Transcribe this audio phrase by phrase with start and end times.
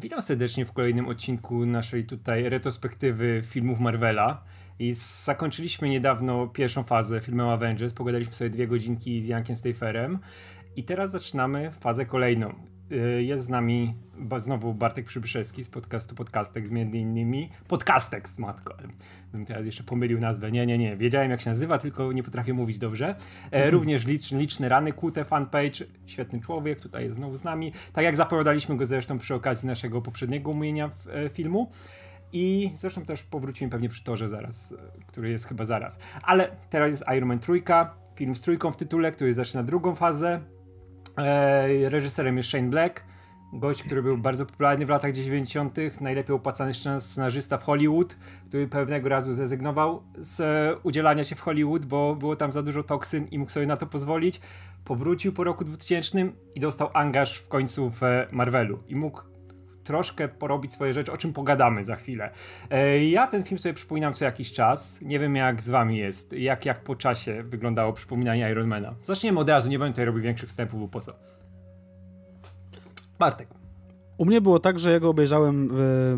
[0.00, 4.44] Witam serdecznie w kolejnym odcinku naszej tutaj retrospektywy filmów Marvela.
[4.78, 7.94] I zakończyliśmy niedawno pierwszą fazę filmem Avengers.
[7.94, 10.18] Pogadaliśmy sobie dwie godzinki z Jankiem Steiferem.
[10.76, 12.54] I teraz zaczynamy fazę kolejną.
[12.92, 13.94] Y, jest z nami
[14.38, 18.74] znowu Bartek Przybyszewski z podcastu Podcastek, między innymi Podcastek z matko.
[19.32, 20.52] Bym teraz jeszcze pomylił nazwę.
[20.52, 20.96] Nie, nie, nie.
[20.96, 23.14] Wiedziałem jak się nazywa, tylko nie potrafię mówić dobrze.
[23.50, 25.84] E, również liczny, liczny rany kute fanpage.
[26.06, 27.72] Świetny człowiek, tutaj jest znowu z nami.
[27.92, 31.70] Tak jak zapowiadaliśmy go zresztą przy okazji naszego poprzedniego omówienia e, filmu.
[32.32, 34.76] I zresztą też powrócimy pewnie przy torze zaraz, e,
[35.06, 35.98] który jest chyba zaraz.
[36.22, 40.40] Ale teraz jest Iron Man trójka, film z trójką w tytule, który zaczyna drugą fazę
[41.88, 43.04] reżyserem jest Shane Black,
[43.52, 48.16] gość, który był bardzo popularny w latach 90., najlepiej opłacany scenarzysta w Hollywood,
[48.48, 52.82] który pewnego razu zrezygnował z e, udzielania się w Hollywood, bo było tam za dużo
[52.82, 54.40] toksyn i mógł sobie na to pozwolić.
[54.84, 59.35] Powrócił po roku 2000 i dostał angaż w końcu w Marvelu i mógł
[59.86, 62.30] troszkę porobić swoje rzeczy, o czym pogadamy za chwilę.
[62.70, 65.00] E, ja ten film sobie przypominam co jakiś czas.
[65.00, 68.94] Nie wiem jak z wami jest, jak, jak po czasie wyglądało przypominanie Ironmana.
[69.02, 71.12] Zaczniemy od razu, nie będę tutaj robił większych wstępów, bo po co.
[73.18, 73.55] Bartek.
[74.16, 76.16] U mnie było tak, że ja go obejrzałem w,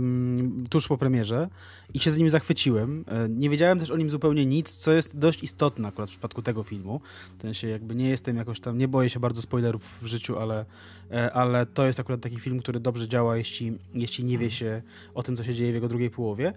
[0.71, 1.49] tuż po premierze
[1.95, 3.05] i się z nim zachwyciłem.
[3.09, 6.43] E, nie wiedziałem też o nim zupełnie nic, co jest dość istotne akurat w przypadku
[6.43, 7.01] tego filmu.
[7.39, 10.65] W sensie jakby nie jestem jakoś tam, nie boję się bardzo spoilerów w życiu, ale,
[11.13, 14.83] e, ale to jest akurat taki film, który dobrze działa, jeśli, jeśli nie wie się
[15.15, 16.53] o tym, co się dzieje w jego drugiej połowie.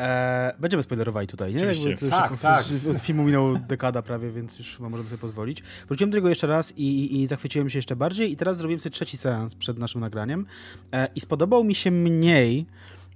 [0.00, 1.64] E, będziemy spoilerowali tutaj, nie?
[1.64, 2.66] Jakby, tak, już, tak.
[2.90, 5.62] Od filmu minął dekada prawie, więc już możemy sobie pozwolić.
[5.88, 8.80] Wróciłem do niego jeszcze raz i, i, i zachwyciłem się jeszcze bardziej i teraz zrobiłem
[8.80, 10.46] sobie trzeci seans przed naszym nagraniem
[11.14, 12.66] i spodobał mi się mniej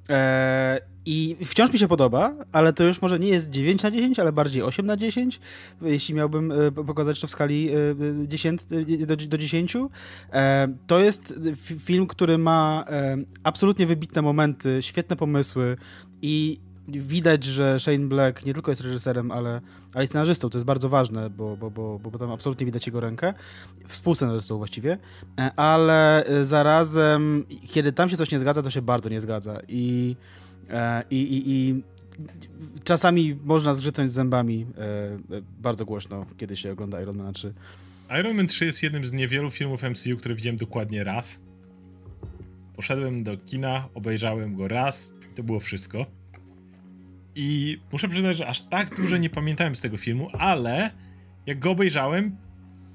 [0.09, 0.81] e,
[1.11, 4.33] i wciąż mi się podoba, ale to już może nie jest 9 na 10, ale
[4.33, 5.41] bardziej 8 na 10,
[5.83, 7.71] jeśli miałbym e, pokazać to w skali
[8.27, 8.61] 10
[9.03, 9.77] e, do, do 10.
[10.33, 11.35] E, to jest
[11.79, 12.85] film, który ma
[13.43, 15.77] absolutnie wybitne momenty, świetne pomysły
[16.23, 19.61] i widać, że Shane Black nie tylko jest reżyserem, ale,
[19.95, 23.35] ale scenarzystą, to jest bardzo ważne, bo, bo, bo, bo tam absolutnie widać jego rękę,
[23.87, 24.99] współscenarzystą właściwie,
[25.57, 30.17] ale zarazem, kiedy tam się coś nie zgadza, to się bardzo nie zgadza i
[30.71, 31.83] E, I, i, i
[32.85, 35.19] czasami można zgrzytnąć zębami e, e,
[35.59, 37.55] bardzo głośno, kiedy się ogląda Iron Man 3.
[38.21, 41.41] Iron Man 3 jest jednym z niewielu filmów MCU, które widziałem dokładnie raz.
[42.77, 46.07] Poszedłem do kina, obejrzałem go raz, to było wszystko.
[47.41, 50.91] I muszę przyznać, że aż tak dużo nie pamiętałem z tego filmu, ale
[51.47, 52.37] jak go obejrzałem,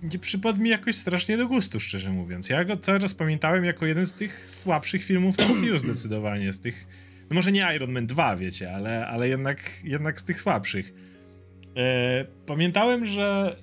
[0.04, 2.50] nie przypadł mi jakoś strasznie do gustu, szczerze mówiąc.
[2.50, 6.88] Ja go cały czas pamiętałem jako jeden z tych słabszych filmów MCU zdecydowanie, z tych
[7.30, 10.94] no może nie Iron Man 2, wiecie, ale, ale jednak, jednak z tych słabszych.
[11.78, 13.56] E, pamiętałem, że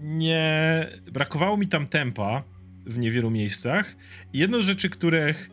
[0.00, 2.42] nie brakowało mi tam tempa
[2.86, 3.96] w niewielu miejscach.
[4.32, 5.50] I jedną z rzeczy, których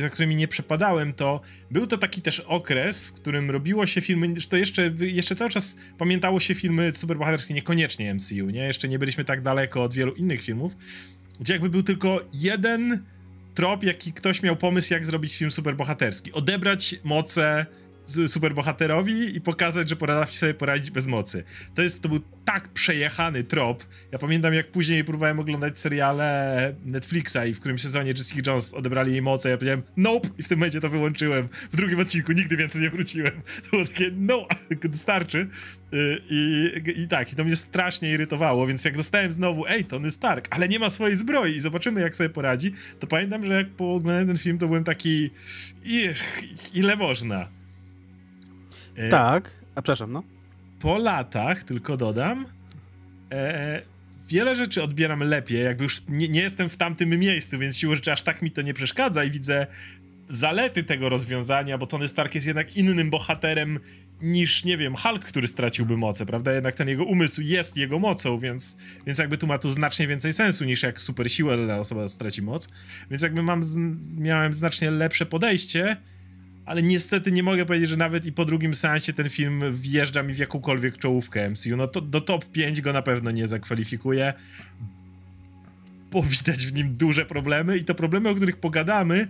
[0.00, 4.34] za którymi nie przepadałem, to był to taki też okres, w którym robiło się filmy,
[4.48, 8.64] to jeszcze, jeszcze cały czas pamiętało się filmy superbohaterskie, niekoniecznie MCU, nie?
[8.64, 10.76] Jeszcze nie byliśmy tak daleko od wielu innych filmów,
[11.40, 13.04] gdzie jakby był tylko jeden
[13.54, 16.32] trop, jaki ktoś miał pomysł, jak zrobić film superbohaterski.
[16.32, 17.66] Odebrać moce
[18.26, 21.44] superbohaterowi i pokazać, że potrafi sobie poradzić bez mocy.
[21.74, 23.84] To jest, to był tak przejechany trop.
[24.12, 29.12] Ja pamiętam, jak później próbowałem oglądać seriale Netflixa i w którym sezonie Jessica Jones odebrali
[29.12, 31.48] jej moce, ja powiedziałem nope i w tym momencie to wyłączyłem.
[31.72, 33.42] W drugim odcinku nigdy więcej nie wróciłem.
[33.62, 34.46] To było takie no,
[34.94, 35.48] starczy.
[35.94, 40.10] Y, I, I tak, i to mnie strasznie irytowało, więc jak dostałem znowu, ej, Tony
[40.10, 43.70] Stark, ale nie ma swojej zbroi i zobaczymy, jak sobie poradzi, to pamiętam, że jak
[43.70, 45.30] pooglądałem ten film, to byłem taki,
[46.74, 47.48] ile można?
[48.96, 50.22] E, tak, a przepraszam, no.
[50.80, 52.46] Po latach, tylko dodam,
[53.32, 53.82] e,
[54.28, 58.12] wiele rzeczy odbieram lepiej, jakby już nie, nie, jestem w tamtym miejscu, więc siłą rzeczy
[58.12, 59.66] aż tak mi to nie przeszkadza i widzę
[60.28, 63.80] zalety tego rozwiązania, bo Tony Stark jest jednak innym bohaterem
[64.22, 66.52] niż, nie wiem, Hulk, który straciłby moce, prawda?
[66.52, 68.76] Jednak ten jego umysł jest jego mocą, więc,
[69.06, 72.68] więc jakby tu ma tu znacznie więcej sensu niż jak super siła osoba straci moc.
[73.10, 73.62] Więc jakby mam,
[74.16, 75.96] miałem znacznie lepsze podejście
[76.66, 80.34] ale niestety nie mogę powiedzieć, że nawet i po drugim seansie ten film wjeżdża mi
[80.34, 81.76] w jakąkolwiek czołówkę MCU.
[81.76, 84.34] No to do top 5 go na pewno nie zakwalifikuje,
[86.10, 89.28] bo widać w nim duże problemy i to problemy, o których pogadamy,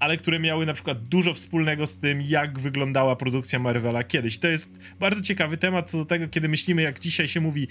[0.00, 4.38] ale które miały na przykład dużo wspólnego z tym, jak wyglądała produkcja Marvela kiedyś.
[4.38, 7.68] To jest bardzo ciekawy temat co do tego, kiedy myślimy, jak dzisiaj się mówi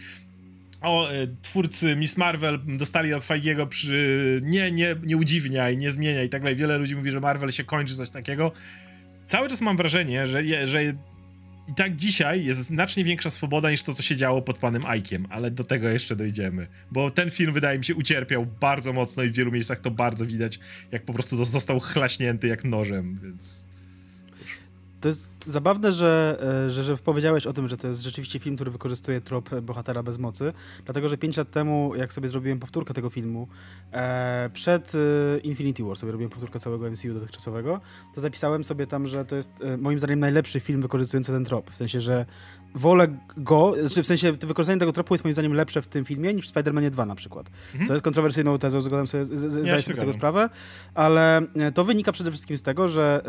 [0.82, 6.26] o, e, twórcy Miss Marvel dostali od Feigiego przy nie, nie, nie udziwniaj, nie zmieniaj
[6.26, 6.56] i tak dalej.
[6.56, 8.52] Wiele ludzi mówi, że Marvel się kończy, coś takiego
[9.26, 10.84] cały czas mam wrażenie, że, że
[11.68, 15.26] i tak dzisiaj jest znacznie większa swoboda niż to, co się działo pod panem Aikiem,
[15.30, 16.68] ale do tego jeszcze dojdziemy.
[16.92, 20.26] Bo ten film, wydaje mi się, ucierpiał bardzo mocno i w wielu miejscach to bardzo
[20.26, 20.60] widać,
[20.92, 23.65] jak po prostu został chlaśnięty jak nożem, więc...
[25.06, 28.56] To jest zabawne, że, e, że, że powiedziałeś o tym, że to jest rzeczywiście film,
[28.56, 30.54] który wykorzystuje trop bohatera bez mocy,
[30.86, 33.48] dlatego, że 5 lat temu, jak sobie zrobiłem powtórkę tego filmu,
[33.92, 37.82] e, przed e, Infinity War sobie robiłem powtórkę całego MCU dotychczasowego,
[38.16, 41.72] to zapisałem sobie tam, że to jest e, moim zdaniem najlepszy film wykorzystujący ten trop,
[41.72, 42.26] w sensie, że
[42.76, 43.08] wolę
[43.38, 46.50] go, znaczy w sensie wykorzystanie tego tropu jest moim zdaniem lepsze w tym filmie niż
[46.50, 47.50] w Spider-Manie 2 na przykład.
[47.72, 47.88] Mhm.
[47.88, 50.50] Co jest kontrowersyjną tezą, zgadzam sobie, z, z, ja z tego sprawę,
[50.94, 53.24] ale e, to wynika przede wszystkim z tego, że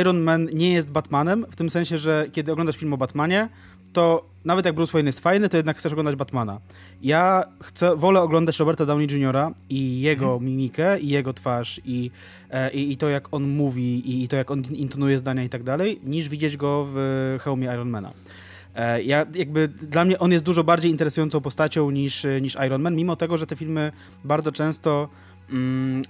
[0.00, 3.48] Iron Man nie jest Batmanem, w tym sensie, że kiedy oglądasz film o Batmanie,
[3.92, 6.60] to nawet jak Bruce Wayne jest fajny, to jednak chcesz oglądać Batmana.
[7.02, 9.36] Ja chcę, wolę oglądać Roberta Downey Jr.
[9.70, 10.44] i jego mm.
[10.44, 12.10] mimikę, i jego twarz, i,
[12.50, 15.48] e, i, i, to jak on mówi, i, i to jak on intonuje zdania i
[15.48, 18.12] tak dalej, niż widzieć go w hełmie Ironmana.
[18.74, 22.96] E, ja jakby dla mnie on jest dużo bardziej interesującą postacią niż, niż Iron Man,
[22.96, 23.92] mimo tego, że te filmy
[24.24, 25.08] bardzo często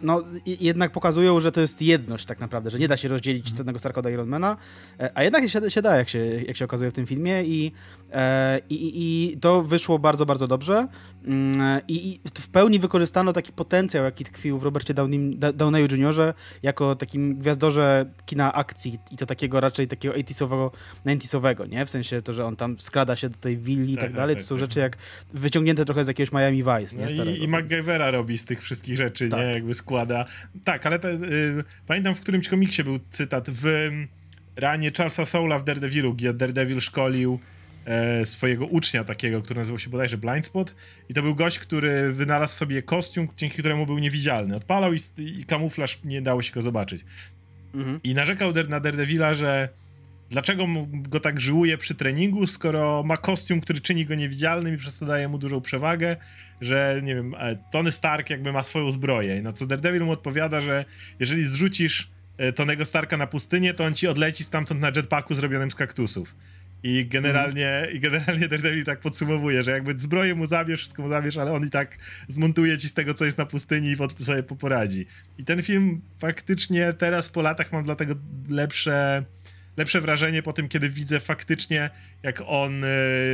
[0.03, 3.67] no, jednak pokazują, że to jest jedność tak naprawdę, że nie da się rozdzielić mhm.
[3.67, 4.57] tego Starka od Ironmana,
[5.01, 7.73] e, a jednak się, się da, jak się, jak się okazuje w tym filmie i,
[8.13, 10.89] e, i, i to wyszło bardzo, bardzo dobrze
[11.25, 16.35] mm, I, i w pełni wykorzystano taki potencjał, jaki tkwił w Robercie Downey, Downeyu Jr.
[16.63, 20.47] jako takim gwiazdorze kina akcji i to takiego raczej takiego 80
[21.05, 21.87] 90 nie?
[21.87, 24.17] W sensie to, że on tam skrada się do tej willi i tak, tak, tak
[24.17, 24.61] dalej, tak, to są tak.
[24.61, 24.97] rzeczy jak
[25.35, 27.25] wyciągnięte trochę z jakiegoś Miami Vice, nie?
[27.25, 29.41] No i, i MacGyvera robi z tych wszystkich rzeczy tak.
[29.41, 29.47] nie?
[29.47, 30.25] Jakby składa.
[30.65, 34.09] Tak, ale te, y, pamiętam w którymś komiksie był cytat w y,
[34.57, 37.41] ranie Charlesa Soula w Daredevilu, gdzie Daredevil szkolił
[37.85, 40.75] e, swojego ucznia takiego, który nazywał się bodajże Blindspot
[41.09, 44.57] i to był gość, który wynalazł sobie kostium, dzięki któremu był niewidzialny.
[44.57, 47.05] Odpalał i, i kamuflaż nie dało się go zobaczyć.
[47.75, 48.01] Mhm.
[48.05, 49.69] I narzekał na Daredevila, że
[50.31, 54.99] dlaczego go tak żyłuje przy treningu, skoro ma kostium, który czyni go niewidzialnym i przez
[54.99, 56.17] to daje mu dużą przewagę,
[56.61, 59.43] że nie wiem, e, Tony Stark jakby ma swoją zbroję.
[59.43, 60.85] Na co Daredevil mu odpowiada, że
[61.21, 65.71] jeżeli zrzucisz e, Tonego Starka na pustynię, to on ci odleci stamtąd na jetpacku zrobionym
[65.71, 66.37] z kaktusów.
[66.83, 67.91] I generalnie, mm.
[67.91, 71.67] i generalnie Daredevil tak podsumowuje, że jakby zbroję mu zabierz, wszystko mu zabierz, ale on
[71.67, 71.99] i tak
[72.29, 73.89] zmontuje ci z tego, co jest na pustyni
[74.19, 75.07] i sobie poradzi.
[75.39, 78.15] I ten film faktycznie teraz po latach mam dlatego
[78.49, 79.25] lepsze
[79.77, 81.91] lepsze wrażenie po tym, kiedy widzę faktycznie,
[82.23, 82.89] jak on y,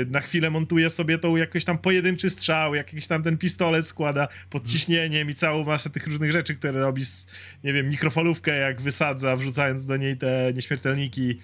[0.08, 4.68] na chwilę montuje sobie tą jakiś tam pojedynczy strzał, jakiś tam ten pistolet składa pod
[4.68, 7.26] ciśnieniem i całą masę tych różnych rzeczy, które robi, z,
[7.64, 11.38] nie wiem, mikrofalówkę jak wysadza, wrzucając do niej te nieśmiertelniki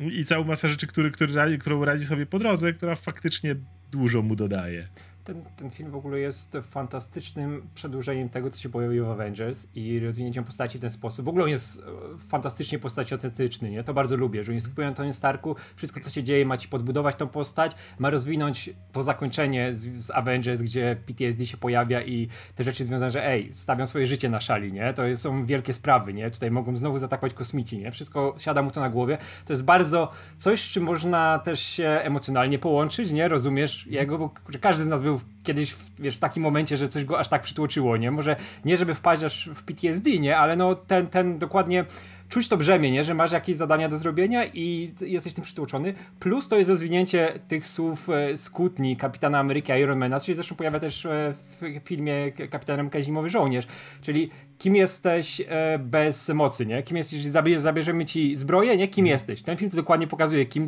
[0.00, 3.56] i całą masę rzeczy, który, który, którą radzi sobie po drodze, która faktycznie
[3.92, 4.88] dużo mu dodaje
[5.24, 10.00] ten, ten film w ogóle jest fantastycznym przedłużeniem tego, co się pojawiło w Avengers i
[10.00, 11.26] rozwinięciem postaci w ten sposób.
[11.26, 11.82] W ogóle on jest e,
[12.28, 13.84] fantastycznie postaciocentryczny, nie?
[13.84, 17.16] To bardzo lubię, że oni skupują Tony Starku, wszystko co się dzieje ma ci podbudować
[17.16, 22.64] tą postać, ma rozwinąć to zakończenie z, z Avengers, gdzie PTSD się pojawia i te
[22.64, 24.92] rzeczy związane, że ej, stawiam swoje życie na szali, nie?
[24.92, 26.30] To są wielkie sprawy, nie?
[26.30, 27.90] Tutaj mogą znowu zaatakować kosmici, nie?
[27.90, 29.18] Wszystko siada mu to na głowie.
[29.44, 33.28] To jest bardzo coś, z czym można też się emocjonalnie połączyć, nie?
[33.28, 34.30] Rozumiesz jego, bo
[34.60, 35.09] każdy z nas był
[35.42, 38.10] kiedyś, wiesz, w takim momencie, że coś go aż tak przytłoczyło, nie?
[38.10, 40.38] Może nie, żeby wpaść aż w PTSD, nie?
[40.38, 41.84] Ale no ten, ten dokładnie
[42.30, 43.04] czuć to brzemię, nie?
[43.04, 45.94] że masz jakieś zadania do zrobienia i jesteś tym przytłoczony.
[46.20, 50.80] Plus to jest rozwinięcie tych słów e, skutni Kapitana Ameryki Ironmana, co się zresztą pojawia
[50.80, 53.66] też e, w filmie Kapitan Ameryka Zimowy Żołnierz.
[54.02, 54.30] Czyli
[54.60, 56.82] kim jesteś e, bez mocy, nie?
[56.82, 57.20] Kim jesteś,
[57.56, 58.88] zabierzemy ci zbroję, nie?
[58.88, 59.14] Kim mhm.
[59.14, 59.42] jesteś?
[59.42, 60.66] Ten film to dokładnie pokazuje, kim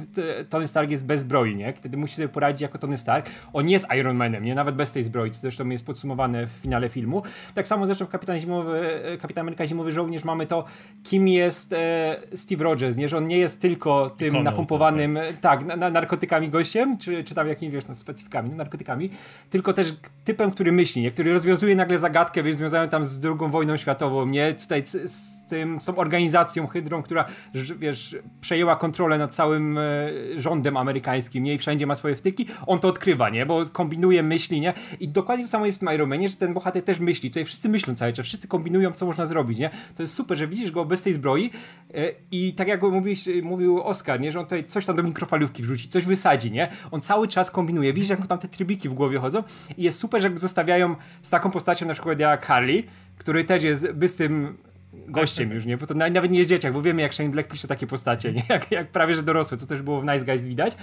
[0.49, 1.73] Tony Stark jest bez zbroi, nie?
[1.73, 3.31] Wtedy musi sobie poradzić jako Tony Stark.
[3.53, 4.55] On jest Iron Manem, nie?
[4.55, 7.23] Nawet bez tej zbroi, co zresztą jest podsumowane w finale filmu.
[7.55, 8.81] Tak samo zresztą w Kapitan, Zimowy,
[9.21, 10.65] Kapitan Ameryka Zimowy Żołnierz mamy to,
[11.03, 13.09] kim jest e, Steve Rogers, nie?
[13.09, 17.35] Że on nie jest tylko tym Ikoną, napompowanym, tak, tak na, narkotykami gościem, czy, czy
[17.35, 19.11] tam jakimiś, wiesz, no, specyfikami, no, narkotykami,
[19.51, 21.11] tylko też typem, który myśli, nie?
[21.11, 24.55] Który rozwiązuje nagle zagadkę, wiesz, związaną tam z drugą wojną światową, nie?
[24.55, 27.25] Tutaj z tym, z tą organizacją Hydrą, która,
[27.79, 29.83] wiesz, przejęła kontrolę nad całym e,
[30.37, 31.55] rządem amerykańskim, nie?
[31.55, 32.47] I wszędzie ma swoje wtyki.
[32.67, 33.47] On to odkrywa, nie?
[33.47, 34.73] Bo kombinuje myśli, nie?
[35.01, 37.31] I dokładnie to samo jest w tym Iron Manie, że ten bohater też myśli.
[37.31, 39.71] Tutaj wszyscy myślą cały czas, wszyscy kombinują, co można zrobić, nie?
[39.97, 41.51] To jest super, że widzisz go bez tej zbroi
[41.95, 44.33] e, i tak jak mówisz, mówił Oskar, nie?
[44.33, 46.69] Że on tutaj coś tam do mikrofalówki wrzuci, coś wysadzi, nie?
[46.91, 47.93] On cały czas kombinuje.
[47.93, 49.43] Widzisz, jak tam te trybiki w głowie chodzą
[49.77, 52.87] i jest super, że zostawiają z taką postacią na przykład jak Harley,
[53.23, 54.59] który też jest bystym
[54.93, 55.77] gościem już, nie?
[55.77, 58.43] Bo to nawet nie jest dzieciak, bo wiemy jak Shane Black pisze takie postacie, nie?
[58.49, 60.77] Jak, jak prawie, że dorosłe, co też było w Nice Guys widać.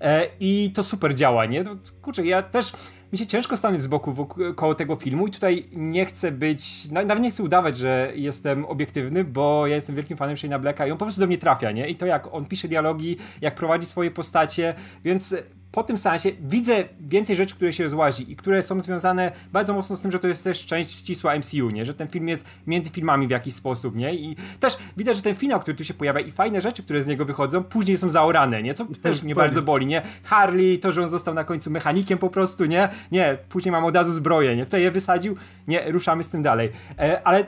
[0.00, 1.64] E, I to super działa, nie?
[1.64, 1.70] To,
[2.02, 2.72] kurczę, ja też
[3.12, 6.90] mi się ciężko stanąć z boku wokół, koło tego filmu i tutaj nie chcę być,
[6.90, 10.90] nawet nie chcę udawać, że jestem obiektywny, bo ja jestem wielkim fanem Shane'a Blacka i
[10.90, 11.88] on po prostu do mnie trafia, nie?
[11.88, 14.74] I to jak on pisze dialogi, jak prowadzi swoje postacie,
[15.04, 15.34] więc
[15.76, 19.96] po tym sensie widzę więcej rzeczy, które się rozłazi i które są związane bardzo mocno
[19.96, 21.84] z tym, że to jest też część ścisła MCU, nie?
[21.84, 24.14] Że ten film jest między filmami w jakiś sposób, nie?
[24.14, 27.06] I też widać, że ten finał, który tu się pojawia i fajne rzeczy, które z
[27.06, 28.74] niego wychodzą, później są zaorane, nie?
[28.74, 30.02] Co też mnie bardzo boli, nie?
[30.24, 32.88] Harley, to, że on został na końcu mechanikiem po prostu, nie?
[33.12, 34.64] Nie, później mam od razu zbroję, nie?
[34.64, 35.36] Tutaj je wysadził,
[35.68, 36.70] nie, ruszamy z tym dalej.
[36.98, 37.44] E, ale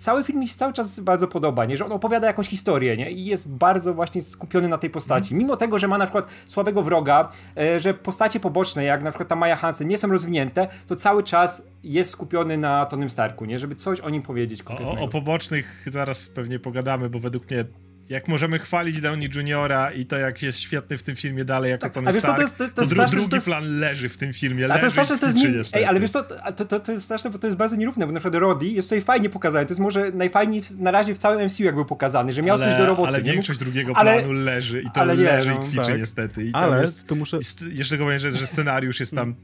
[0.00, 1.76] cały film mi się cały czas bardzo podoba, nie?
[1.76, 3.10] że on opowiada jakąś historię nie?
[3.10, 5.34] i jest bardzo właśnie skupiony na tej postaci.
[5.34, 9.28] Mimo tego, że ma na przykład słabego wroga, e, że postacie poboczne, jak na przykład
[9.28, 13.58] ta Maja Hansen, nie są rozwinięte, to cały czas jest skupiony na Tonym Starku, nie?
[13.58, 14.62] żeby coś o nim powiedzieć.
[14.84, 17.64] O, o pobocznych zaraz pewnie pogadamy, bo według mnie
[18.10, 21.82] jak możemy chwalić Downey Juniora i to jak jest świetny w tym filmie dalej jako
[21.82, 23.46] tak, Tony Stark, to, jest, to, to, to dru, drugi jest...
[23.46, 24.72] plan leży w tym filmie.
[24.72, 25.48] A to jest straszne, to jest nie...
[25.72, 26.22] Ej, ale wiesz co,
[26.56, 28.88] to, to, to jest straszne, bo to jest bardzo nierówne, bo na przykład Roddy jest
[28.88, 32.32] tutaj fajnie pokazany, to jest może najfajniej na razie w całym MCU jak był pokazany,
[32.32, 33.08] że miał ale, coś do roboty.
[33.08, 35.98] Ale większość drugiego ale, planu leży i to leży nie, no, i kwiczy tak.
[35.98, 36.44] niestety.
[36.44, 37.38] I ale jest, to muszę...
[37.72, 39.34] Jeszcze powiem, że, że scenariusz jest tam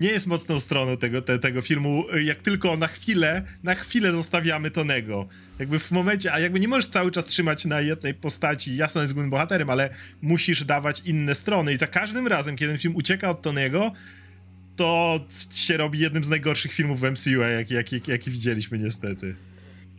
[0.00, 4.70] nie jest mocną stroną tego, te, tego filmu, jak tylko na chwilę, na chwilę zostawiamy
[4.70, 5.26] Tonego.
[5.58, 9.14] Jakby w momencie, a jakby nie możesz cały czas trzymać na jednej postaci, jasno jest
[9.14, 9.90] głównym bohaterem, ale
[10.22, 13.92] musisz dawać inne strony i za każdym razem, kiedy ten film ucieka od Tonego,
[14.76, 15.20] to
[15.52, 19.36] się robi jednym z najgorszych filmów w MCU, jaki, jaki, jaki widzieliśmy niestety.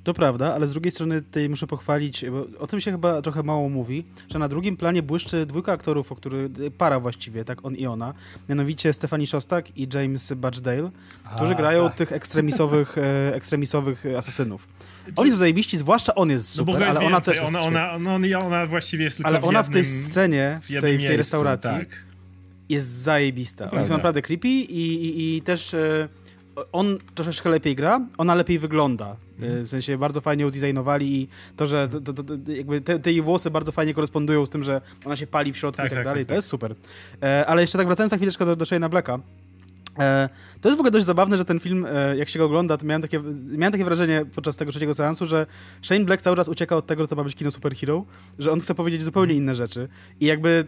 [0.05, 3.43] To prawda, ale z drugiej strony tutaj muszę pochwalić, bo o tym się chyba trochę
[3.43, 7.75] mało mówi, że na drugim planie błyszczy dwójka aktorów, o których, para właściwie, tak, on
[7.75, 8.13] i ona,
[8.49, 10.91] mianowicie Stephanie Szostak i James Batchdale,
[11.35, 11.97] którzy A, grają tak.
[11.97, 14.67] tych ekstremisowych, e, ekstremisowych asasynów.
[15.15, 18.39] Oni są zajebiści, zwłaszcza on jest super, no ale ona też jest ona, ona, no,
[18.45, 20.97] ona właściwie jest tylko Ale ona w, jednym, w tej scenie, w, tej, w tej
[20.97, 21.87] miejscu, restauracji tak.
[22.69, 23.71] jest zajebista.
[23.71, 25.73] Oni są naprawdę creepy i, i, i też...
[25.73, 26.07] E,
[26.71, 29.15] on troszeczkę lepiej gra, ona lepiej wygląda.
[29.39, 29.65] Mhm.
[29.65, 33.11] W sensie bardzo fajnie ją zdesignowali i to, że to, to, to, jakby te, te,
[33.11, 35.89] jej włosy bardzo fajnie korespondują z tym, że ona się pali w środku tak, i
[35.89, 36.23] tak, tak dalej.
[36.23, 36.35] Tak, to tak.
[36.35, 36.75] jest super.
[37.23, 39.19] E, ale jeszcze tak wracając na chwileczkę do, do Shane'a Blacka.
[39.99, 40.29] E,
[40.61, 42.85] to jest w ogóle dość zabawne, że ten film, e, jak się go ogląda, to
[42.85, 45.45] miałem takie, miałem takie wrażenie podczas tego trzeciego seansu, że
[45.81, 48.05] Shane Black cały czas ucieka od tego, że to ma być kino superhero,
[48.39, 49.87] że on chce powiedzieć zupełnie inne rzeczy.
[50.19, 50.65] I jakby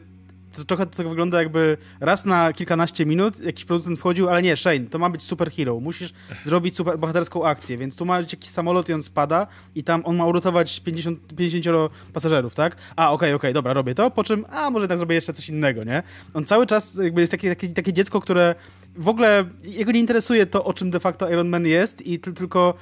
[0.57, 4.57] to trochę to tak wygląda jakby raz na kilkanaście minut jakiś producent wchodził, ale nie,
[4.57, 8.49] Shane, to ma być superhero, musisz zrobić super bohaterską akcję, więc tu ma być jakiś
[8.49, 12.75] samolot i on spada i tam on ma uratować 50, 50 pasażerów, tak?
[12.95, 15.33] A, okej, okay, okej, okay, dobra, robię to, po czym, a, może tak zrobię jeszcze
[15.33, 16.03] coś innego, nie?
[16.33, 18.55] On cały czas jakby jest takie, takie, takie dziecko, które
[18.97, 22.73] w ogóle jego nie interesuje to, o czym de facto Iron Man jest i tylko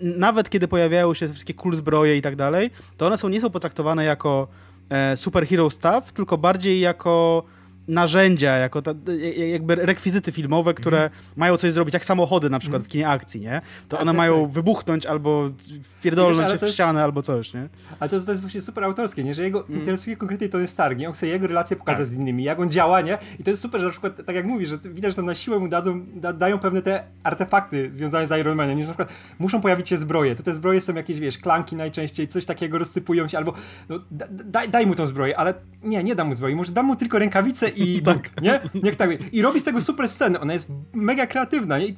[0.00, 3.40] nawet kiedy pojawiają się te wszystkie cool zbroje i tak dalej, to one są, nie
[3.40, 4.48] są potraktowane jako
[4.90, 7.42] e, superhero stuff, tylko bardziej jako
[7.88, 8.94] narzędzia, jako ta,
[9.36, 11.10] jakby rekwizyty filmowe, które mm.
[11.36, 12.84] mają coś zrobić, jak samochody na przykład mm.
[12.84, 13.60] w kinie akcji, nie?
[13.88, 14.52] To tak, one tak, mają tak.
[14.52, 15.48] wybuchnąć albo
[15.82, 17.68] wpierdolnąć się w ścianę albo coś, nie?
[18.00, 19.34] Ale to, to jest właśnie super autorskie, nie?
[19.34, 19.80] Że jego mm.
[19.80, 21.08] interesuje konkretnie Tony Stark, nie?
[21.08, 22.14] On chce jego relacje pokazać tak.
[22.14, 23.18] z innymi, jak on działa, nie?
[23.38, 25.34] I to jest super, że na przykład, tak jak mówisz, że widać, że tam na
[25.34, 28.82] siłę mu dadzą, da, dają pewne te artefakty związane z Iron Manem, nie?
[28.84, 32.28] Że na przykład muszą pojawić się zbroje, to te zbroje są jakieś, wiesz, klanki najczęściej,
[32.28, 33.52] coś takiego rozsypują się, albo
[33.88, 36.96] no, daj, daj mu tą zbroję, ale nie, nie dam mu zbroi, może dam mu
[36.96, 38.42] tylko rękawice i tak.
[38.42, 38.60] nie?
[38.82, 39.10] Niech tak.
[39.32, 40.40] I robi z tego super scenę.
[40.40, 41.86] Ona jest mega kreatywna, nie?
[41.86, 41.96] I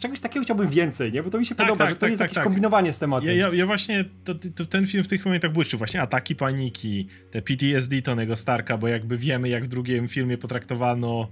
[0.00, 1.22] czegoś takiego chciałbym więcej, nie?
[1.22, 2.44] Bo to mi się tak, podoba, tak, że to tak, jest tak, jakieś tak.
[2.44, 3.28] kombinowanie z tematem.
[3.28, 5.76] Ja, ja, ja właśnie, to, to, ten film w tych momentach błyszczy.
[5.76, 11.28] Właśnie ataki paniki, te PTSD Tonego Starka, bo jakby wiemy, jak w drugim filmie potraktowano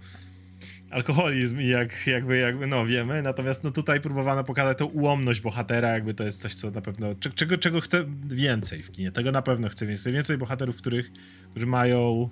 [0.90, 5.88] alkoholizm i jak, jakby, jakby, no wiemy, natomiast no tutaj próbowano pokazać tą ułomność bohatera,
[5.88, 9.42] jakby to jest coś, co na pewno, czego, czego chcę więcej w kinie, tego na
[9.42, 11.12] pewno chcę więcej, więcej bohaterów, których,
[11.50, 12.28] którzy mają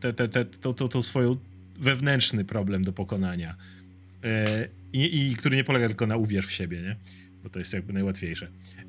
[0.00, 1.36] te, te, te, to, to, to swoją
[1.78, 3.56] wewnętrzny problem do pokonania.
[4.24, 6.96] E, I, I, który nie polega tylko na uwierz w siebie, nie?
[7.42, 8.48] Bo to jest jakby najłatwiejsze.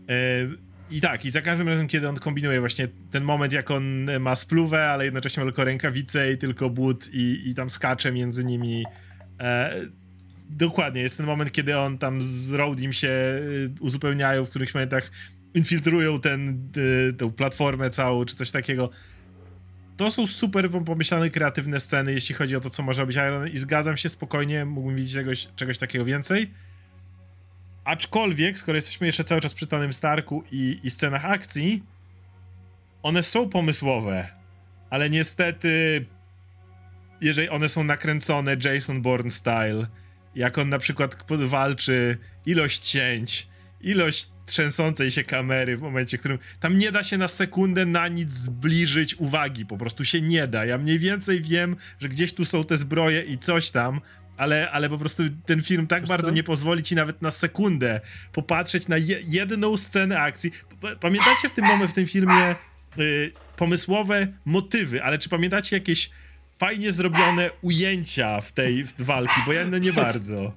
[0.09, 0.47] E,
[0.91, 4.35] I tak, i za każdym razem, kiedy on kombinuje właśnie ten moment, jak on ma
[4.35, 8.85] spluwę, ale jednocześnie ma tylko rękawice i tylko but i, i tam skacze między nimi.
[9.39, 9.75] E,
[10.49, 13.41] dokładnie, jest ten moment, kiedy on tam z Roadim się
[13.79, 15.11] uzupełniają, w których momentach
[15.53, 16.69] infiltrują ten,
[17.17, 18.89] tę platformę całą, czy coś takiego
[20.05, 23.57] to są super pomyślane, kreatywne sceny, jeśli chodzi o to, co może być Iron i
[23.57, 26.51] zgadzam się spokojnie, mógłbym widzieć czegoś, czegoś takiego więcej.
[27.83, 31.83] Aczkolwiek, skoro jesteśmy jeszcze cały czas przy Tonym Starku i, i scenach akcji,
[33.03, 34.29] one są pomysłowe,
[34.89, 36.05] ale niestety,
[37.21, 39.87] jeżeli one są nakręcone Jason Bourne style,
[40.35, 43.47] jak on na przykład walczy, ilość cięć,
[43.81, 48.07] ilość trzęsącej się kamery w momencie, w którym tam nie da się na sekundę na
[48.07, 50.65] nic zbliżyć uwagi, po prostu się nie da.
[50.65, 54.01] Ja mniej więcej wiem, że gdzieś tu są te zbroje i coś tam,
[54.37, 58.01] ale, ale po prostu ten film tak bardzo nie pozwoli ci nawet na sekundę
[58.33, 60.51] popatrzeć na je, jedną scenę akcji.
[60.99, 62.55] Pamiętacie w tym momencie, w tym filmie
[62.99, 66.09] y, pomysłowe motywy, ale czy pamiętacie jakieś
[66.59, 70.53] fajnie zrobione ujęcia w tej w walki, bo ja no nie bardzo.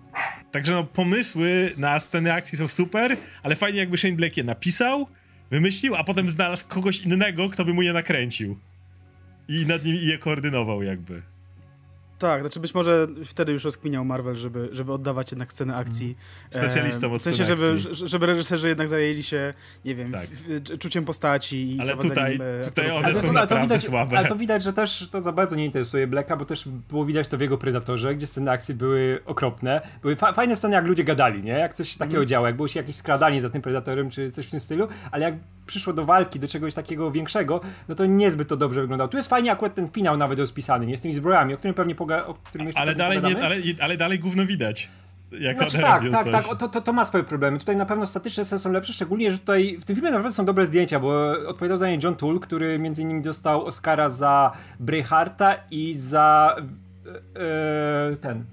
[0.54, 5.06] Także no, pomysły na sceny akcji są super, ale fajnie jakby Shane Black je napisał,
[5.50, 8.58] wymyślił, a potem znalazł kogoś innego, kto by mu je nakręcił.
[9.48, 11.22] I nad nim je koordynował jakby.
[12.24, 16.16] Tak, znaczy być może wtedy już rozkminiał Marvel, żeby, żeby oddawać jednak sceny akcji.
[16.44, 16.64] Mhm.
[16.64, 19.54] Specjalistą od W sensie, żeby, żeby reżyserzy jednak zajęli się,
[19.84, 20.26] nie wiem, tak.
[20.78, 24.18] czuciem postaci i Ale tutaj, e, tutaj one są naprawdę widać, słabe.
[24.18, 27.28] Ale to widać, że też to za bardzo nie interesuje Blacka, bo też było widać
[27.28, 29.80] to w jego Predatorze, gdzie sceny akcji były okropne.
[30.02, 31.52] Były fa fajne sceny, jak ludzie gadali, nie?
[31.52, 32.28] Jak coś takiego mm.
[32.28, 35.24] działo, jak było się jakieś skradanie za tym Predatorem, czy coś w tym stylu, ale
[35.24, 35.34] jak
[35.66, 39.08] przyszło do walki, do czegoś takiego większego, no to niezbyt to dobrze wyglądało.
[39.08, 40.96] Tu jest fajnie akurat ten finał nawet rozpisany, nie?
[40.96, 43.96] Z tymi zbrojami, o którym pewnie poga- o którym jeszcze Ale dalej, nie, ale, ale
[43.96, 44.88] dalej gówno widać.
[45.40, 47.58] Jak znaczy, tak, tak, tak, to, to, to, ma swoje problemy.
[47.58, 50.44] Tutaj na pewno statyczne sceny są lepsze, szczególnie, że tutaj w tym filmie naprawdę są
[50.44, 55.54] dobre zdjęcia, bo odpowiadał za nie John Toole, który między innymi dostał Oscara za Bravehearta
[55.70, 58.44] i za e, e ten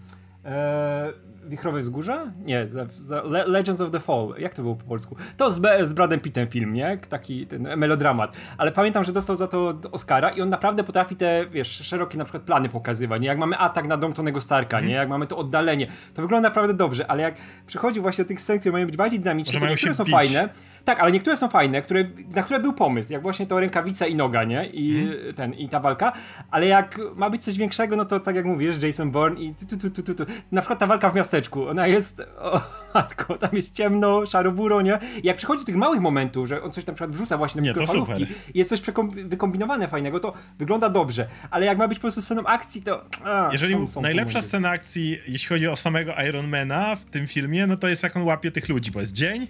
[0.46, 1.14] e,
[1.52, 2.32] Wichrowe Wzgórza?
[2.46, 4.34] Nie, za, za Legends of the Fall.
[4.38, 5.16] Jak to było po polsku?
[5.38, 6.98] To z, z Bradem Pittem film, nie?
[7.10, 8.36] Taki ten melodramat.
[8.58, 12.24] Ale pamiętam, że dostał za to Oscara i on naprawdę potrafi te, wiesz, szerokie na
[12.24, 13.28] przykład plany pokazywać, nie?
[13.28, 14.90] Jak mamy atak na dom Tonego Starka, mm.
[14.90, 14.96] nie?
[14.96, 15.88] Jak mamy to oddalenie.
[16.14, 17.36] To wygląda naprawdę dobrze, ale jak
[17.68, 20.14] przychodzi właśnie do tych scen, które mają być bardziej dynamiczne, to niektóre są bić.
[20.14, 20.50] fajne.
[20.86, 22.04] Tak, ale niektóre są fajne, które,
[22.36, 24.66] na które był pomysł, jak właśnie to rękawica i noga, nie?
[24.66, 25.34] I mm.
[25.34, 26.14] ten, i ta walka.
[26.52, 29.78] Ale jak ma być coś większego, no to tak jak mówisz, Jason Bourne i tu,
[29.78, 30.32] tu, tu, tu, tu.
[30.52, 31.68] Na przykład ta walka w miasteczku.
[31.68, 32.62] Ona jest, o
[32.94, 35.00] matko, tam jest ciemno, szaro-buro, nie?
[35.24, 37.68] I jak przychodzi do tych małych momentów, że on coś na przykład wrzuca właśnie na
[37.68, 38.82] mikrofalówki i jest coś
[39.26, 41.28] wykombinowane fajnego, to wygląda dobrze.
[41.52, 43.06] Ale jak ma być po prostu sceną akcji, to...
[43.24, 47.68] A, Jeżeli są, są najlepsza scena akcji, jeśli chodzi o samego Ironmana w tym filmie,
[47.68, 49.48] no to jest jak on łapie tych ludzi, bo jest dzień,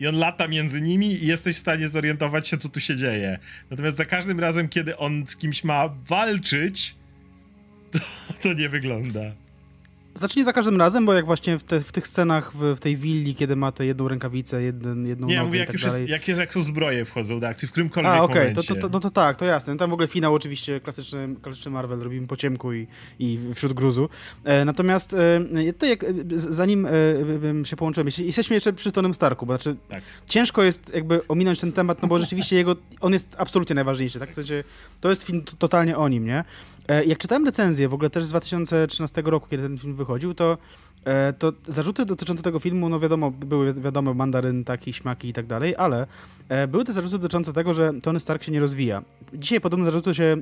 [0.00, 3.38] i on lata między nimi i jesteś w stanie zorientować się, co tu się dzieje.
[3.70, 6.94] Natomiast za każdym razem, kiedy on z kimś ma walczyć,
[7.90, 7.98] to,
[8.42, 9.20] to nie wygląda.
[10.18, 12.96] Zacznie za każdym razem, bo jak właśnie w, te, w tych scenach w, w, tej
[12.96, 16.00] willi, kiedy ma tę jedną rękawicę, jeden, jedną Nie, nogę mówię, jak tak już dalej.
[16.00, 18.74] jest, jak, jest, jak są zbroje wchodzą do akcji, w którymkolwiek A, okej, okay, to,
[18.74, 19.76] to, to, to, tak, to jasne.
[19.76, 22.86] Tam w ogóle finał oczywiście klasyczny, klasyczny Marvel, robimy po ciemku i,
[23.18, 24.08] i wśród gruzu.
[24.44, 26.90] E, natomiast e, to jak, e, zanim e,
[27.64, 30.02] się połączyłem, jesteśmy jeszcze przy Tonym Starku, bo znaczy tak.
[30.26, 34.30] ciężko jest jakby ominąć ten temat, no bo rzeczywiście jego, on jest absolutnie najważniejszy, tak?
[34.30, 34.64] W sensie,
[35.00, 36.44] to jest film totalnie o nim, nie?
[36.88, 40.58] E, jak czytałem recenzję, w ogóle też z 2013 roku, kiedy ten film wychodził, to
[41.04, 45.46] E, to zarzuty dotyczące tego filmu, no wiadomo, były wiadomo, mandaryn, taki, śmaki i tak
[45.46, 46.06] dalej, ale
[46.48, 49.02] e, były te zarzuty dotyczące tego, że Tony Stark się nie rozwija.
[49.34, 50.36] Dzisiaj podobne zarzuty się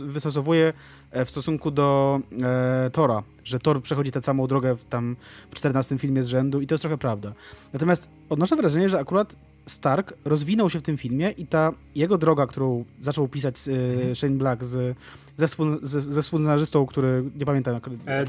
[0.00, 0.72] wystosowuje
[1.10, 5.16] e, w stosunku do e, Tora, że Thor przechodzi tę samą drogę w, tam
[5.50, 7.32] w 14 filmie z rzędu i to jest trochę prawda.
[7.72, 9.36] Natomiast odnoszę wrażenie, że akurat
[9.66, 13.54] Stark rozwinął się w tym filmie i ta jego droga, którą zaczął pisać
[14.10, 14.96] e, Shane Black z,
[15.36, 15.48] ze,
[15.82, 18.26] ze, ze współscenarzystą, który nie pamiętam jak, e,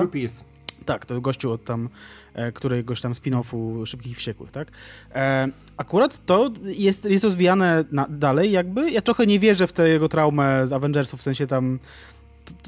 [0.00, 0.44] Drupi jest.
[0.84, 1.88] Tak, to gościu od tam,
[2.34, 4.68] e, któregoś tam spin-offu Szybkich i Wściekłych, tak?
[5.14, 8.90] E, akurat to jest, jest rozwijane na, dalej jakby.
[8.90, 11.78] Ja trochę nie wierzę w tę jego traumę z Avengersów, w sensie tam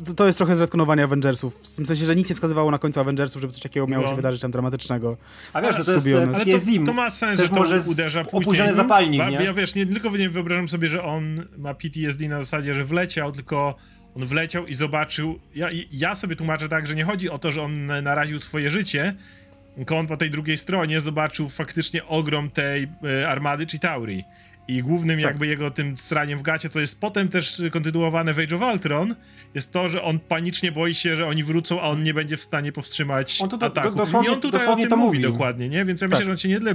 [0.06, 1.54] to, to, jest trochę zretkonowanie Avengersów.
[1.62, 4.10] W tym sensie, że nic nie wskazywało na końcu Avengersów, żeby coś takiego miało no.
[4.10, 5.16] się wydarzyć tam dramatycznego.
[5.52, 8.42] A wiesz, to, to jest ale to, to, ma sens, że to może uderza później.
[8.42, 9.44] Opóźniony zapalnik, nie?
[9.44, 13.32] Ja wiesz, nie tylko nie wyobrażam sobie, że on ma PTSD na zasadzie, że wleciał,
[13.32, 13.74] tylko
[14.16, 15.38] on wleciał i zobaczył.
[15.54, 19.14] Ja, ja sobie tłumaczę tak, że nie chodzi o to, że on naraził swoje życie,
[19.76, 24.24] tylko on po tej drugiej stronie zobaczył faktycznie ogrom tej e, armady Chitauri.
[24.68, 25.30] I głównym tak.
[25.30, 29.14] jakby jego tym straniem w gacie, co jest potem też kontynuowane w Age of Ultron,
[29.54, 32.42] jest to, że on panicznie boi się, że oni wrócą, a on nie będzie w
[32.42, 33.96] stanie powstrzymać on to, do, ataku.
[33.96, 35.84] Do, I on tutaj o tym to mówi dokładnie, nie?
[35.84, 36.10] Więc ja tak.
[36.10, 36.74] myślę, że on się nie tyle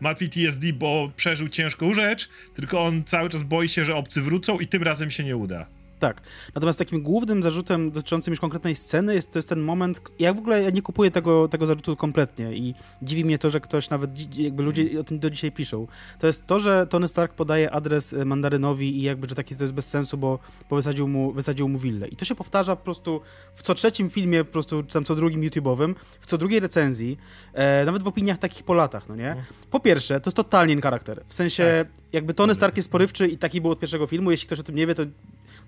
[0.00, 4.58] ma PTSD, bo przeżył ciężką rzecz, tylko on cały czas boi się, że obcy wrócą
[4.58, 5.66] i tym razem się nie uda.
[5.98, 6.20] Tak.
[6.54, 10.38] Natomiast takim głównym zarzutem dotyczącym już konkretnej sceny jest, to jest ten moment, ja w
[10.38, 14.36] ogóle ja nie kupuję tego, tego zarzutu kompletnie i dziwi mnie to, że ktoś nawet,
[14.38, 15.86] jakby ludzie o tym do dzisiaj piszą.
[16.18, 19.64] To jest to, że Tony Stark podaje adres e, Mandarynowi i jakby, że taki to
[19.64, 20.38] jest bez sensu, bo,
[20.70, 22.08] bo wysadził, mu, wysadził mu willę.
[22.08, 23.20] I to się powtarza po prostu
[23.54, 27.18] w co trzecim filmie, po prostu tam co drugim YouTube'owym, w co drugiej recenzji,
[27.52, 29.36] e, nawet w opiniach takich po latach, no nie?
[29.70, 31.24] Po pierwsze, to jest totalnie charakter.
[31.26, 32.02] W sensie, tak.
[32.12, 34.74] jakby Tony Stark jest porywczy i taki był od pierwszego filmu, jeśli ktoś o tym
[34.74, 35.02] nie wie, to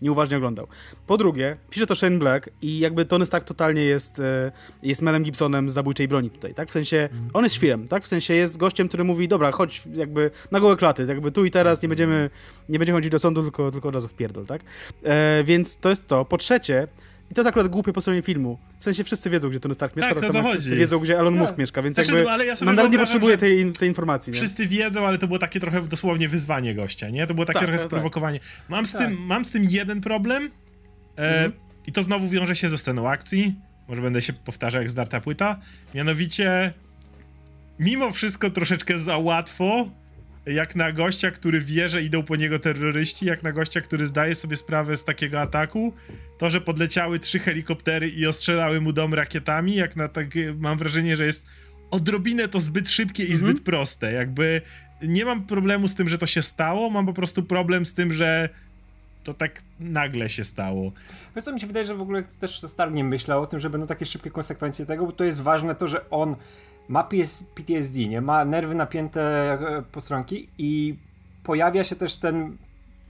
[0.02, 0.66] nieuważnie oglądał.
[1.06, 5.22] Po drugie, pisze to Shane Black i jakby Tony Stark totalnie jest, e, jest Melem
[5.22, 6.68] Gibsonem z Zabójczej Broni tutaj, tak?
[6.68, 8.04] W sensie, on jest świrem, tak?
[8.04, 11.50] W sensie jest gościem, który mówi, dobra, chodź jakby na gołe klaty, jakby tu i
[11.50, 12.30] teraz nie będziemy,
[12.68, 14.62] nie będziemy chodzić do sądu, tylko, tylko od razu w pierdol, tak?
[15.04, 16.24] E, więc to jest to.
[16.24, 16.88] Po trzecie,
[17.30, 18.58] i to jest akurat głupie po stronie filmu.
[18.78, 21.34] W sensie wszyscy wiedzą, gdzie Tony Stark mieszka, Tak, tak, samo wszyscy wiedzą, gdzie Elon
[21.34, 21.40] Tak.
[21.40, 24.32] Musk mieszka, więc Znaczy, jakby no, ale ja nie potrzebuje tej, tej informacji.
[24.32, 24.38] Nie?
[24.38, 27.26] Wszyscy wiedzą, ale to było takie trochę dosłownie wyzwanie gościa, nie?
[27.26, 28.40] To było takie Tak, trochę tak, sprowokowanie.
[28.68, 29.00] Mam, z Tak.
[29.00, 30.50] tym, mam z tym jeden problem
[31.16, 31.52] e, Mhm.
[31.86, 33.54] i to znowu wiąże się ze sceną akcji.
[33.88, 35.58] Może będę się powtarzał jak zdarta płyta.
[35.94, 36.72] Mianowicie
[37.78, 39.88] mimo wszystko troszeczkę za łatwo
[40.48, 44.34] jak na gościa, który wie, że idą po niego terroryści, jak na gościa, który zdaje
[44.34, 45.94] sobie sprawę z takiego ataku,
[46.38, 51.16] to, że podleciały trzy helikoptery i ostrzelały mu dom rakietami, jak na takie, mam wrażenie,
[51.16, 51.46] że jest
[51.90, 54.12] odrobinę to zbyt szybkie i zbyt proste.
[54.12, 54.62] Jakby
[55.02, 58.12] nie mam problemu z tym, że to się stało, mam po prostu problem z tym,
[58.12, 58.48] że
[59.24, 60.92] to tak nagle się stało.
[61.36, 63.70] Wiesz co, mi się wydaje, że w ogóle też Stark nie myślał o tym, że
[63.70, 66.36] będą takie szybkie konsekwencje tego, bo to jest ważne to, że on
[66.88, 67.08] ma
[67.54, 68.20] PTSD, nie?
[68.20, 70.96] Ma nerwy napięte e, postronki i
[71.42, 72.56] pojawia się też ten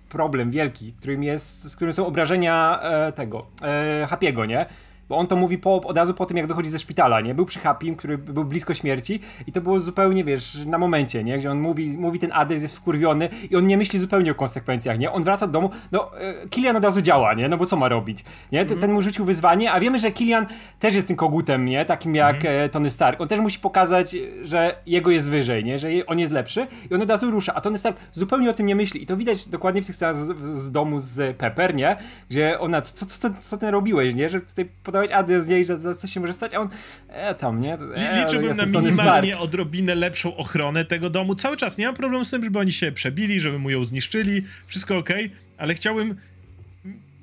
[0.08, 4.66] problem wielki, którym jest, z którym są obrażenia e, tego, e, Hapiego, nie?
[5.08, 7.34] Bo on to mówi po, od razu po tym, jak wychodzi ze szpitala, nie?
[7.34, 11.38] Był przy Hapim, który był blisko śmierci i to było zupełnie, wiesz, na momencie, nie?
[11.38, 14.98] Gdzie on mówi, mówi ten adres, jest wkurwiony i on nie myśli zupełnie o konsekwencjach,
[14.98, 15.12] nie?
[15.12, 17.48] On wraca do domu, no, e, Kilian od razu działa, nie?
[17.48, 18.64] No bo co ma robić, nie?
[18.64, 20.46] Ten, ten mu rzucił wyzwanie, a wiemy, że Kilian
[20.78, 21.84] też jest tym kogutem, nie?
[21.84, 23.20] Takim jak e, Tony Stark.
[23.20, 25.78] On też musi pokazać, że jego jest wyżej, nie?
[25.78, 28.66] Że on jest lepszy i on od razu rusza, a Tony Stark zupełnie o tym
[28.66, 31.96] nie myśli i to widać dokładnie w tych scenach z, z domu z Pepper, nie?
[32.30, 34.28] Gdzie ona, co, co, co, co ty robiłeś, nie?
[34.28, 34.68] Że tutaj
[34.98, 36.68] podałeś adres z niej, że co się może stać, a on,
[37.08, 37.74] e, tam, nie?
[37.74, 41.34] E, Liczyłbym na minimalnie odrobinę lepszą ochronę tego domu.
[41.34, 44.42] Cały czas nie mam problemu z tym, żeby oni się przebili, żeby mu ją zniszczyli.
[44.66, 45.10] Wszystko ok,
[45.58, 46.16] ale chciałbym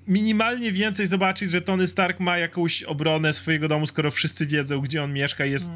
[0.07, 5.03] minimalnie więcej zobaczyć, że Tony Stark ma jakąś obronę swojego domu, skoro wszyscy wiedzą, gdzie
[5.03, 5.71] on mieszka, jest,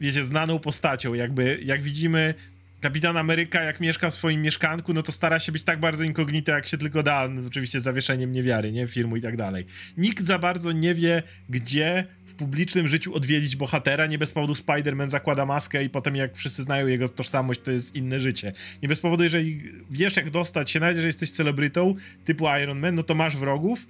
[0.00, 1.14] wiecie, znaną postacią.
[1.14, 2.34] Jakby, jak widzimy,
[2.82, 6.52] Kapitan Ameryka, jak mieszka w swoim mieszkanku, no to stara się być tak bardzo inkognito,
[6.52, 9.66] jak się tylko da, no, oczywiście z zawieszeniem niewiary, nie, filmu i tak dalej.
[9.96, 15.08] Nikt za bardzo nie wie, gdzie w publicznym życiu odwiedzić bohatera, nie bez powodu Spider-Man
[15.08, 18.52] zakłada maskę i potem jak wszyscy znają jego tożsamość, to jest inne życie.
[18.82, 22.94] Nie bez powodu, jeżeli wiesz, jak dostać się, nawet że jesteś celebrytą typu Iron Man,
[22.94, 23.86] no to masz wrogów,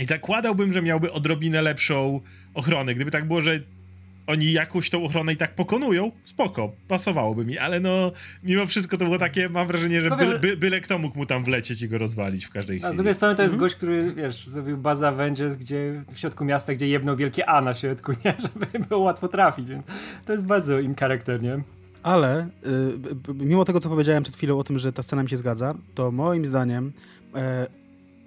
[0.00, 2.20] i zakładałbym, że miałby odrobinę lepszą
[2.54, 2.94] ochronę.
[2.94, 3.60] Gdyby tak było, że
[4.26, 9.04] oni jakąś tą ochronę i tak pokonują, spoko, pasowałoby mi, ale no mimo wszystko to
[9.04, 11.98] było takie, mam wrażenie, że by, by, byle kto mógł mu tam wlecieć i go
[11.98, 12.96] rozwalić w każdej A z chwili.
[12.96, 13.64] drugiej strony to jest Mhm.
[13.66, 17.74] gość, który, wiesz, zrobił bazę Avengers, gdzie w środku miasta, gdzie jedno wielkie A na
[17.74, 18.34] środku, nie?
[18.40, 19.86] Żeby było łatwo trafić, więc
[20.26, 21.62] to jest bardzo in charakter, nie?
[22.02, 22.48] Ale
[23.30, 25.74] y, mimo tego, co powiedziałem przed chwilą o tym, że ta scena mi się zgadza,
[25.94, 26.92] to moim zdaniem
[27.34, 27.66] e,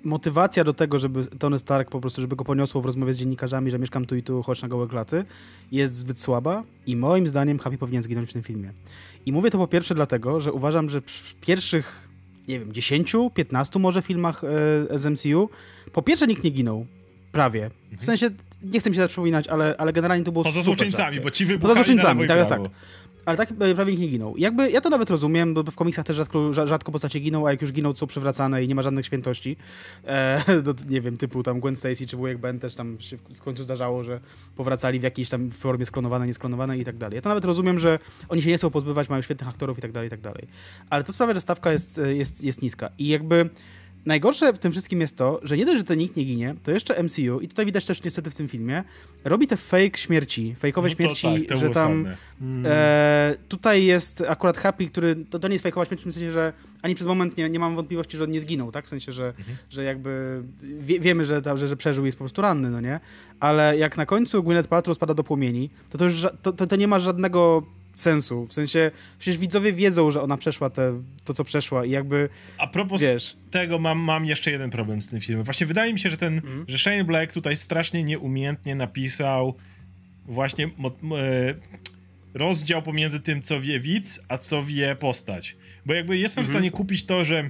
[0.05, 3.71] motywacja do tego, żeby Tony Stark po prostu, żeby go poniosło w rozmowie z dziennikarzami,
[3.71, 5.25] że mieszkam tu i tu, chodź na gołe klaty,
[5.71, 8.73] jest zbyt słaba i moim zdaniem Happy powinien zginąć w tym filmie.
[9.25, 12.07] I mówię to po pierwsze dlatego, że uważam, że w pierwszych,
[12.47, 14.47] nie wiem, 10, 15 może filmach e,
[14.99, 15.49] z MCU,
[15.91, 16.85] po pierwsze nikt nie ginął.
[17.31, 17.71] Prawie.
[17.97, 18.29] W sensie,
[18.63, 21.21] nie chcę mi się tak przypominać, ale, ale generalnie to było Poza super złoczyńcami, rzadkie.
[21.21, 22.71] bo ci Poza wybuchali złoczyńcami, na lewo i tak, tak.
[23.25, 24.37] Ale tak e, prawie nikt nie ginął.
[24.37, 27.51] Jakby ja to nawet rozumiem, bo w komiksach też rzadko, rza- rzadko postacie giną, a
[27.51, 29.57] jak już giną, są przewracane i nie ma żadnych świętości.
[30.05, 33.41] E, do, nie wiem, typu tam Gwen Stacy czy wujek Ben też tam się w
[33.41, 34.19] końcu zdarzało, że
[34.55, 37.15] powracali w jakiejś tam formie sklonowane, niesklonowane i tak dalej.
[37.15, 39.91] Ja to nawet rozumiem, że oni się nie chcą pozbywać, mają świetnych aktorów i tak
[39.91, 40.47] dalej, i tak dalej.
[40.89, 42.89] Ale to sprawia, że stawka jest, e, jest, jest niska.
[42.97, 43.49] I jakby
[44.05, 46.71] Najgorsze w tym wszystkim jest to, że nie dość, że to nikt nie ginie, to
[46.71, 48.83] jeszcze MCU, i tutaj widać też niestety w tym filmie,
[49.23, 52.07] robi te fake śmierci, fejkowe No śmierci, tak, że tam.
[52.65, 56.31] E, tutaj jest akurat Happy, który to, to nie jest fejkowa śmierć w tym sensie,
[56.31, 58.85] że ani przez moment nie, nie mam wątpliwości, że on nie zginął, tak?
[58.85, 59.33] W sensie, że,
[59.69, 60.43] że jakby
[60.79, 62.99] wie, wiemy, że, że, że przeżył i jest po prostu ranny, no nie?
[63.39, 66.75] Ale jak na końcu Gwyneth Paltrow spada do płomieni, to to już to, to, to
[66.75, 67.63] nie ma żadnego
[68.01, 68.45] sensu.
[68.47, 72.67] W sensie, przecież widzowie wiedzą, że ona przeszła te, to, co przeszła i jakby, A
[72.67, 73.37] propos wiesz...
[73.51, 75.43] tego mam, mam jeszcze jeden problem z tym filmem.
[75.45, 76.65] Właśnie wydaje mi się, że ten, Mhm.
[76.67, 79.55] że Shane Black tutaj strasznie nieumiejętnie napisał
[80.25, 80.69] właśnie e,
[82.33, 85.55] rozdział pomiędzy tym, co wie widz, a co wie postać.
[85.85, 86.45] Bo jakby jestem Mhm.
[86.53, 87.49] w stanie kupić to, że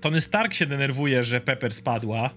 [0.00, 2.30] Tony Stark się denerwuje, że Pepper spadła,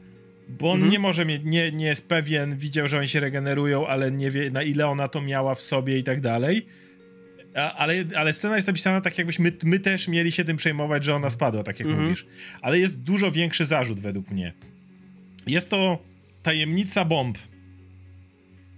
[0.49, 0.91] bo on Mhm.
[0.91, 4.51] nie może mieć, nie, nie jest pewien, widział, że oni się regenerują, ale nie wie,
[4.51, 6.65] na ile ona to miała w sobie i tak dalej.
[7.55, 11.15] A, ale, ale scena jest napisana tak, jakbyśmy my też mieli się tym przejmować, że
[11.15, 12.03] ona spadła, tak jak Mhm.
[12.05, 12.25] mówisz.
[12.61, 14.53] Ale jest dużo większy zarzut według mnie.
[15.47, 15.99] Jest to
[16.43, 17.37] tajemnica bomb.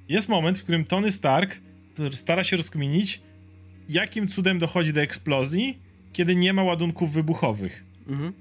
[0.10, 1.58] Jest moment, w którym Tony Stark
[2.12, 3.22] stara się rozkminić,
[3.90, 5.80] jakim cudem dochodzi do eksplozji,
[6.14, 7.84] kiedy nie ma ładunków wybuchowych.
[8.08, 8.34] Mhm.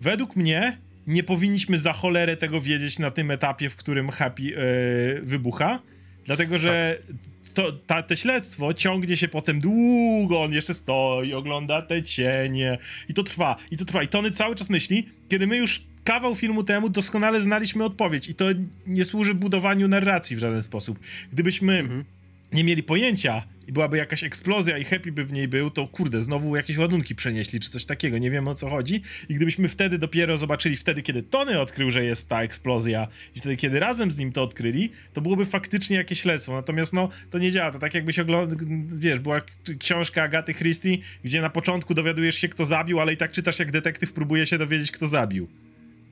[0.00, 4.56] Według mnie nie powinniśmy za cholerę tego wiedzieć na tym etapie, w którym Happy yy,
[5.22, 5.82] wybucha,
[6.24, 7.16] dlatego że tak.
[7.56, 13.14] To, ta, te śledztwo ciągnie się potem długo, on jeszcze stoi, ogląda te cienie i
[13.14, 16.64] to trwa, i to trwa, i Tony cały czas myśli, kiedy my już kawał filmu
[16.64, 18.44] temu doskonale znaliśmy odpowiedź i to
[18.86, 20.98] nie służy budowaniu narracji w żaden sposób.
[21.32, 22.04] Gdybyśmy mhm.
[22.52, 26.22] nie mieli pojęcia, i byłaby jakaś eksplozja i Happy by w niej był, to kurde,
[26.22, 29.02] znowu jakieś ładunki przenieśli, czy coś takiego, nie wiem o co chodzi.
[29.28, 33.56] I gdybyśmy wtedy dopiero zobaczyli, wtedy kiedy Tony odkrył, że jest ta eksplozja i wtedy
[33.56, 36.52] kiedy razem z nim to odkryli, to byłoby faktycznie jakieś śledztwo.
[36.52, 39.40] Natomiast no, to nie działa, to tak jakbyś oglądał, wiesz, była
[39.78, 43.72] książka Agaty Christie, gdzie na początku dowiadujesz się, kto zabił, ale i tak czytasz, jak
[43.72, 45.48] detektyw próbuje się dowiedzieć, kto zabił.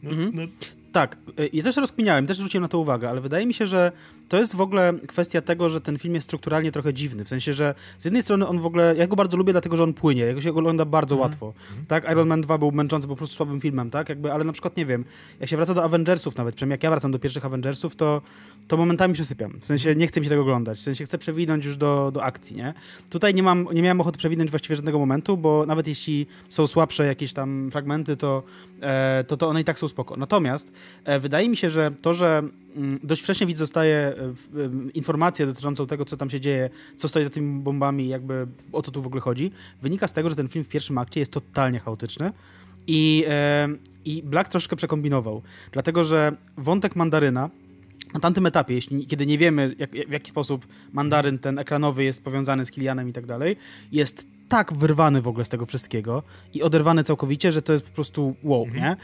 [0.03, 0.31] No, mhm.
[0.35, 0.47] no.
[0.95, 1.17] Tak,
[1.53, 3.93] ja też rozkminiałem, też zwróciłem na to uwagę, ale wydaje mi się, że
[4.29, 7.25] to jest w ogóle kwestia tego, że ten film jest strukturalnie trochę dziwny.
[7.25, 9.83] W sensie, że z jednej strony on w ogóle, ja go bardzo lubię, dlatego że
[9.83, 11.23] on płynie, jego się ogląda bardzo mm.
[11.23, 11.53] łatwo.
[11.89, 14.09] Tak, Iron Man 2 był męczący po prostu słabym filmem, tak?
[14.09, 15.05] Jakby, ale na przykład nie wiem,
[15.41, 18.23] jak się wraca do Avengersów nawet, przynajmniej jak ja wracam do pierwszych Avengersów, to,
[18.69, 19.61] to momentami przesypiam.
[19.61, 22.25] W sensie nie chcę mi się tego oglądać, w sensie chcę przewinąć już do, do
[22.25, 22.75] akcji, nie?
[23.11, 27.07] Tutaj nie mam, nie miałem ochoty przewinąć właściwie żadnego momentu, bo nawet jeśli są słabsze
[27.07, 28.43] jakieś tam fragmenty, to,
[28.81, 30.17] e, to, to one i tak są spoko.
[30.17, 30.73] Natomiast
[31.21, 32.43] wydaje mi się, że to, że
[32.77, 34.15] mm, dość wcześnie widz dostaje e,
[34.95, 38.91] informację dotyczącą tego, co tam się dzieje, co stoi za tymi bombami, jakby o co
[38.91, 39.51] tu w ogóle chodzi,
[39.83, 42.33] wynika z tego, że ten film w pierwszym akcie jest totalnie chaotyczny.
[42.87, 43.69] I, e,
[44.05, 45.43] I Black troszkę przekombinował,
[45.73, 47.51] dlatego że wątek mandaryna
[48.15, 52.25] na tamtym etapie, jeśli, kiedy nie wiemy, jak, w jaki sposób mandaryn ten ekranowy jest
[52.25, 53.57] powiązany z Kilianem i tak dalej,
[53.93, 56.23] jest tak wyrwany w ogóle z tego wszystkiego
[56.55, 58.83] i oderwany całkowicie, że to jest po prostu wow, mhm.
[58.83, 58.97] nie?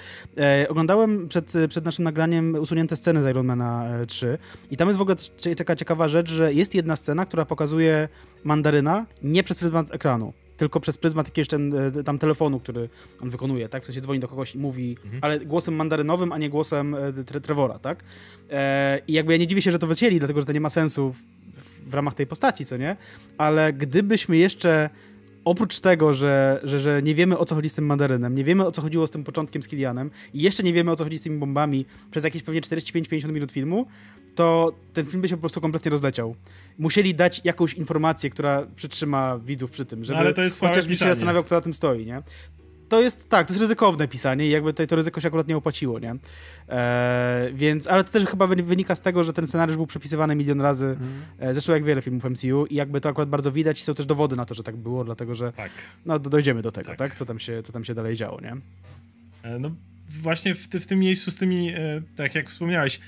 [0.45, 4.39] E, oglądałem przed, przed naszym nagraniem usunięte sceny z Ironmana 3 e,
[4.71, 5.17] i tam jest w ogóle
[5.57, 8.09] taka ciekawa rzecz, że jest jedna scena, która pokazuje
[8.45, 12.89] mandaryna nie przez pryzmat ekranu, tylko przez pryzmat jakiegoś ten, e, tam telefonu, który
[13.23, 13.83] on wykonuje, tak?
[13.83, 15.25] W sensie dzwoni do kogoś i mówi, mhm.
[15.25, 18.05] ale głosem mandarynowym, a nie głosem e, tre Trevora, tak?
[18.51, 20.71] E, I jakby ja nie dziwię się, że to wycięli, dlatego że to nie ma
[20.71, 22.97] sensu w, w ramach tej postaci, co nie?
[23.39, 24.91] Ale gdybyśmy jeszcze
[25.45, 28.67] oprócz tego, że, że, że nie wiemy o co chodzi z tym mandarynem, nie wiemy
[28.67, 31.19] o co chodziło z tym początkiem z Kilianem i jeszcze nie wiemy o co chodzi
[31.19, 33.87] z tymi bombami przez jakieś pewnie 45-50 minut filmu,
[34.35, 36.35] to ten film by się po prostu kompletnie rozleciał.
[36.79, 40.89] Musieli dać jakąś informację, która przytrzyma widzów przy tym, żeby no, ale to jest chociaż
[40.89, 42.23] się zastanawiał, kto na tym stoi, nie?
[42.91, 45.57] To jest, tak, to jest ryzykowne pisanie i jakby tutaj to ryzyko się akurat nie
[45.57, 46.15] opłaciło, nie?
[46.69, 50.61] E, więc, ale to też chyba wynika z tego, że ten scenariusz był przepisywany milion
[50.61, 50.99] razy, mm.
[51.39, 54.07] e, zresztą jak wiele filmów MCU i jakby to akurat bardzo widać i są też
[54.07, 55.71] dowody na to, że tak było, dlatego że tak.
[56.07, 57.15] no dojdziemy do tego, tak, tak?
[57.15, 58.57] Co, tam się, co tam się dalej działo, nie?
[59.43, 59.71] E, no
[60.09, 63.01] właśnie w, w tym miejscu z tymi, e, tak jak wspomniałeś,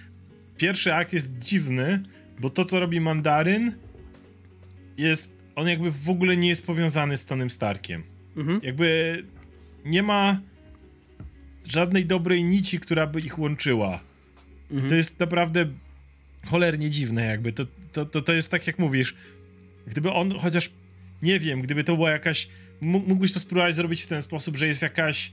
[0.57, 2.03] pierwszy akt jest dziwny,
[2.40, 3.73] bo to, co robi Mandaryn
[4.99, 8.03] jest, on jakby w ogóle nie jest powiązany z Tonym Starkiem.
[8.37, 8.61] Mhm.
[8.62, 9.16] Jakby
[9.85, 10.40] nie ma
[11.68, 14.01] żadnej dobrej nici, która by ich łączyła.
[14.71, 14.88] Mhm.
[14.88, 15.66] To jest naprawdę
[16.47, 17.53] cholernie dziwne jakby.
[17.53, 19.14] To, to, to, to jest tak jak mówisz.
[19.87, 20.71] Gdyby on chociaż,
[21.23, 22.49] nie wiem, gdyby to była jakaś...
[22.81, 25.33] Mógłbyś to spróbować zrobić w ten sposób, że jest jakaś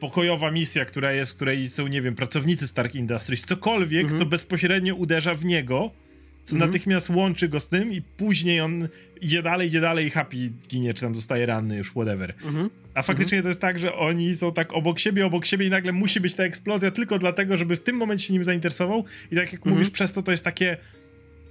[0.00, 4.18] pokojowa misja, która jest, w której są, nie wiem, pracownicy Stark Industries, cokolwiek, mhm.
[4.18, 5.90] co bezpośrednio uderza w niego,
[6.44, 6.70] co mhm.
[6.70, 8.88] natychmiast łączy go z tym i później on
[9.20, 10.36] idzie dalej, idzie dalej i Happy
[10.68, 12.34] ginie, czy tam zostaje ranny już, whatever.
[12.44, 12.70] Mhm.
[12.98, 13.42] A faktycznie mhm.
[13.42, 16.34] to jest tak, że oni są tak obok siebie, obok siebie i nagle musi być
[16.34, 19.90] ta eksplozja tylko dlatego, żeby w tym momencie się nim zainteresował i tak jak mówisz,
[19.90, 20.76] przez to to jest takie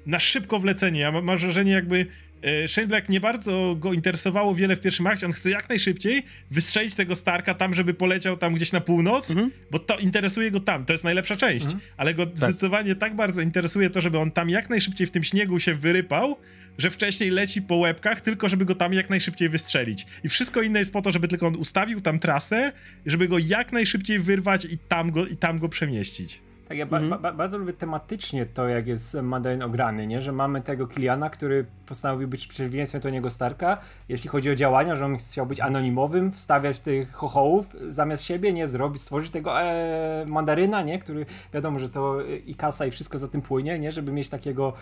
[0.05, 0.99] na szybko wlecenie.
[0.99, 2.07] Ja mam wrażenie jakby
[2.41, 5.25] E, Shane Black nie bardzo go interesowało wiele w pierwszym akcie.
[5.25, 9.51] On chce jak najszybciej wystrzelić tego Starka tam, żeby poleciał tam gdzieś na północ, mhm.
[9.71, 10.85] bo to interesuje go tam.
[10.85, 11.65] To jest najlepsza część.
[11.65, 11.83] Mhm.
[11.97, 12.37] Ale go tak.
[12.37, 16.37] zdecydowanie tak bardzo interesuje to, żeby on tam jak najszybciej w tym śniegu się wyrypał,
[16.77, 20.07] że wcześniej leci po łebkach, tylko żeby go tam jak najszybciej wystrzelić.
[20.23, 22.71] I wszystko inne jest po to, żeby tylko on ustawił tam trasę,
[23.05, 26.41] żeby go jak najszybciej wyrwać i tam go, i tam go przemieścić.
[26.67, 27.21] Tak, ja ba mhm.
[27.21, 30.21] ba bardzo lubię tematycznie to, jak jest Mandarin ograny, nie?
[30.21, 33.77] że mamy tego Kiliana, który postanowił być przeciwieństwem do niego Starka,
[34.09, 38.67] jeśli chodzi o działania, że on chciał być anonimowym, wstawiać tych chochołów zamiast siebie, nie
[38.67, 40.99] zrobić, stworzyć tego e, mandaryna, nie?
[40.99, 43.91] który wiadomo, że to i kasa i wszystko za tym płynie, nie?
[43.91, 44.73] żeby mieć takiego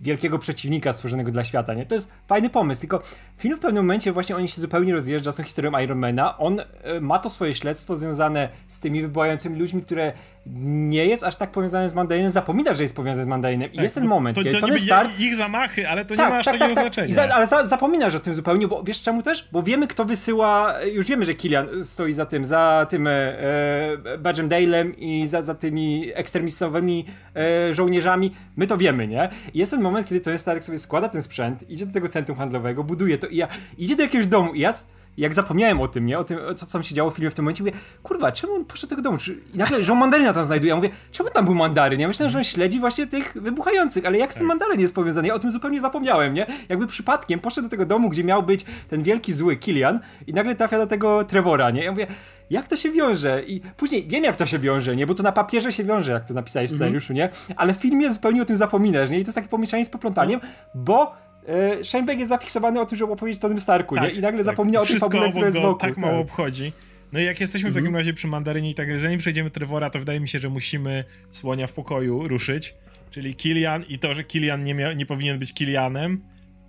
[0.00, 1.86] wielkiego przeciwnika stworzonego dla świata, nie?
[1.86, 3.02] To jest fajny pomysł, tylko
[3.38, 6.38] film w pewnym momencie właśnie oni się zupełnie rozjeżdża z tą historią Ironmana.
[6.38, 10.12] On e, ma to swoje śledztwo związane z tymi wywołającymi ludźmi, które
[10.46, 13.82] nie jest aż tak powiązane z Mandarinem, zapomina, że jest powiązane z Mandarinem i tak,
[13.82, 15.20] jest ten moment, to, kiedy to Tony Stark...
[15.20, 17.14] ich zamachy, ale to tak, nie ma aż tak, takiego tak, znaczenia.
[17.14, 19.48] Za, ale za, zapominasz o tym zupełnie, bo wiesz czemu też?
[19.52, 24.18] Bo wiemy, kto wysyła, już wiemy, że Kilian stoi za tym, za tym e, e
[24.18, 27.04] Badgem Dale'em i za, za tymi ekstremistowymi
[27.36, 29.28] e, żołnierzami, my to wiemy, nie?
[29.54, 32.08] I jest ten moment, moment, kiedy Tony Stark sobie składa ten sprzęt, idzie do tego
[32.08, 33.48] centrum handlowego, buduje to i ja,
[33.78, 34.74] idzie do jakiegoś domu i ja
[35.18, 36.18] jak zapomniałem o tym, nie?
[36.18, 38.64] O tym, co tam się działo w filmie w tym momencie, mówię, kurwa, czemu on
[38.64, 39.18] poszedł do tego domu?
[39.18, 39.38] Czy...
[39.54, 40.68] I nagle, że on mandaryna tam znajduje.
[40.68, 42.00] Ja mówię, czemu tam był mandaryn?
[42.00, 44.48] Ja myślałem, że on śledzi właśnie tych wybuchających, ale jak z tym tak.
[44.48, 45.28] mandaryn jest powiązany?
[45.28, 46.46] Ja o tym zupełnie zapomniałem, nie?
[46.68, 50.54] Jakby przypadkiem poszedł do tego domu, gdzie miał być ten wielki zły Kilian i nagle
[50.54, 51.84] trafia do tego Trevora, nie?
[51.84, 52.06] Ja mówię,
[52.50, 53.42] jak to się wiąże?
[53.46, 55.06] I później wiem, jak to się wiąże, nie?
[55.06, 56.76] Bo to na papierze się wiąże, jak to napisałeś w mhm.
[56.78, 57.28] scenariuszu, nie?
[57.56, 59.18] Ale w filmie zupełnie o tym zapominasz, nie?
[59.18, 60.40] I to jest takie pomieszanie z poplątaniem,
[60.74, 61.14] bo
[61.46, 64.10] e, Shane jest zafiksowany o tym, żeby opowiedzieć o tym Starku, tak, nie?
[64.10, 64.44] I nagle tak.
[64.44, 65.78] zapomina o tym fabule, które jest wokół.
[65.78, 66.22] tak mało tak.
[66.22, 66.72] obchodzi.
[67.12, 68.00] No i jak jesteśmy w takim mhm.
[68.00, 71.66] razie przy Mandarynie i tak zanim przejdziemy Trevora, to wydaje mi się, że musimy Słonia
[71.66, 72.74] w pokoju ruszyć,
[73.10, 76.22] czyli Kilian i to, że Kilian nie, mia- nie powinien być Kilianem,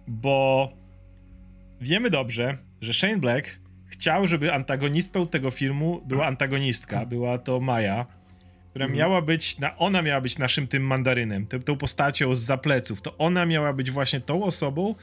[0.08, 0.70] bo
[1.82, 8.06] wiemy dobrze, że Shane Black chciał, żeby antagonistą tego filmu była antagonistka, była to Maja,
[8.72, 9.00] która mhm.
[9.00, 13.02] miała być, na, ona miała być naszym tym mandarynem, tą, tą postacią z zapleców.
[13.02, 14.96] To ona miała być właśnie tą osobą,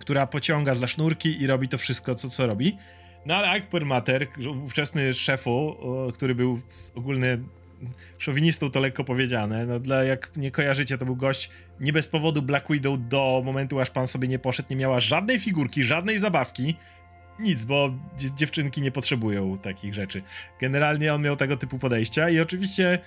[0.00, 2.76] która pociąga za sznurki i robi to wszystko, co, co robi.
[3.26, 4.28] No ale Akper Mater,
[4.64, 5.76] ówczesny szefu,
[6.14, 6.60] który był
[6.94, 7.38] ogólny
[8.18, 9.66] szowinistą, to lekko powiedziane.
[9.66, 13.80] No dla, jak nie kojarzycie, to był gość nie bez powodu Black Widow do momentu,
[13.80, 16.76] aż pan sobie nie poszedł, nie miała żadnej figurki, żadnej zabawki
[17.38, 20.22] nic, bo dziewczynki nie potrzebują takich rzeczy.
[20.60, 22.98] Generalnie on miał tego typu podejścia i oczywiście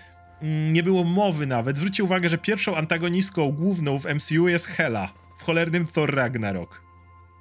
[0.41, 1.77] mm, nie było mowy nawet.
[1.77, 6.81] Zwróćcie uwagę, że pierwszą antagonistką główną w MCU jest Hela w cholernym Thor Ragnarok.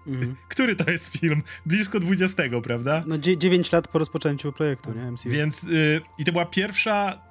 [0.07, 0.37] Mhm.
[0.49, 1.43] Który to jest film?
[1.67, 3.03] Blisko 20, prawda?
[3.07, 5.13] No 9 lat po rozpoczęciu projektu, nie?
[5.13, 5.31] MCU.
[5.31, 7.29] Więc y, i to była pierwsza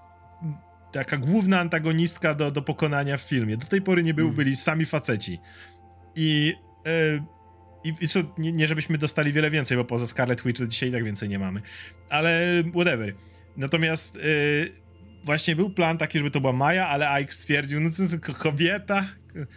[0.92, 3.58] taka główna antagonistka do, do pokonania w filmie.
[3.58, 4.36] Do tej pory nie był, mhm.
[4.36, 5.40] byli sami faceci.
[6.16, 6.56] I
[6.88, 7.24] y,
[7.88, 10.90] i, i co, nie, nie, żebyśmy dostali wiele więcej, bo poza Scarlet Witch to dzisiaj
[10.90, 11.62] i tak więcej nie mamy.
[12.10, 13.14] Ale whatever.
[13.58, 14.72] Natomiast yy,
[15.24, 19.06] właśnie był plan taki, żeby to była Maja, ale Ike stwierdził, no co, kobieta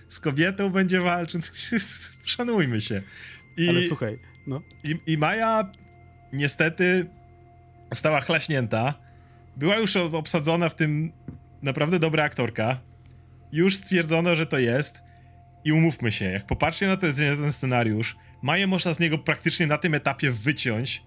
[0.09, 1.45] z kobietą będzie walczyć.
[2.25, 3.03] Szanujmy się.
[3.57, 4.63] I, ale słuchaj, no.
[4.85, 5.73] I, I Maja
[6.33, 7.07] niestety
[7.95, 8.95] stała chlaśnięta.
[9.57, 11.13] Była już obsadzona w tym
[11.63, 12.81] naprawdę dobra aktorka.
[13.53, 15.01] Już stwierdzono, że to jest.
[15.65, 19.79] I umówmy się, jak popatrzcie na ten, ten scenariusz, Maję można z niego praktycznie na
[19.79, 21.03] tym etapie wyciąć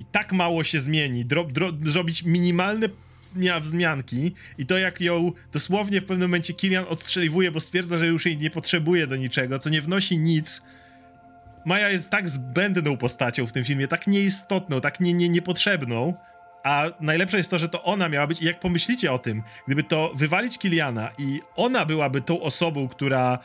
[0.00, 2.88] i tak mało się zmieni, dro, dro, zrobić minimalne
[3.60, 8.26] wzmianki i to jak ją dosłownie w pewnym momencie Kilian odstrzeliwuje, bo stwierdza, że już
[8.26, 10.62] jej nie potrzebuje do niczego, co nie wnosi nic.
[11.66, 16.14] Maja jest tak zbędną postacią w tym filmie, tak nieistotną, tak nie, nie, niepotrzebną,
[16.64, 19.82] a najlepsze jest to, że to ona miała być i jak pomyślicie o tym, gdyby
[19.82, 23.38] to wywalić Kiliana i ona byłaby tą osobą, która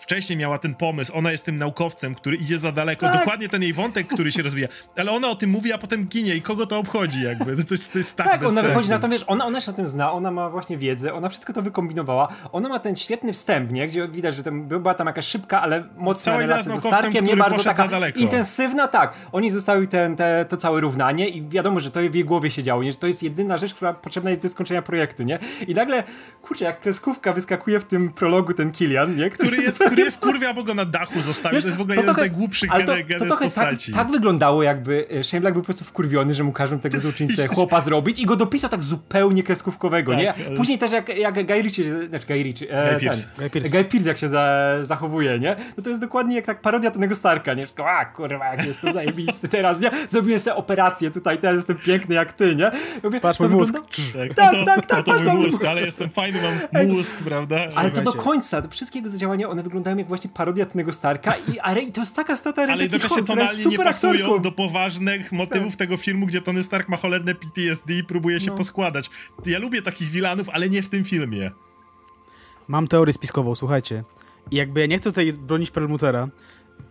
[0.00, 3.18] wcześniej miała ten pomysł, ona jest tym naukowcem, który idzie za daleko, tak.
[3.18, 6.34] dokładnie ten jej wątek, który się rozwija, ale ona o tym mówi, a potem ginie.
[6.34, 9.08] I kogo to obchodzi jakby, to jest, to jest tak Tak, ona wychodzi na to,
[9.08, 12.28] wiesz, ona, ona się na tym zna, ona ma właśnie wiedzę, ona wszystko to wykombinowała,
[12.52, 15.84] ona ma ten świetny wstęp, nie, gdzie widać, że tam, była tam jakaś szybka, ale
[15.96, 20.56] mocna Cała relacja ze Starkiem, nie bardzo taka intensywna, tak, oni zostali ten, te, to
[20.56, 23.22] całe równanie i wiadomo, że to w jej głowie się działo, nie, że to jest
[23.22, 26.02] jedyna rzecz, która potrzebna jest do skończenia projektu, nie, i nagle,
[26.42, 30.54] kurczę, jak kreskówka wyskakuje w tym prologu ten Kilian, nie, który, który jest który wkurwia,
[30.54, 31.60] bo go na dachu zostawił.
[31.60, 33.92] to jest w ogóle jeden z najgłupszych to, to, to postaci.
[33.92, 37.00] Tak, tak wyglądało, jakby e, Shane Black był po prostu wkurwiony, że mu każą tego
[37.08, 40.34] złoczyńcę chłopa zrobić i go dopisał tak zupełnie kreskówkowego, tak, nie?
[40.56, 43.22] Później też jak, jak Guy Ritchie, znaczy Guy Ritchie, e, Guy, Pierce.
[43.22, 43.70] Ten, Guy, Pierce.
[43.70, 45.56] Guy Pierce jak się za, zachowuje, nie?
[45.76, 47.64] No to jest dokładnie jak tak parodia tego Starka, nie?
[47.64, 49.90] Wszystko, a kurwa, jak jest to zajebisty teraz, nie?
[50.08, 52.70] Zrobiłem sobie operację tutaj, teraz jestem piękny jak ty, nie?
[53.02, 53.74] Mówię, Patrz mój mózg.
[53.74, 55.04] Tak, tak, tak, tak.
[55.08, 56.38] To, mój mózg, ale jestem fajny,
[56.72, 57.56] mam mózg, prawda?
[57.76, 61.58] Ale to do końca, wszystkie jego zadziałania, one wyglądają jak właśnie parodia tego Starka i,
[61.58, 64.42] ale, i to jest taka stata Ale jednocześnie tonalnie nie pasują aktorką.
[64.42, 65.78] do poważnych motywów tak.
[65.78, 68.56] tego filmu, gdzie Tony Stark ma cholerne PTSD i próbuje się no.
[68.56, 69.10] poskładać.
[69.46, 71.50] Ja lubię takich wilanów, ale nie w tym filmie.
[72.68, 74.04] Mam teorię spiskową, słuchajcie.
[74.50, 76.28] I jakby ja nie chcę tutaj bronić Perlmutera,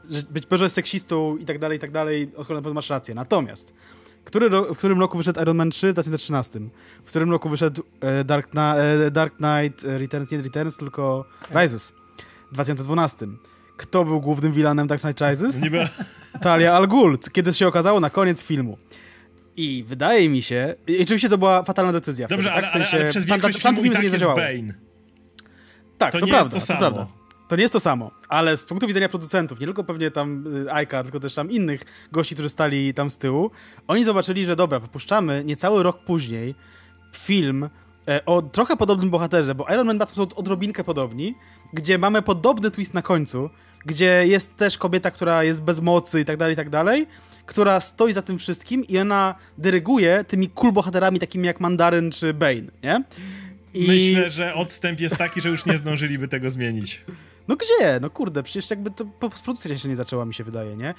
[0.09, 3.15] że być może seksistą i tak dalej, i tak dalej, o na pewno masz rację.
[3.15, 3.73] Natomiast
[4.27, 6.59] który w którym roku wyszedł Iron Man 3 w 2013?
[7.03, 11.93] W którym roku wyszedł e, Dark, na, e, Dark Knight Returns, nie Returns, tylko Rises
[12.51, 13.27] w 2012.
[13.77, 15.61] Kto był głównym vilanem Dark Knight Rises?
[15.61, 15.87] Niby.
[16.41, 18.77] Talia Al Ghul, kiedy się okazało na koniec filmu.
[19.57, 22.27] I wydaje mi się, i oczywiście to była fatalna decyzja.
[22.27, 22.69] Dobrze, wtedy, tak?
[22.69, 24.73] w sensie, ale, ale przez filmu i tak nie jest Bane.
[25.97, 27.07] Tak, to, to prawda, to, to prawda.
[27.47, 30.73] To nie jest to samo, ale z punktu widzenia producentów, nie tylko pewnie tam y,
[30.73, 31.81] Aika, tylko też tam innych
[32.11, 33.51] gości, którzy stali tam z tyłu,
[33.87, 36.55] oni zobaczyli, że dobra, wypuszczamy niecały rok później
[37.15, 37.69] film
[38.25, 41.35] o trochę podobnym bohaterze, bo Iron Man są odrobinkę podobni,
[41.73, 43.49] gdzie mamy podobny twist na końcu,
[43.85, 47.07] gdzie jest też kobieta, która jest bez mocy i tak dalej, i tak dalej,
[47.45, 52.33] która stoi za tym wszystkim i ona dyryguje tymi cool bohaterami takimi jak Mandaryn czy
[52.33, 53.03] Bane, nie?
[53.73, 53.87] I...
[53.87, 57.01] Myślę, że odstęp jest taki, że już nie zdążyliby tego zmienić.
[57.47, 57.99] No gdzie?
[58.01, 60.93] No kurde, przecież jakby to postprodukcja jeszcze nie zaczęła, mi się wydaje, nie?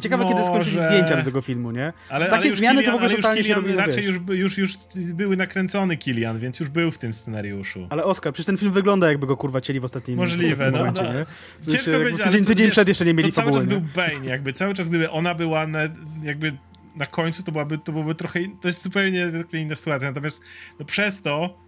[0.00, 0.34] Ciekawe, Może...
[0.34, 1.92] kiedy skończyli zdjęcia do tego filmu, nie?
[2.08, 4.58] Ale, Takie ale zmiany Kilian, to w ogóle totalnie Kilian, się robi, Raczej już, już,
[4.58, 4.76] już
[5.14, 7.86] były nakręcony Kilian, więc już był w tym scenariuszu.
[7.90, 10.78] Ale Oskar, przecież ten film wygląda jakby go kurwa cieli w ostatnim, Możliwe, w no,
[10.78, 11.12] momencie, no.
[11.12, 11.26] nie?
[11.72, 14.74] Ciężko być, tydzień, tydzień przed jeszcze nie mieli to cały czas był Bane, jakby cały
[14.74, 15.80] czas gdyby ona była na,
[16.22, 16.52] jakby
[16.96, 20.42] na końcu to byłaby, to byłoby trochę, to jest zupełnie inna sytuacja, natomiast
[20.78, 21.58] no przez to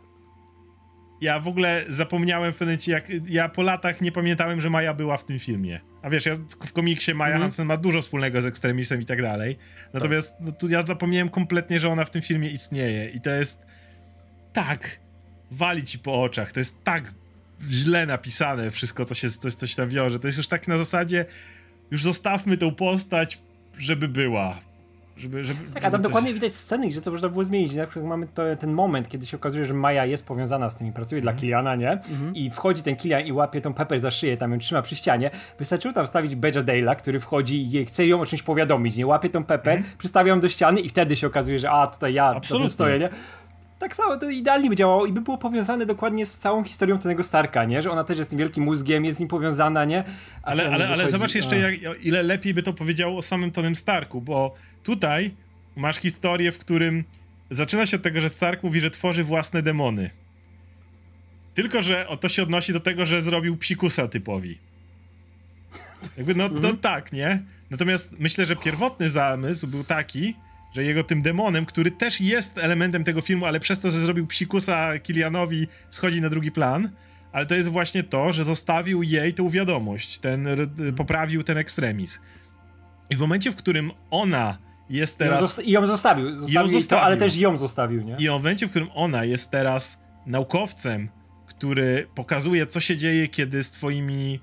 [1.24, 5.16] ja w ogóle zapomniałem w pewnym jak ja po latach nie pamiętałem, że Maja była
[5.16, 5.80] w tym filmie.
[6.02, 6.34] A wiesz, ja
[6.66, 7.42] w komiksie Maja mm.
[7.42, 9.58] Hansen ma dużo wspólnego z ekstremistem i tak dalej.
[9.92, 10.46] Natomiast tak.
[10.46, 13.66] no, tu ja zapomniałem kompletnie, że ona w tym filmie istnieje i to jest
[14.52, 15.00] tak
[15.50, 16.52] wali ci po oczach.
[16.52, 17.14] To jest tak
[17.68, 20.18] źle napisane wszystko, co się, co, co się tam wiąże.
[20.18, 21.24] To jest już tak na zasadzie
[21.90, 23.40] już zostawmy tą postać,
[23.78, 24.60] żeby była
[25.16, 26.10] żeby, żeby, tak, a tam coś...
[26.10, 27.74] dokładnie widać sceny, gdzie to można było zmienić.
[27.74, 30.86] Na przykład mamy to, ten moment, kiedy się okazuje, że Maja jest powiązana z tym
[30.86, 31.22] i pracuje mm.
[31.22, 31.90] dla Kiliana, nie?
[31.90, 32.30] Mm -hmm.
[32.34, 35.30] I wchodzi ten Kilian i łapie tą Pepper za szyję, tam ją trzyma przy ścianie.
[35.58, 39.06] Wystarczyło tam wstawić Badger Dale'a, który wchodzi i chce ją o czymś powiadomić, nie?
[39.06, 39.90] Łapie tą Pepper, mm.
[39.98, 42.70] przystawia ją do ściany i wtedy się okazuje, że a, tutaj ja Absolutnie.
[42.70, 43.08] stoję, nie?
[43.78, 47.24] tak samo to idealnie by działało i by było powiązane dokładnie z całą historią tego
[47.24, 47.82] Starka, nie?
[47.82, 50.04] Że ona też jest tym wielkim mózgiem, jest z nim powiązana, nie?
[50.42, 53.74] A ale, ale, ale zobacz jeszcze, jak, ile lepiej by to powiedziało o samym Tonym
[53.74, 54.54] Starku, bo
[54.84, 55.34] tutaj
[55.76, 57.04] masz historię, w którym
[57.50, 60.10] zaczyna się od tego, że Stark mówi, że tworzy własne demony.
[61.54, 64.58] Tylko, że to się odnosi do tego, że zrobił psikusa typowi.
[66.16, 66.76] Jakby, no, no mhm.
[66.76, 67.42] tak, nie?
[67.70, 70.34] Natomiast myślę, że pierwotny zamysł był taki,
[70.74, 74.26] że jego tym demonem, który też jest elementem tego filmu, ale przez to, że zrobił
[74.26, 76.90] psikusa Kilianowi, schodzi na drugi plan,
[77.32, 80.46] ale to jest właśnie to, że zostawił jej tą wiadomość, ten,
[80.96, 82.20] poprawił ten ekstremizm.
[83.10, 84.58] I w momencie, w którym ona
[84.90, 85.60] jest teraz...
[85.64, 86.88] I ją zostawił, zostawił, ją zostawił.
[86.88, 88.16] To, ale też ją zostawił, nie?
[88.18, 91.08] I w momencie, w którym ona jest teraz naukowcem,
[91.46, 94.40] który pokazuje, co się dzieje, kiedy z twoimi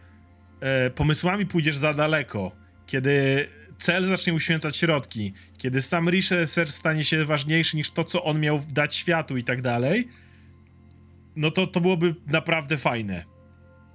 [0.59, 2.51] e, pomysłami pójdziesz za daleko,
[2.85, 8.39] kiedy cel zacznie uświęcać środki, kiedy sam research stanie się ważniejszy niż to, co on
[8.39, 10.07] miał dać światu i tak dalej,
[11.35, 13.30] no to to byłoby naprawdę fajne.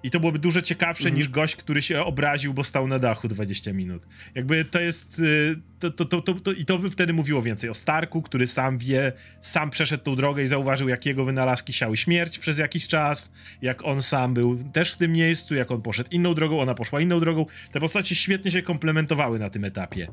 [0.06, 1.18] I to byłoby dużo ciekawsze mm.
[1.18, 4.06] niż gość, który się obraził, bo stał na dachu 20 minut.
[4.34, 5.18] Jakby to jest.
[5.18, 8.78] Y, to, to, to, to, I to by wtedy mówiło więcej o Starku, który sam
[8.78, 13.32] wie, sam przeszedł tą drogę i zauważył, jak jego wynalazki siały śmierć przez jakiś czas,
[13.62, 17.00] jak on sam był też w tym miejscu, jak on poszedł inną drogą, ona poszła
[17.00, 17.46] inną drogą.
[17.72, 20.08] Te postacie świetnie się komplementowały na tym etapie.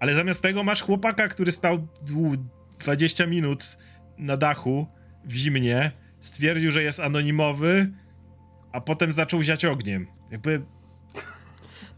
[0.00, 1.88] Ale zamiast tego masz chłopaka, który stał
[2.78, 3.76] 20 minut
[4.18, 4.86] na dachu
[5.24, 7.92] w zimnie, stwierdził, że jest anonimowy
[8.76, 10.06] a potem zaczął ziać ogniem.
[10.30, 10.62] Jakby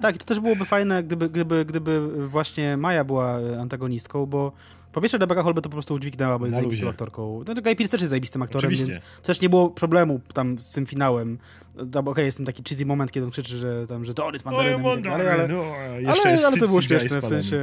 [0.01, 4.53] tak, i to też byłoby fajne, gdyby, gdyby, gdyby właśnie Maja była antagonistką, bo
[4.93, 7.45] po pierwsze Rebecca Hall by to po prostu udźwignęła, bo jest zajebistą aktorką.
[7.49, 8.93] No, Guy Pearce też jest zajebistym aktorem, Oczywiście.
[8.93, 11.39] więc też nie było problemu tam z tym finałem.
[11.79, 14.33] Okej, okay, jest ten taki cheesy moment, kiedy on krzyczy, że, tam, że to on
[14.33, 15.65] jest mandarynem i tak dalej, ale, no,
[16.13, 17.59] ale, ale to było śmieszne, w sensie...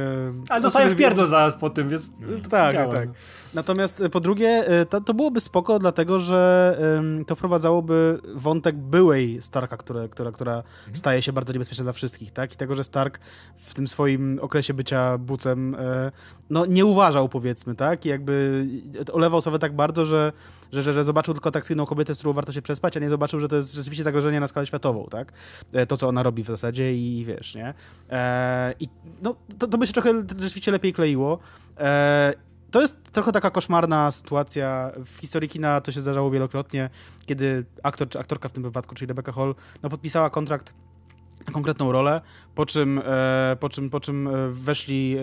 [0.48, 2.10] Ale dostaję w pierdol zaraz po tym, więc...
[2.50, 3.08] Tak, tak.
[3.56, 8.76] Natomiast e, po drugie, e, to, to byłoby spoko, dlatego że um, to wprowadzałoby wątek
[8.76, 10.96] byłej Starka, które, która, która mhm.
[10.96, 12.52] staje się bardzo niebezpieczna dla wszystkich, tak?
[12.52, 13.18] I tego, że Stark
[13.56, 16.12] w tym swoim okresie bycia bucem e,
[16.50, 18.06] no, nie uważał, powiedzmy, tak?
[18.06, 18.66] I jakby
[19.12, 20.32] olewał sobie tak bardzo, że,
[20.72, 23.40] że, że, że zobaczył tylko taksyjną kobietę, z którą warto się przespać, a nie zobaczył,
[23.40, 25.32] że to jest rzeczywiście zagrożenie na skalę światową, tak?
[25.88, 27.74] To, co ona robi w zasadzie i wiesz, nie?
[28.10, 28.88] E, I
[29.22, 31.38] no, to, to by się trochę rzeczywiście lepiej kleiło.
[31.78, 32.34] E,
[32.70, 34.92] to jest trochę taka koszmarna sytuacja.
[35.04, 36.90] W historii kina to się zdarzało wielokrotnie,
[37.26, 40.72] kiedy aktor czy aktorka w tym wypadku, czyli Rebecca Hall, no, podpisała kontrakt
[41.46, 42.20] na konkretną rolę,
[42.54, 45.16] po czym, e, po czym, po czym e, weszli,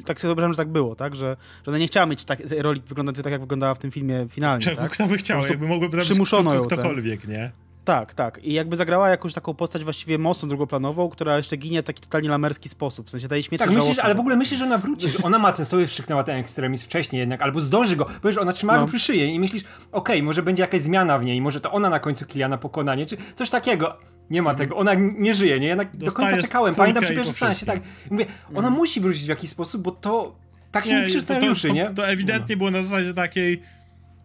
[0.00, 2.38] e, tak sobie wyobrażam, że tak było, tak, że, że ona nie chciała mieć tak,
[2.58, 4.64] roli wyglądającej tak, jak wyglądała w tym filmie finalnie.
[4.64, 4.92] Czemu, tak?
[4.92, 7.52] Kto by chciał, jakby mogłoby przymuszono ją, ktokolwiek, nie?
[7.90, 8.44] Tak, tak.
[8.44, 12.28] I jakby zagrała jakąś taką postać właściwie mocno drugoplanową, która jeszcze ginie w taki totalnie
[12.28, 13.06] lamerski sposób.
[13.06, 13.64] W sensie daje śmierć.
[13.64, 16.24] Tak, myślisz, ale w ogóle myślisz, że ona wróci, że ona ma ten sobie wstrzyknęła
[16.24, 18.84] ten ekstremizm wcześniej jednak, albo zdąży go, bo wiesz, ona trzymała no.
[18.84, 19.62] go przy szyję i myślisz,
[19.92, 23.06] okej, okay, może będzie jakaś zmiana w niej, może to ona na końcu Kiliana pokonanie,
[23.06, 23.96] czy coś takiego.
[24.30, 25.68] Nie ma tego, ona nie żyje, nie?
[25.68, 27.80] Ja do końca czekałem, pamiętam przy pierwszym seansie, tak.
[28.10, 28.72] Mówię, ona mm.
[28.72, 30.36] musi wrócić w jakiś sposób, bo to
[30.72, 31.86] tak się nie, nie scenariuszy, to, nie?
[31.86, 33.62] To, to ewidentnie było na zasadzie takiej,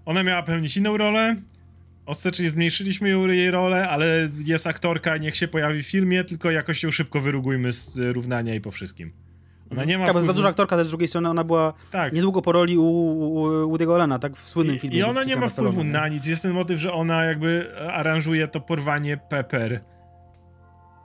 [0.05, 1.35] ona miała pełnić inną rolę,
[2.05, 6.91] Ostatecznie zmniejszyliśmy jej rolę, ale jest aktorka, niech się pojawi w filmie, tylko jakoś ją
[6.91, 9.13] szybko wyrugujmy z równania i po wszystkim.
[9.71, 10.05] Ona nie ma.
[10.05, 12.13] Tak, bo za duża aktorka też z drugiej strony, ona była tak.
[12.13, 14.37] niedługo po roli u, u Woody'ego Allena, tak?
[14.37, 14.97] W słynnym filmie.
[14.97, 16.25] I ona nie ma wpływu na nic.
[16.25, 19.81] Jest ten motyw, że ona jakby aranżuje to porwanie Pepper.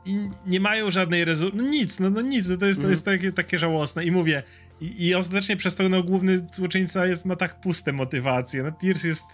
[0.04, 1.62] I nie mają żadnej rezultaty.
[1.62, 4.04] No nic, no, no nic, no to jest, to jest takie, takie żałosne.
[4.04, 4.42] I mówię,
[4.80, 8.62] i, i ostatecznie przez to no, główny złoczyńca jest, ma tak puste motywacje.
[8.62, 9.24] No Pierce jest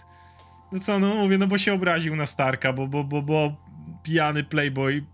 [0.71, 3.55] no co, no mówię, no bo się obraził na Starka, bo, bo, bo, bo
[4.03, 5.05] pijany playboy,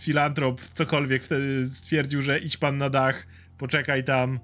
[0.00, 3.26] filantrop, cokolwiek wtedy stwierdził, że idź pan na dach,
[3.58, 4.40] poczekaj tam.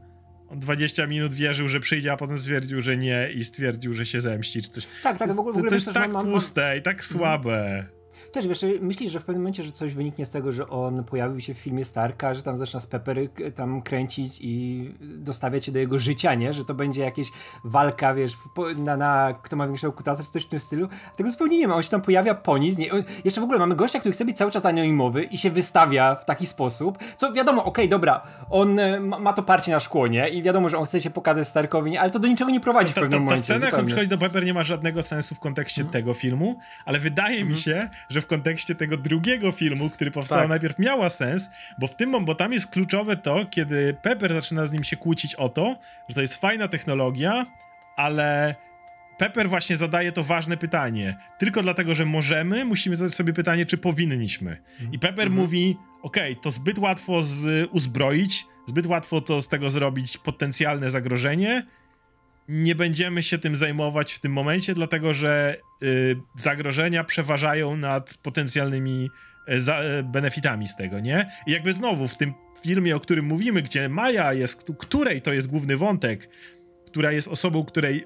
[0.48, 4.20] On 20 minut wierzył, że przyjdzie, a potem stwierdził, że nie i stwierdził, że się
[4.20, 4.88] zemści, czy coś.
[5.02, 7.86] Tak, tak, w ogóle, to, to jest tak mam, puste i tak słabe.
[8.32, 11.40] Też wiesz, myślisz, że w pewnym momencie, że coś wyniknie z tego, że on pojawił
[11.40, 15.78] się w filmie Starka, że tam zaczyna z Peppery tam kręcić i dostawiać się do
[15.78, 16.52] jego życia, nie?
[16.52, 17.28] Że to będzie jakieś
[17.64, 18.32] walka, wiesz,
[18.76, 20.88] na, na kto ma większego kutasa, czy coś w tym stylu.
[21.16, 21.74] Tego zupełnie nie ma.
[21.74, 22.78] On się tam pojawia po nic.
[22.78, 22.88] Nie?
[23.24, 26.24] Jeszcze w ogóle mamy gościa, który chce być cały czas anonimowy i się wystawia w
[26.24, 30.06] taki sposób, co wiadomo, okej, okay, dobra, on e, ma, ma, to parcie na szkło,
[30.06, 30.28] nie?
[30.28, 32.00] I wiadomo, że on chce się pokazać Starkowi, nie?
[32.00, 33.46] ale to do niczego nie prowadzi ta, w pewnym ta, ta, momencie.
[33.48, 35.92] Ta scena, jak on przychodzi do Pepper, nie ma żadnego sensu w kontekście hmm.
[35.92, 37.48] tego filmu, ale wydaje hmm.
[37.48, 37.64] mi mhm.
[37.64, 40.48] się, że w kontekście tego drugiego filmu, który powstał tak.
[40.48, 44.72] najpierw, miała sens, bo w tym, bo tam jest kluczowe to, kiedy Pepper zaczyna z
[44.72, 47.46] nim się kłócić o to, że to jest fajna technologia,
[47.96, 48.54] ale
[49.20, 51.16] Pepper właśnie zadaje to ważne pytanie.
[51.38, 54.62] Tylko dlatego, że możemy, musimy zadać sobie pytanie, czy powinniśmy.
[54.92, 55.42] I Pepper mhm.
[55.42, 60.90] mówi, okej, okay, to zbyt łatwo z, uzbroić, zbyt łatwo to z tego zrobić potencjalne
[60.90, 61.66] zagrożenie,
[62.50, 69.10] nie będziemy się tym zajmować w tym momencie, dlatego że y, zagrożenia przeważają nad potencjalnymi
[69.52, 71.30] y, za, y, benefitami z tego, nie?
[71.46, 75.46] I jakby znowu w tym filmie, o którym mówimy, gdzie Maja jest, której to jest
[75.46, 76.28] główny wątek,
[76.86, 78.04] która jest osobą, której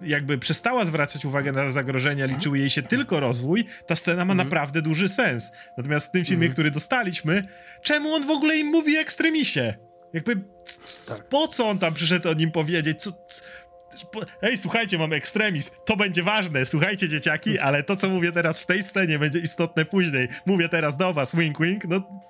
[0.00, 4.46] jakby przestała zwracać uwagę na zagrożenia, liczył jej się tylko rozwój, ta scena ma mm.
[4.46, 5.50] naprawdę duży sens.
[5.78, 6.52] Natomiast w tym filmie, mm.
[6.52, 7.48] który dostaliśmy,
[7.82, 9.74] czemu on w ogóle im mówi ekstremisie?
[10.12, 10.36] Jakby
[11.08, 11.28] tak.
[11.28, 13.02] po co on tam przyszedł o nim powiedzieć?
[13.02, 13.12] Co,
[14.42, 18.66] Ej, słuchajcie, mam ekstremizm, to będzie ważne, słuchajcie dzieciaki, ale to, co mówię teraz w
[18.66, 20.28] tej scenie, będzie istotne później.
[20.46, 22.22] Mówię teraz do was, wink wink, no...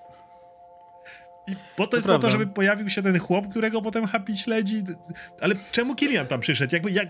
[1.46, 2.28] I po to, to jest prawda.
[2.28, 4.82] po to, żeby pojawił się ten chłop, którego potem Happy śledzi.
[5.40, 6.74] Ale czemu Kilian tam przyszedł?
[6.74, 7.08] Jakby, jak,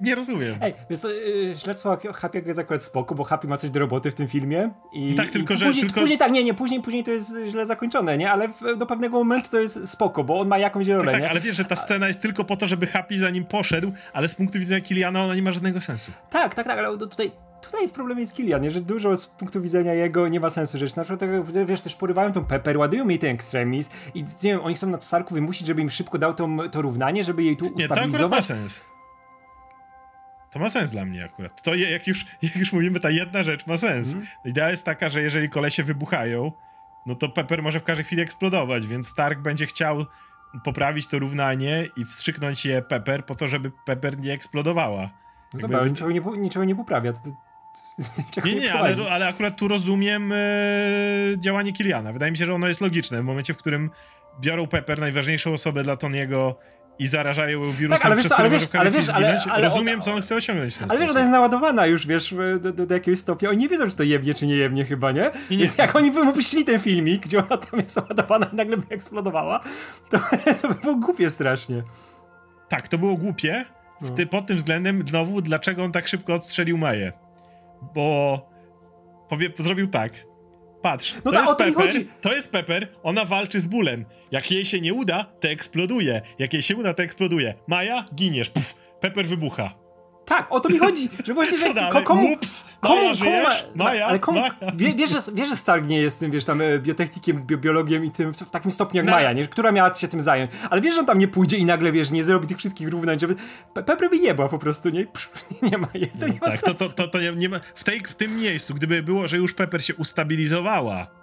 [0.00, 0.54] nie rozumiem.
[0.60, 4.10] Ej, więc to, yy, śledztwo Happy'ego jest akurat spoko, bo Happy ma coś do roboty
[4.10, 4.70] w tym filmie.
[4.92, 5.66] I, tak, tylko i że...
[5.66, 6.00] Później, tylko...
[6.00, 8.30] później tak, nie, nie, później, później to jest źle zakończone, nie?
[8.30, 11.22] Ale w, do pewnego momentu to jest spoko, bo on ma jakąś rolę, tak, tak,
[11.22, 11.30] nie?
[11.30, 14.28] ale wiesz, że ta scena jest tylko po to, żeby Happy za nim poszedł, ale
[14.28, 16.12] z punktu widzenia Kiliana ona nie ma żadnego sensu.
[16.30, 17.30] Tak, tak, tak, ale tutaj
[17.62, 18.70] tutaj jest problem z Kilian, nie?
[18.70, 20.96] że dużo z punktu widzenia jego nie ma sensu rzeczy.
[20.96, 21.30] Na przykład,
[21.66, 25.00] wiesz, też porywają tą Pepper, ładują jej ten ekstremizm i nie wiem, oni chcą na
[25.00, 28.12] Sarku wymusić, żeby im szybko dał to, to równanie, żeby jej tu ustabilizować.
[28.12, 28.80] Nie, to ma sens.
[30.52, 31.62] To ma sens dla mnie akurat.
[31.62, 34.12] To jak już, jak już mówimy, ta jedna rzecz ma sens.
[34.12, 34.26] Mm.
[34.44, 36.52] Idea jest taka, że jeżeli kolesie wybuchają,
[37.06, 40.06] no to Pepper może w każdej chwili eksplodować, więc Stark będzie chciał
[40.64, 45.10] poprawić to równanie i wstrzyknąć je Pepper po to, żeby Pepper nie eksplodowała.
[45.54, 47.12] No dobra, ale niczego nie, niczego nie poprawia.
[47.12, 47.20] To,
[48.34, 50.36] to, nie, nie, nie ale, ale akurat tu rozumiem e,
[51.38, 52.12] działanie Kiliana.
[52.12, 53.22] Wydaje mi się, że ono jest logiczne.
[53.22, 53.90] W momencie, w którym
[54.40, 56.58] biorą Pepper, najważniejszą osobę dla Toniego
[56.98, 60.14] i zarażają wirusem, tak, ale wiesz, przez ale wiesz, ale wiesz, ale, ale, Rozumiem, co
[60.14, 60.74] on chce osiągnąć.
[60.88, 63.50] ale wiesz, że to jest naładowana już, wiesz, do, do, do, jakiegoś stopnia.
[63.50, 65.30] Oni nie wiedzą, czy to jebnie, czy nie jebnie chyba, nie?
[65.50, 68.56] nie, Więc jak oni by mu puścili ten filmik, gdzie ona tam jest naładowana i
[68.56, 69.60] nagle by eksplodowała,
[70.10, 70.18] to,
[70.62, 71.82] to by było głupie strasznie.
[72.68, 73.64] Tak, to było głupie.
[74.00, 74.10] No.
[74.10, 77.12] Ty, pod tym względem, znowu, dlaczego on tak szybko odstrzelił Maję?
[77.94, 78.38] Bo
[79.28, 80.12] powie, zrobił tak
[80.82, 84.04] Patrz, no to, jest Pepper, to jest Pepper, ona walczy z bólem.
[84.30, 86.22] Jak jej się nie uda, to eksploduje.
[86.38, 87.54] Jak jej się uda, to eksploduje.
[87.66, 88.50] Maja, giniesz.
[88.50, 89.81] Puf, Pepper wybucha.
[90.32, 94.06] Tak, o to mi chodzi, że właśnie, że ko komu, Ups, komu, Maja, komu, Maja,
[94.06, 94.54] ale komu, Maja.
[94.74, 98.04] Wie, wiesz, że, wiesz, że Stark nie jest tym, wiesz, tam e, biotechnikiem, bi biologiem
[98.04, 99.12] i tym, w, takim stopniu jak no.
[99.12, 99.46] Maja, nie?
[99.46, 102.10] która miała się tym zająć, ale wiesz, że on tam nie pójdzie i nagle, wiesz,
[102.10, 103.36] nie zrobi tych wszystkich równań, żeby
[103.74, 105.06] Pepper by jebła po prostu, nie?
[105.06, 105.30] Psz,
[105.62, 106.78] nie ma, je, to nie ma tak, sensu.
[106.78, 109.36] To, to, to, to nie, nie ma, w, tej, w tym miejscu, gdyby było, że
[109.36, 111.21] już Pepper się ustabilizowała,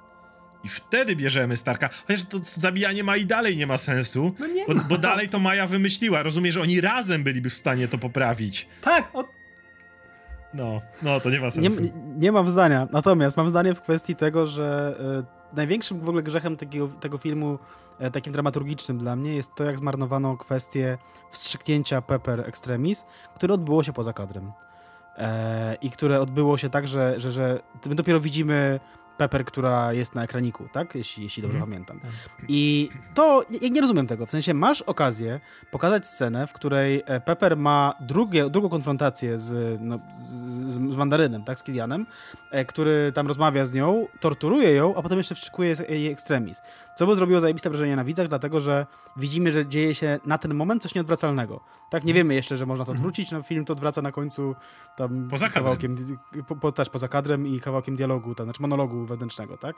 [0.63, 1.89] i wtedy bierzemy Starka.
[2.07, 4.35] Chociaż to zabijanie ma i dalej nie ma sensu.
[4.39, 4.83] No nie bo, ma.
[4.83, 6.23] bo dalej to Maja wymyśliła.
[6.23, 8.67] Rozumiem, że oni razem byliby w stanie to poprawić.
[8.81, 9.23] Tak, o...
[10.53, 11.81] No, no to nie ma sensu.
[11.81, 12.87] Nie, nie mam zdania.
[12.91, 14.95] Natomiast mam zdanie w kwestii tego, że
[15.53, 17.59] y, największym w ogóle grzechem takiego, tego filmu,
[18.07, 20.97] y, takim dramaturgicznym dla mnie, jest to, jak zmarnowano kwestię
[21.31, 23.05] wstrzyknięcia Pepper Extremis,
[23.35, 24.51] które odbyło się poza kadrem.
[25.19, 28.79] E, I które odbyło się tak, że, że, że my dopiero widzimy
[29.19, 30.95] Pepper, która jest na ekraniku, tak?
[30.95, 31.69] Jeśli, jeśli dobrze mm.
[31.69, 31.99] pamiętam.
[31.99, 32.11] Tak.
[32.47, 34.25] I to, ja nie rozumiem tego.
[34.25, 35.39] W sensie masz okazję
[35.71, 40.29] pokazać scenę, w której e, Pepper ma drugie, drugą konfrontację z, no, z,
[40.71, 41.59] z, z Mandarynem, tak?
[41.59, 42.05] Z Kilianem,
[42.51, 46.61] e, który tam rozmawia z nią, torturuje ją, a potem jeszcze wstrzykuje jej ekstremizm.
[46.95, 48.85] Co by zrobiło zajebiste wrażenie na widzach, dlatego że
[49.17, 51.59] widzimy, że dzieje się na ten moment coś nieodwracalnego.
[51.89, 52.15] Tak, nie mhm.
[52.15, 52.99] wiemy jeszcze, że można to mhm.
[52.99, 54.55] odwrócić, no film to odwraca na końcu
[54.95, 56.17] tam poza kawałkiem,
[56.47, 59.75] po, po, też poza kadrem i kawałkiem dialogu, tam, znaczy monologu wewnętrznego, tak?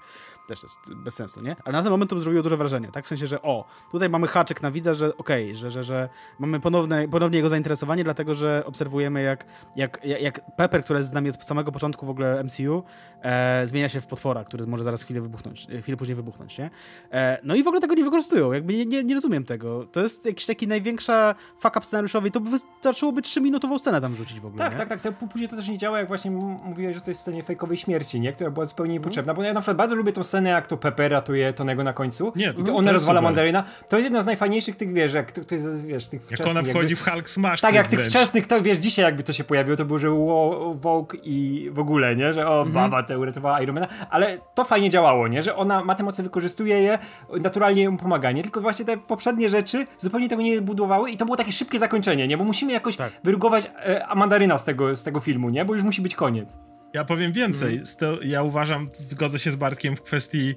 [0.48, 1.56] Też jest bez sensu, nie?
[1.64, 3.06] Ale na ten moment to zrobiło duże wrażenie, tak?
[3.06, 6.10] W sensie, że o, tutaj mamy haczyk na widza, że okej, okay, że, że, że
[6.40, 11.14] mamy ponowne, ponownie jego zainteresowanie, dlatego, że obserwujemy jak, jak, jak Pepper, która jest z
[11.14, 12.84] nami od samego początku w ogóle MCU,
[13.22, 16.70] e, zmienia się w potwora, który może zaraz chwilę wybuchnąć, chwilę później wybuchnąć, nie?
[17.12, 19.86] E, no i w ogóle tego nie wykorzystują, jakby nie, nie, nie rozumiem tego.
[19.86, 24.40] To jest jakiś taki największa fuck up scenariuszowy, to by wystarczyłoby 3-minutową scenę tam rzucić
[24.40, 24.80] w ogóle, Tak, nie?
[24.80, 27.44] tak, tak, to później to też nie działa, jak właśnie mówiłeś, że to jest scenie
[27.44, 28.34] fejkowej śmierci, nie?
[28.34, 31.12] Która była zupełnie niepotrzebna, bo ja na przykład bardzo lubię tą scenę, jak to Pepper
[31.12, 33.24] ratuje Tonego na końcu Nie, i to to ona rozwala super.
[33.24, 33.64] mandaryna.
[33.90, 36.52] To jest jedna z najfajniejszych tych, wiesz, jak to, to jest, wiesz, tych Jak wczesnych
[36.52, 37.62] ona jakby- wchodzi w Hulk Smash.
[37.62, 38.12] Tak, jak tych wręcz.
[38.14, 41.80] wczesnych, to wiesz, dzisiaj jakby to się pojawiło, to było, że wo- Vogue i w
[41.80, 42.34] ogóle, nie?
[42.34, 45.42] Że o, baba to uratowała Ironmana, ale to fajnie działało, nie?
[45.42, 47.00] Że ona ma te moce, wykorzystuje je,
[47.42, 48.44] naturalnie mu pomaga, nie?
[48.44, 52.28] Tylko właśnie te poprzednie rzeczy zupełnie tego nie budowały i to było takie szybkie zakończenie,
[52.28, 52.38] nie?
[52.38, 53.12] Bo musimy jakoś Tak.
[53.24, 55.66] wyrugować e, mandaryna z tego, z tego filmu, nie?
[55.66, 56.58] Bo już musi być koniec.
[56.94, 57.70] Ja powiem więcej.
[57.70, 57.86] Mhm.
[57.88, 60.56] Z to, ja uważam, zgodzę się z Bartkiem w kwestii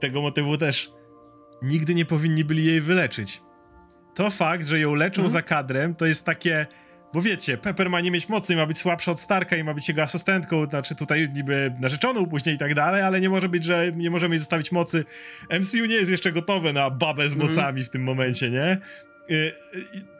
[0.00, 0.90] tego motywu też.
[1.62, 3.42] Nigdy nie powinni byli jej wyleczyć.
[4.14, 5.30] To fakt, że ją leczą Mhm.
[5.32, 6.66] za kadrem, to jest takie.
[7.14, 9.88] Bo wiecie, Pepper ma nie mieć mocy, ma być słabsza od Starka i ma być
[9.88, 13.92] jego asystentką, znaczy tutaj niby narzeczoną później i tak dalej, ale nie może być, że
[13.92, 15.04] nie możemy jej zostawić mocy.
[15.60, 17.50] MCU nie jest jeszcze gotowe na babę z Mhm.
[17.50, 18.78] mocami w tym momencie, nie?
[19.30, 19.52] Y, y,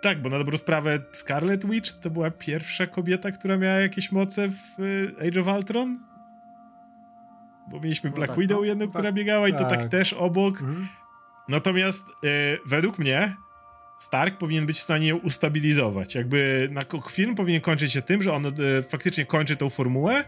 [0.03, 4.49] tak, bo na dobrą sprawę Scarlet Witch to była pierwsza kobieta, która miała jakieś moce
[4.49, 5.99] w y, Age of Ultron?
[7.69, 8.93] Bo mieliśmy No Black tak, Widow no, jedną, tak.
[8.93, 9.91] która biegała i to tak Tak.
[9.91, 10.61] też obok.
[10.61, 10.89] Mhm.
[11.49, 13.37] Natomiast y, według mnie
[13.99, 16.15] Stark powinien być w stanie ją ustabilizować.
[16.15, 18.53] Jakby na, film powinien kończyć się tym, że on y,
[18.83, 20.25] faktycznie kończy tą formułę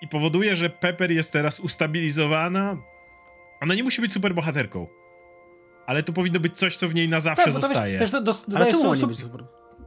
[0.00, 2.76] i powoduje, że Pepper jest teraz ustabilizowana.
[3.60, 4.86] Ona nie musi być superbohaterką.
[5.88, 7.98] Ale to powinno być coś, co w niej na zawsze Tak, to wiesz, zostaje.
[7.98, 9.24] też do, do, Ale dodaje czemu ma nie być?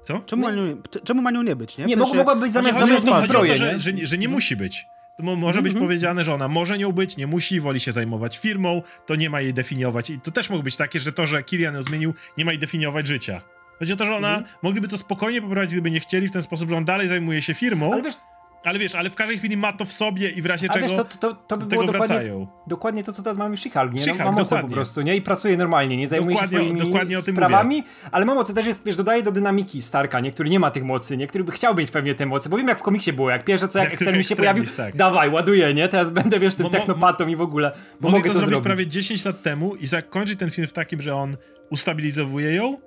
[0.03, 0.19] Co?
[0.25, 1.85] Czemu, ma nią, c- czemu ma nią nie być, nie?
[1.85, 3.79] W Nie, sensie- mogła być zamiast, zamiast to, to, że, nie?
[3.79, 4.85] że, że nie musi być.
[5.17, 5.85] To mo- może być Mhm.
[5.87, 9.41] powiedziane, że ona może nią być, nie musi, woli się zajmować firmą, to nie ma
[9.41, 10.09] jej definiować.
[10.09, 12.59] I to też mogło być takie, że to, że Kilian ją zmienił, nie ma jej
[12.59, 13.41] definiować życia.
[13.79, 14.45] Chodzi o to, że ona Mhm.
[14.63, 17.53] mogliby to spokojnie poprowadzić, gdyby nie chcieli, w ten sposób, że on dalej zajmuje się
[17.53, 18.15] firmą, Ale wiesz,
[18.63, 20.87] ale wiesz, ale w każdej chwili ma to w sobie i w razie ale czego
[21.03, 22.47] wiesz to, to, to by było dokładnie, wracają.
[22.67, 24.05] dokładnie to, co teraz mamy w She-Hulk, nie?
[24.05, 25.15] No, She-Hulk, ma moce po prostu, nie?
[25.15, 28.53] I pracuje normalnie, nie zajmuje Dokładnie- się swoimi dokładnie o tym sprawami, ale ma moce
[28.53, 30.31] też jest, wiesz, dodaje do dynamiki Starka, nie?
[30.31, 31.27] Który nie ma tych mocy, nie?
[31.27, 33.67] Który by chciał mieć pewnie te moce, bo wiem jak w komiksie było, jak pierwsze
[33.67, 34.99] co, jak, Jak tylko ekstremis się pojawił, Extremis, tak.
[34.99, 35.87] dawaj, ładuję, nie?
[35.87, 38.63] Teraz będę, wiesz, tym Mo- technopatą i w ogóle, bo mogę to, to, zrobić zrobić.
[38.65, 41.37] prawie 10 lat temu i zakończyć ten film w takim, że on
[41.69, 42.77] ustabilizowuje ją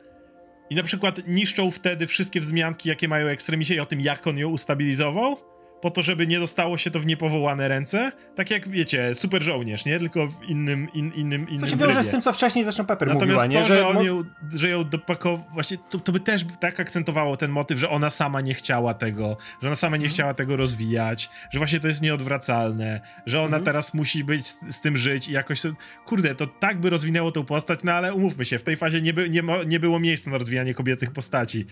[0.71, 4.39] i na przykład niszczą wtedy wszystkie wzmianki, jakie mają ekstremisie i o tym, jak on
[4.39, 5.37] ją ustabilizował,
[5.85, 8.13] po to, żeby nie dostało się to w niepowołane ręce.
[8.35, 9.99] Tak jak, wiecie, super żołnierz, nie?
[9.99, 13.09] Tylko w innym, in, innym, innym Co się wiąże z tym, co wcześniej zresztą Pepper
[13.09, 13.69] Natomiast mówiła, nie?
[13.69, 14.23] to, że, on ją,
[14.55, 18.41] że ją dopakował, właśnie to, to by też tak akcentowało ten motyw, że ona sama
[18.41, 23.01] nie chciała tego, że ona sama nie chciała tego rozwijać, że właśnie to jest nieodwracalne,
[23.27, 25.61] że ona teraz musi być z, z tym żyć i jakoś...
[25.61, 25.77] sobie-
[26.07, 29.15] Kurde, to tak by rozwinęło tą postać, no ale umówmy się, w tej fazie nie,
[29.15, 31.67] by, nie, ma, nie było miejsca na rozwijanie kobiecych postaci.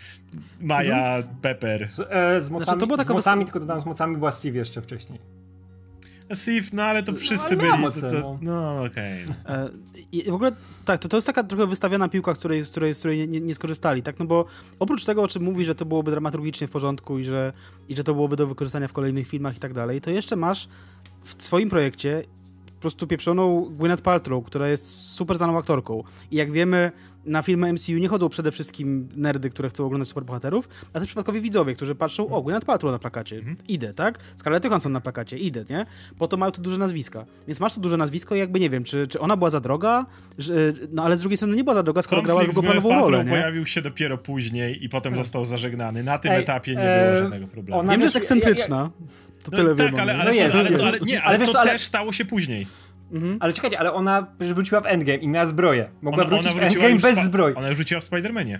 [0.60, 4.01] Maja, Pepper, Z, e, z mocami, to była taka z mocami tylko dodam, z mocami
[4.06, 5.18] była Steve jeszcze wcześniej.
[6.34, 7.82] Sif, no ale to wszyscy ale miała byli...
[7.82, 8.38] moce, to, to, no.
[8.42, 9.24] no okej.
[9.46, 9.70] E,
[10.12, 10.52] I w ogóle
[10.84, 13.40] tak, to, to jest taka trochę wystawiona piłka, z której, z której, z której nie,
[13.40, 14.18] nie, skorzystali, tak?
[14.18, 14.44] No bo
[14.78, 17.52] oprócz tego, o czym mówi, że to byłoby dramaturgicznie w porządku i że,
[17.88, 20.68] i że to byłoby do wykorzystania w kolejnych filmach i tak dalej, to jeszcze masz
[21.24, 22.24] w swoim projekcie
[22.82, 26.02] prostu pieprzoną Gwyneth Paltrow, która jest super znaną aktorką.
[26.30, 26.90] I jak wiemy,
[27.24, 31.40] na filmy MCU nie chodzą przede wszystkim nerdy, które chcą oglądać superbohaterów, a też przypadkowi
[31.40, 34.18] widzowie, którzy patrzą, o, Gwyneth Paltrow na plakacie, idę, tak?
[34.36, 35.86] Scarlett Johansson na plakacie, idę, nie?
[36.18, 37.24] Po to mają to duże nazwiska.
[37.48, 40.06] Więc masz to duże nazwisko i jakby nie wiem, czy, czy ona była za droga,
[40.38, 40.54] że,
[40.92, 43.10] no ale z drugiej strony nie była za droga, skoro grała Konflikt z Gwyneth drugoplanową
[43.10, 43.30] rolę, nie?
[43.30, 46.02] pojawił się dopiero później i potem został zażegnany.
[46.02, 47.80] Na tym Ej, etapie nie e, było żadnego problemu.
[47.80, 48.90] ona- Wiem, że jest ekscentryczna.
[49.42, 50.00] To No tyle tak, wiem.
[50.00, 50.84] ale, ale, No jest, ale, jest.
[50.84, 52.66] ale, nie, Ale ale wiesz to też stało się później.
[53.40, 55.88] Ale czekajcie, ale ona wróciła w Endgame i miała zbroję.
[56.02, 57.54] Mogła Ona, wrócić ona w Endgame bez zbroi.
[57.54, 58.58] Ona już wróciła w Spider-Manie.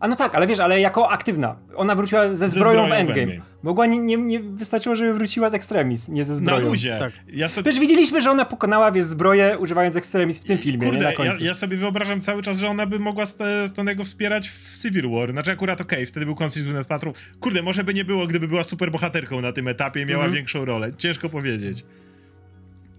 [0.00, 1.56] A no tak, ale wiesz, ale jako aktywna.
[1.76, 2.50] Ona wróciła ze zbroją,
[2.84, 3.22] zbroją w Endgame.
[3.22, 3.44] Endgame.
[3.62, 6.68] Mogła, nie, nie, nie wystarczyło, żeby wróciła z Extremis, nie ze Na zbroją.
[6.68, 6.96] luzie.
[6.98, 7.12] Tak.
[7.28, 10.86] Ja sobie, Wiesz, widzieliśmy, że ona pokonała, wiesz, zbroję używając Extremis w tym filmie, nie
[10.92, 11.44] kurde, na ja, końcu.
[11.44, 15.30] ja sobie wyobrażam cały czas, że ona by mogła St- Stonego wspierać w Civil War.
[15.32, 17.16] Znaczy akurat okej, wtedy był konflikt z Gwyneth Paltrow.
[17.40, 20.34] Kurde, może by nie było, gdyby była super bohaterką na tym etapie i miała Mhm.
[20.34, 20.90] większą rolę.
[20.98, 21.84] Ciężko powiedzieć.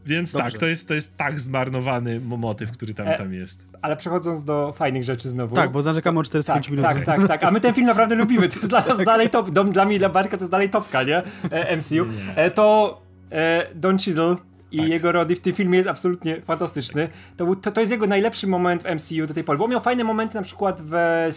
[0.05, 0.51] Więc Dobrze.
[0.51, 3.65] tak, to jest, to jest tak zmarnowany mo- motyw, który tam, E, tam jest.
[3.85, 5.55] Ale przechodząc do fajnych rzeczy znowu.
[5.55, 6.85] Tak, bo narzekamy o 45 tak, minut.
[6.85, 7.43] tak, tak, tak.
[7.43, 8.47] A my ten film naprawdę lubimy.
[8.49, 9.49] To jest dla nas dalej top.
[9.49, 11.23] Dom, dla mnie i dla Bartka to jest dalej topka, nie?
[11.51, 11.93] E, MCU.
[11.93, 12.35] Nie.
[12.35, 14.35] E, to e, Don Cheadle
[14.71, 14.87] i Tak.
[14.87, 17.09] jego rody w tym filmie jest absolutnie fantastyczny.
[17.37, 19.81] To, był, to, to jest jego najlepszy moment w MCU do tej pory, bo miał
[19.81, 21.31] fajne momenty na przykład w, e,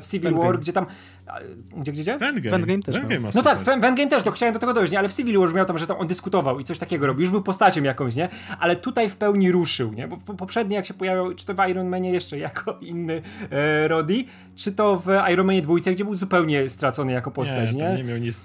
[0.00, 0.34] w Civil.
[0.34, 0.86] War, gdzie tam
[1.76, 2.18] Gdzie, gdzie, gdzie?
[2.18, 2.50] W Endgame.
[2.50, 3.22] W Endgame też W Endgame miał.
[3.22, 3.80] ma No tak, super.
[3.80, 4.98] w Endgame też, to chciałem do tego dojść, nie?
[4.98, 7.30] ale w Civil War miał tam, że tam on dyskutował i coś takiego robił, już
[7.30, 8.28] był postacią jakąś, nie?
[8.60, 10.08] Ale tutaj w pełni ruszył, nie?
[10.08, 13.88] Bo po- poprzednio jak się pojawiał, czy to w Iron Manie jeszcze jako inny e,
[13.88, 14.24] Roddy,
[14.56, 17.94] czy to w Iron Manie dwójce, gdzie był zupełnie stracony jako postać, nie, nie?
[17.96, 18.40] nie miał nic.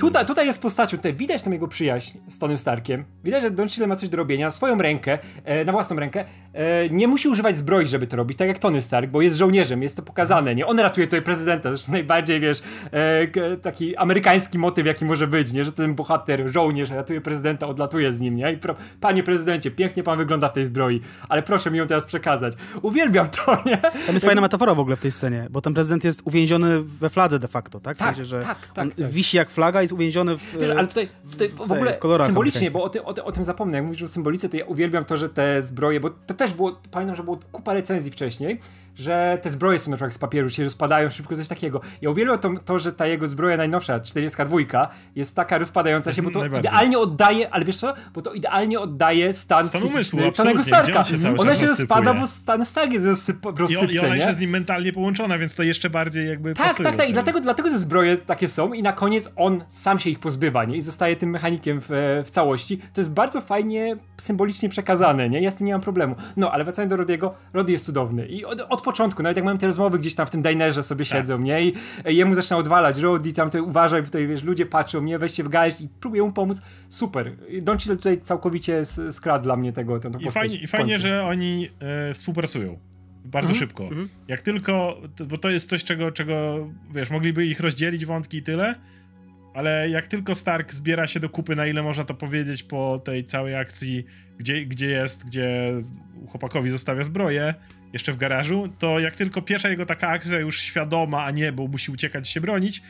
[0.00, 3.04] Tutaj, tutaj jest postacią, tutaj widać tam jego przyjaźń z Tonym Starkiem.
[3.24, 6.24] Widać, że Don Cheadle ma coś do robienia na swoją rękę, e, na własną rękę.
[6.52, 9.82] E, nie musi używać zbroi, żeby to robić, tak jak Tony Stark, bo jest żołnierzem,
[9.82, 10.66] jest to pokazane, nie?
[10.66, 12.62] On ratuje tutaj prezydenta, zresztą najbardziej, wiesz,
[12.92, 15.64] e, taki amerykański motyw, jaki może być, nie?
[15.64, 18.52] Że ten bohater, żołnierz ratuje prezydenta, odlatuje z nim, nie?
[18.52, 22.06] I pro, panie prezydencie, pięknie pan wygląda w tej zbroi, ale proszę mi ją teraz
[22.06, 22.52] przekazać.
[22.82, 23.76] Uwielbiam to, nie?
[23.76, 27.10] Tam jest fajna metafora w ogóle w tej scenie, bo ten prezydent jest uwięziony we
[27.10, 27.96] fladze de facto, tak?
[27.96, 29.08] W Tak, sensie, że tak, tak, tak.
[29.10, 30.56] wisi jak flaga i jest uwięziony w...
[30.60, 33.32] Wiesz, ale tutaj, tutaj w, w- ogóle w symbolicznie, bo o, ty, o, ty, o
[33.32, 36.34] tym zapomnę, jak mówisz o symbolice, to ja uwielbiam to, że te zbroje, bo to
[36.34, 38.60] też było, pamiętam, że było kupa recenzji wcześniej,
[38.94, 41.80] że te zbroje są na przykład z papieru, się rozpadają szybko, coś takiego.
[42.02, 44.56] Ja uwielbiam to, to że ta jego zbroja najnowsza, 42,
[45.16, 48.80] jest taka rozpadająca Jest się, bo to idealnie oddaje, ale wiesz co, bo to idealnie
[48.80, 50.98] oddaje stan, Stan umysłu, Tonego Starka.
[50.98, 54.06] on się cały Ona się rozpada, bo stan Stark jest rozsyp- w I, I rozsypce,
[54.06, 54.22] ona nie?
[54.22, 57.08] jest z nim mentalnie połączona, więc to jeszcze bardziej jakby Tak, tak, tak.
[57.08, 60.64] I dlatego, dlatego te zbroje takie są i na koniec on sam się ich pozbywa,
[60.64, 60.76] nie?
[60.76, 62.78] I zostaje tym mechanikiem w, w całości.
[62.92, 65.40] To jest bardzo fajnie symbolicznie przekazane, nie?
[65.40, 66.16] Ja z tym nie mam problemu.
[66.36, 68.26] No, ale wracając do Rodiego, Rody jest cudowny.
[68.26, 71.04] I od, od początku, nawet jak mamy te rozmowy gdzieś tam w tym dinerze sobie
[71.04, 71.62] siedzą, nie?
[71.62, 71.72] I
[72.04, 75.18] jemu zaczyna odwalać, Rody tam tutaj uważaj, tutaj wiesz, ludzie patrzą, nie?
[75.18, 76.62] Weźcie w garść i próbują mu pomóc.
[76.88, 77.32] Super.
[77.62, 80.34] Don Cheadle tutaj całkowicie skradł dla mnie tego, tę I postać.
[80.34, 81.68] fajnie, I fajnie że oni
[82.10, 82.78] e, współpracują.
[83.24, 83.88] Bardzo Mhm, szybko.
[84.28, 88.42] Jak tylko, to, bo to jest coś, czego, czego, wiesz, mogliby ich rozdzielić wątki i
[88.42, 88.74] tyle,
[89.54, 93.24] ale jak tylko Stark zbiera się do kupy, na ile można to powiedzieć po tej
[93.24, 94.04] całej akcji,
[94.38, 95.72] gdzie, gdzie jest, gdzie
[96.28, 97.54] chłopakowi zostawia zbroję,
[97.94, 101.66] jeszcze w garażu, to jak tylko pierwsza jego taka akcja już świadoma, a nie, bo
[101.66, 102.82] musi uciekać i się bronić,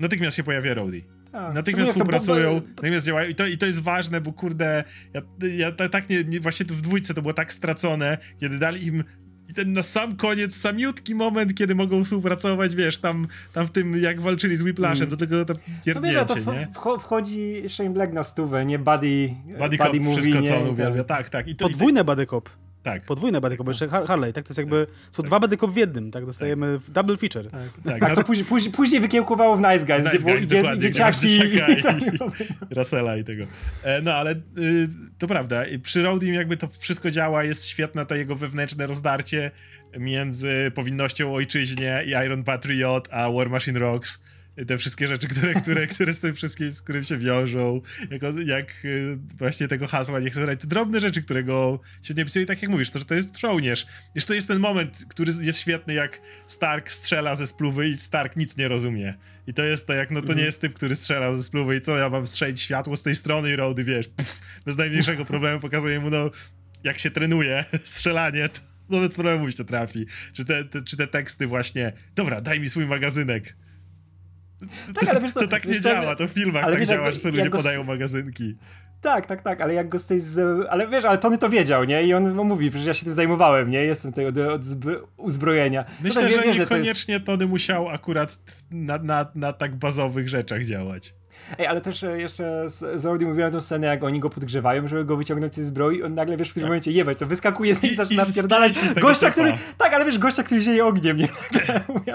[0.00, 1.04] natychmiast się pojawia Rhodey.
[1.32, 1.54] Tak.
[1.54, 4.84] Natychmiast współpracują, bo- natychmiast działają i to, i to jest ważne, bo kurde,
[5.14, 5.22] ja,
[5.56, 9.04] ja ta- tak nie, nie, właśnie w dwójce to było tak stracone, kiedy dali im
[9.48, 13.96] i ten na sam koniec, samiutki moment, kiedy mogą współpracować, wiesz, tam, tam w tym,
[13.96, 16.68] jak walczyli z Whiplashem, do tego to No wiesz, to pierdnięcie, w, nie?
[16.74, 18.78] wcho- wchodzi Shane Black na stówę, nie?
[18.78, 20.48] Buddy, Buddy Cop, movie, wszystko nie?
[20.48, 21.28] co on I uwielbia, tak.
[21.28, 21.48] tak.
[21.48, 22.50] I to, Podwójne buddy cop.
[22.82, 24.44] Tak, Podwójne cop, bo jeszcze Har- Harley, tak?
[24.44, 26.26] To jest jakby, są dwa buddy cop w jednym, tak?
[26.26, 27.50] Dostajemy w double feature.
[27.50, 27.60] tak.
[27.84, 31.26] Tak, na- to później, później, później wykiełkowało w Nice Guys, Nice gdzie Guys, gdzie, dzieciaki.
[32.70, 33.44] i, Russella i tego.
[33.82, 38.14] E, no ale y, to prawda, przy Rhodym jakby to wszystko działa, jest świetne to
[38.14, 39.50] jego wewnętrzne rozdarcie
[39.98, 44.21] między powinnością ojczyźnie i Iron Patriot, a War Machine Rocks.
[44.66, 47.80] Te wszystkie rzeczy, które, które, które z tym wszystkim, z którym się wiążą,
[48.10, 51.80] jak, on, jak y, właśnie tego hasła nie chce brać, te drobne rzeczy, które go
[52.02, 53.86] świetnie pisują, i tak jak mówisz, to, że to jest żołnierz.
[54.14, 58.36] Jeszcze to jest ten moment, który jest świetny, jak Stark strzela ze spluwy i Stark
[58.36, 59.14] nic nie rozumie.
[59.46, 61.80] I to jest to, jak no to nie jest typ, który strzelał ze spluwy i
[61.80, 64.10] co, ja mam strzelić światło z tej strony i Rody, wiesz,
[64.64, 66.30] bez najmniejszego problemu pokazuje mu, no,
[66.84, 70.06] jak się trenuje strzelanie, to bez problemu się to trafi.
[70.32, 73.56] Czy te, te, czy te teksty właśnie, dobra, daj mi swój magazynek.
[74.94, 77.18] Tak, ale wiesz, To, tak nie to- działa, to w filmach tak wiesz, działa, że
[77.18, 78.56] sobie ludzie go podają magazynki.
[79.00, 80.20] Tak, tak, tak, ale jak go z tej.
[80.20, 80.66] Z...
[80.70, 82.02] Ale wiesz, ale Tony to wiedział, nie?
[82.02, 83.78] I on no, mówi, przecież ja się tym zajmowałem, nie?
[83.78, 85.08] Jestem tutaj od, od zbro...
[85.16, 85.84] uzbrojenia.
[86.02, 88.38] Myślę, Potem że wie- wie, to jest- niekoniecznie Tony musiał akurat
[88.70, 91.14] na, na, na tak bazowych rzeczach działać.
[91.58, 94.88] Ej, ale też e, jeszcze z, z Rody mówiłem tą scenę, jak oni go podgrzewają,
[94.88, 97.74] żeby go wyciągnąć z zbroi i on nagle, wiesz, w którymś momencie jebać, to wyskakuje
[97.74, 99.32] z niej zaczyna wpierdalać gościa, typa.
[99.32, 99.52] który...
[99.78, 101.28] Tak, ale wiesz, gościa, który zieje ogniem, nie?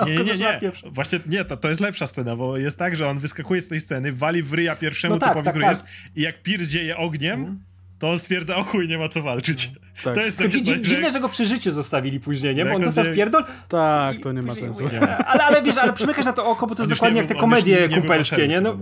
[0.08, 0.72] Nie, nie, nie, nie.
[0.92, 3.80] Właśnie nie, to, to jest lepsza scena, bo jest tak, że on wyskakuje z tej
[3.80, 5.76] sceny, wali w ryja pierwszemu No tak, typowi, tak, który tak.
[5.76, 7.60] jest i jak Pierce dzieje ogniem,
[8.00, 9.72] to on stwierdza, o chuj, nie ma co walczyć.
[10.04, 10.16] Tak.
[10.16, 12.66] To jest takie dzi- dziwne, że go przy życiu zostawili później, nie?
[12.66, 14.84] Bo on dostał wpierdol Tak, to nie ma sensu.
[15.26, 17.36] Ale, ale wiesz, ale przymykasz na to oko, bo to jest dokładnie nie jak te
[17.36, 18.62] komedie nie- nie był kumpelskie, nie?
[18.62, 18.78] No,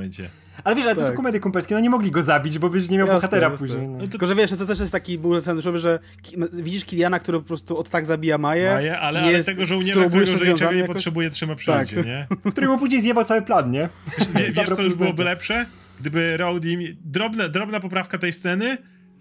[0.63, 1.16] ale wiesz, ale to są Tak.
[1.16, 3.57] komedie kumpelskie, no nie mogli go zabić, bo byś nie miał Jasne, bohatera jasne.
[3.68, 3.88] później.
[3.88, 3.93] No.
[3.97, 7.20] No to Tylko, że wiesz, to też jest taki ból sensowy, że ki- widzisz Kiliana,
[7.20, 8.70] który po prostu od tak zabija Maję.
[8.72, 10.93] Maje, ale, ale jest tego żołnierza, którego niczego nie jakoś.
[10.95, 11.88] potrzebuje, trzyma przy Tak.
[11.88, 12.28] życiu, nie?
[12.51, 13.89] Który mu później zjebał cały plan, nie?
[14.36, 15.66] Wie, wiesz, Zabrał co już byłoby lepsze?
[15.99, 16.95] Gdyby Rowdy...
[17.05, 18.78] Drobna, drobna poprawka tej sceny.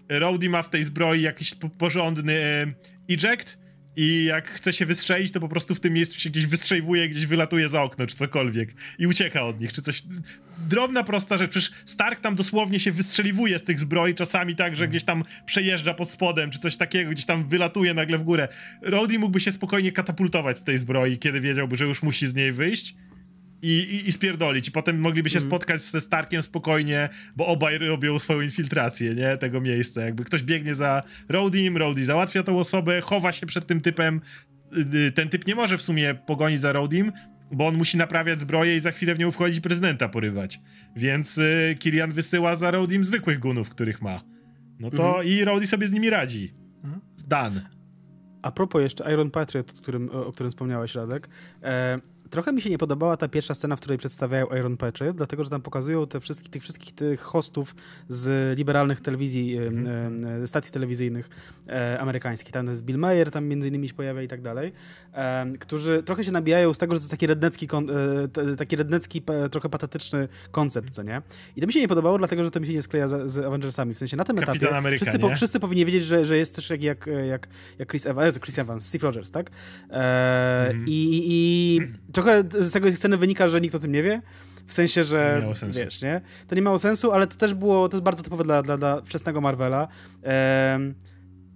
[0.09, 2.73] Rowdy ma w tej zbroi jakiś po- porządny e,
[3.09, 3.57] eject
[3.95, 7.25] i jak chce się wystrzelić, to po prostu w tym miejscu się gdzieś wystrzejwuje, gdzieś
[7.25, 10.03] wylatuje za okno, czy cokolwiek i ucieka od nich, czy coś...
[10.69, 11.51] Drobna, prosta rzecz.
[11.51, 15.93] Przecież Stark tam dosłownie się wystrzeliwuje z tych zbroi, czasami tak, że gdzieś tam przejeżdża
[15.93, 18.47] pod spodem, czy coś takiego, gdzieś tam wylatuje nagle w górę.
[18.81, 22.51] Rowdy mógłby się spokojnie katapultować z tej zbroi, kiedy wiedziałby, że już musi z niej
[22.51, 22.95] wyjść
[23.61, 24.67] i, i, spierdolić.
[24.67, 29.37] I potem mogliby się spotkać ze Starkiem spokojnie, bo obaj robią swoją infiltrację, nie?
[29.37, 30.01] Tego miejsca.
[30.01, 34.21] Jakby ktoś biegnie za Rhodym, Rhodey załatwia tą osobę, chowa się przed tym typem.
[34.77, 37.11] Y, y, Ten typ nie może w sumie pogonić za Rhodym,
[37.51, 40.59] bo on musi naprawiać zbroję i za chwilę w nią wchodzić prezydenta porywać.
[40.95, 44.21] Więc y, Kilian wysyła za Rhodym zwykłych gunów, których ma.
[44.79, 45.27] No to mhm.
[45.27, 46.51] i Rhodey sobie z nimi radzi.
[46.83, 47.01] Mhm.
[47.27, 47.61] Dan.
[48.41, 51.29] A propos jeszcze Iron Patriot, o którym, o, o którym wspomniałeś, Radek.
[51.63, 51.99] E,
[52.29, 55.49] Trochę mi się nie podobała ta pierwsza scena, w której przedstawiają Iron Patriot, dlatego że
[55.49, 57.75] tam pokazują te wszystkich, tych wszystkich tych hostów
[58.09, 60.47] z liberalnych telewizji, mm.
[60.47, 61.29] stacji telewizyjnych
[61.67, 62.51] e, amerykańskich.
[62.51, 64.71] Tam jest Bill Mayer, tam między innymi się pojawia i tak dalej,
[65.13, 67.67] e, którzy trochę się nabijają z tego, że to jest taki rednecki,
[68.51, 69.21] e, taki rednecki
[69.51, 71.21] trochę patetyczny koncept, co nie?
[71.55, 73.37] I to mi się nie podobało, dlatego że to mi się nie skleja z, z
[73.37, 73.93] Avengersami.
[73.93, 76.55] W sensie na tym Kapitan etapie Ameryka, wszyscy, po, wszyscy powinni wiedzieć, że, że jest
[76.55, 77.47] coś jak, jak, jak,
[77.79, 79.51] jak Chris Evans, Chris Evans, Steve Rogers, tak?
[79.89, 80.85] Mm.
[80.87, 81.81] I, i
[82.15, 84.21] trochę z tego sceny wynika, że nikt o tym nie wie.
[84.67, 86.21] W sensie, że wiesz, nie?
[86.47, 89.01] To nie miało sensu, ale to też było, to jest bardzo typowe dla, dla, dla
[89.01, 89.87] wczesnego Marvela.
[90.23, 90.93] Ehm,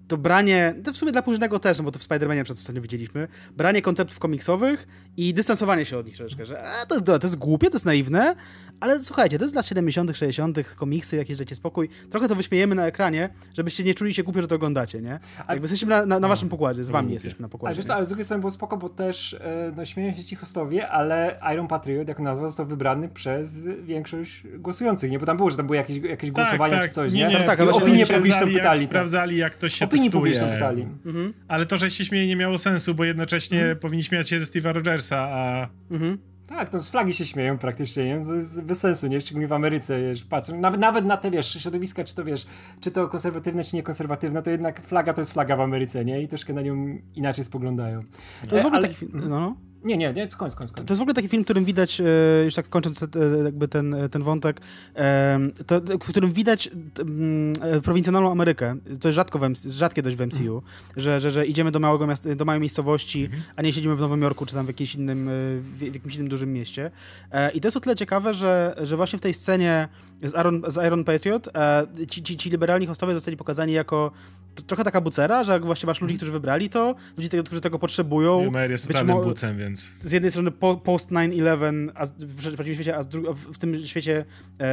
[0.10, 2.82] to branie, to w sumie dla późnego też, no bo to w Spider-Manie przed ostatnio
[2.82, 4.88] widzieliśmy, branie konceptów komiksowych
[5.18, 7.86] i dystansowanie się od nich troszeczkę, że a, to, jest, to jest głupie, to jest
[7.86, 8.36] naiwne,
[8.80, 11.89] ale słuchajcie, to jest lat 70., 60., komiksy, jakieś dajcie spokój.
[12.10, 15.20] Trochę to wyśmiejemy na ekranie, żebyście nie czuli się głupio, że to oglądacie, nie?
[15.47, 15.53] A...
[15.53, 17.76] Jakby jesteśmy na, na, na waszym pokładzie, z wami jesteśmy na pokładzie.
[17.76, 20.36] Ale, wiesz, ale z drugiej strony było spoko, bo też e, no, śmieją się ci
[20.36, 25.20] hostowie, ale Iron Patriot jako nazwa został wybrany przez większość głosujących, nie?
[25.20, 26.88] Bo tam było, że tam były jakieś, jakieś tak, głosowania tak.
[26.88, 27.20] czy coś, nie?
[27.20, 27.28] nie?
[27.28, 27.39] nie.
[27.39, 28.82] No tak, ale opinię publiczną pytali.
[28.82, 30.82] Jak, sprawdzali, jak to się Opinię publiczną pytali.
[31.06, 31.34] Mhm.
[31.47, 33.80] Ale to, że się śmieje nie miało sensu, bo jednocześnie mhm.
[33.80, 35.68] powinni śmiać się ze Steve'a Rogersa, a...
[35.91, 36.18] Mhm.
[36.50, 38.26] Tak, no z flagi się śmieją praktycznie, nie?
[38.26, 39.22] To jest bez sensu, nie?
[39.22, 42.45] Szczególnie w Ameryce, wiesz, patrz, nawet, nawet na te, wiesz, środowiska, czy to, wiesz,
[42.80, 46.22] czy to konserwatywne, czy niekonserwatywne, to jednak flaga to jest flaga w Ameryce, nie?
[46.22, 48.04] I troszkę na nią inaczej spoglądają.
[48.50, 49.58] To jest w ogóle taki, no, no.
[49.84, 50.88] Nie, nie, nie, skończ, skończ, skończ.
[50.88, 52.05] To jest w ogóle taki film, w którym widać, e,
[52.45, 53.01] już tak kończąc
[53.45, 54.61] jakby ten, ten wątek,
[55.67, 56.69] to, w którym widać
[56.99, 58.75] mm, e, prowincjonalną Amerykę.
[58.99, 60.61] To jest rzadko w, rzadkie dość w MCU, mm.
[60.97, 63.43] że, że, że idziemy do, małego miasta, do małej miejscowości, mm -hmm.
[63.55, 66.30] a nie siedzimy w Nowym Jorku, czy tam w jakimś innym, e, w jakimś innym
[66.30, 66.91] dużym mieście.
[67.53, 69.88] I to jest o tyle ciekawe, że, że właśnie w tej scenie
[70.23, 71.49] z Iron, z Iron Patriot
[72.09, 74.11] ci, ci, ci liberalni hostowie zostali pokazani jako
[74.67, 78.45] trochę taka bucera, że jak właśnie masz ludzi, którzy wybrali to, ludzi, którzy tego potrzebują.
[78.45, 79.68] Numer jest totalnym bucem, więc...
[79.99, 83.03] Z jednej strony po, post 9-11, a w świecie, a
[83.53, 84.26] w tym świecie
[84.59, 84.63] e,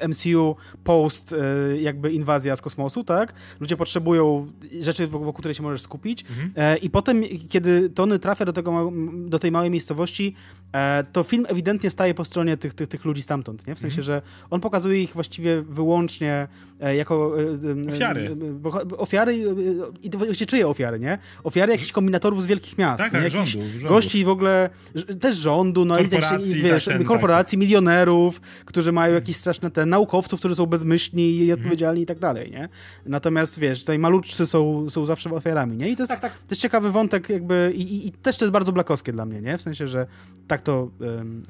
[0.00, 3.34] e, MCU post e, jakby inwazja z kosmosu, tak?
[3.60, 6.52] Ludzie potrzebują rzeczy, wokół której się możesz skupić mhm.
[6.56, 10.34] E, i potem, kiedy Tony trafia do, tego, do tej małej miejscowości,
[10.72, 13.74] e, to film ewidentnie staje po stronie tych, tych, tych ludzi stamtąd, nie?
[13.74, 14.06] W sensie, mhm.
[14.06, 16.48] że on pokazuje ich właściwie wyłącznie
[16.80, 17.34] e, jako...
[17.88, 18.36] Ofiary
[18.98, 19.44] ofiary,
[20.02, 21.18] i to właściwie czyje ofiary, nie?
[21.44, 22.98] Ofiary jakichś kombinatorów z wielkich miast.
[22.98, 23.57] Tak, tak, rządu,
[23.88, 24.70] Gości w ogóle,
[25.20, 27.60] też rządu, no korporacji, i wiesz, tak, ten, korporacji, tak.
[27.60, 31.60] milionerów, którzy mają jakieś straszne te naukowców, którzy są bezmyślni i mhm.
[31.60, 32.68] odpowiedzialni i tak dalej, nie?
[33.06, 35.88] Natomiast wiesz, tutaj malutcy są, są zawsze ofiarami, nie?
[35.88, 36.32] I to jest, tak, tak.
[36.32, 39.40] to jest ciekawy wątek jakby i, i, i, też to jest bardzo blakowskie dla mnie,
[39.40, 39.58] nie?
[39.58, 40.06] W sensie, że
[40.48, 41.42] tak to um,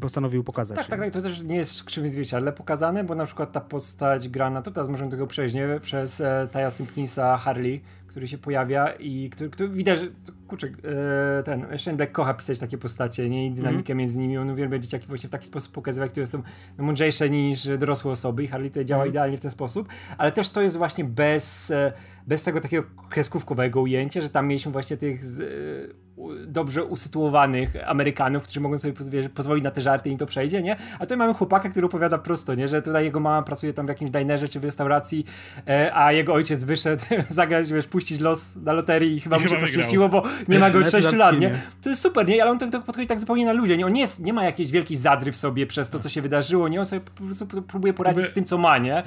[0.00, 0.76] postanowił pokazać.
[0.76, 3.60] Tak, tak, tak, to też nie jest w krzywym zwierciadle pokazane, bo na przykład ta
[3.60, 5.80] postać grana, to teraz możemy tego przejść, nie?
[5.82, 10.06] Przez e, Taja Simpkinsa Harley, który się pojawia i który, który widać, że
[10.46, 13.46] kurczę, e, ten Black kocha pisać takie postacie, nie?
[13.46, 13.98] I dynamikę mm.
[13.98, 14.38] między nimi.
[14.38, 16.42] On uwielbia dzieciaki właśnie w taki sposób pokazywać, które są
[16.78, 19.12] mądrzejsze niż dorosłe osoby i Harley tutaj działa mm.
[19.12, 19.88] idealnie w ten sposób,
[20.18, 21.92] ale też to jest właśnie bez, e,
[22.26, 25.98] bez tego takiego kreskówkowego ujęcia, że tam mieliśmy właśnie tych z,
[26.46, 28.92] dobrze usytuowanych Amerykanów, którzy mogą sobie
[29.34, 30.76] pozwolić na te żarty i im to przejdzie, nie?
[30.94, 32.68] A tutaj mamy chłopaka, który opowiada prosto, nie?
[32.68, 35.24] Że tutaj jego mama pracuje tam w jakimś dinerze czy w restauracji,
[35.68, 39.48] e, a jego ojciec wyszedł zagrać, wiesz, puścić los na loterii i chyba I mu
[39.48, 41.60] się poszczęściło, bo nie ma go od 6 lat, nie?
[41.82, 42.42] To jest super, nie?
[42.42, 43.86] Ale on tak, podchodzi tak zupełnie na ludzie, nie?
[43.86, 46.68] On nie, jest, nie ma jakiejś wielkiej zadry w sobie przez to, co się wydarzyło,
[46.68, 46.80] nie?
[46.80, 48.30] On sobie po prostu próbuje poradzić Gdyby...
[48.30, 49.02] z tym, co ma, nie?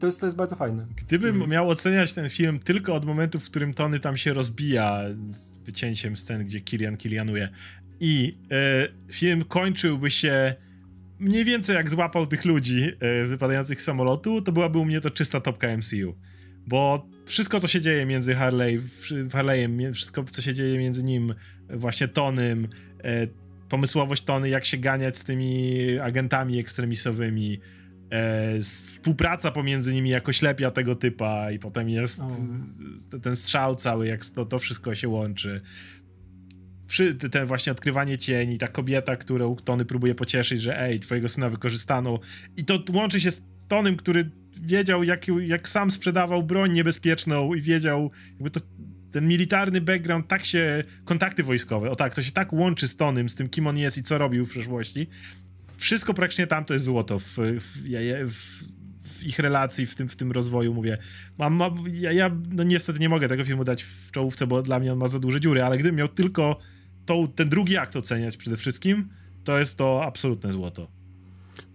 [0.00, 0.86] To jest, to jest bardzo fajne.
[0.96, 1.50] Gdybym mhm.
[1.50, 6.16] miał oceniać ten film tylko od momentu, w którym Tony tam się rozbija z wycięciem
[6.16, 7.48] scen, gdzie Kilian kilianuje
[8.00, 10.54] i e, film kończyłby się
[11.18, 15.10] mniej więcej jak złapał tych ludzi e, wypadających z samolotu, to byłaby u mnie to
[15.10, 16.14] czysta topka MCU.
[16.66, 18.82] Bo wszystko, co się dzieje między Harley,
[19.32, 21.34] Harleyem, wszystko, co się dzieje między nim,
[21.70, 22.68] właśnie Tonym,
[23.04, 23.26] e,
[23.68, 27.60] pomysłowość Tony, jak się ganiać z tymi agentami ekstremisowymi,
[28.10, 32.36] e, współpraca pomiędzy nimi jako ślepia tego typa i potem jest oh.
[33.22, 35.60] ten strzał cały, jak to, to wszystko się łączy.
[37.30, 42.18] Ten właśnie odkrywanie cieni, ta kobieta, którą Tony próbuje pocieszyć, że ej, twojego syna wykorzystano
[42.56, 47.60] i to łączy się z Tonym, który wiedział, jak, jak sam sprzedawał broń niebezpieczną i
[47.60, 48.60] wiedział, jakby to
[49.12, 53.28] ten militarny background, tak się, kontakty wojskowe, o tak, to się tak łączy z Tonym,
[53.28, 55.06] z tym, kim on jest i co robił w przeszłości,
[55.76, 57.82] wszystko praktycznie tam to jest złoto w, w,
[58.26, 60.98] w, w ich relacji, w tym, w tym rozwoju, mówię.
[61.38, 64.80] Mam, mam, ja, ja no niestety nie mogę tego filmu dać w czołówce, bo dla
[64.80, 66.58] mnie on ma za duże dziury, ale gdybym miał tylko
[67.34, 69.08] ten drugi akt oceniać przede wszystkim,
[69.44, 70.95] to jest to absolutne złoto.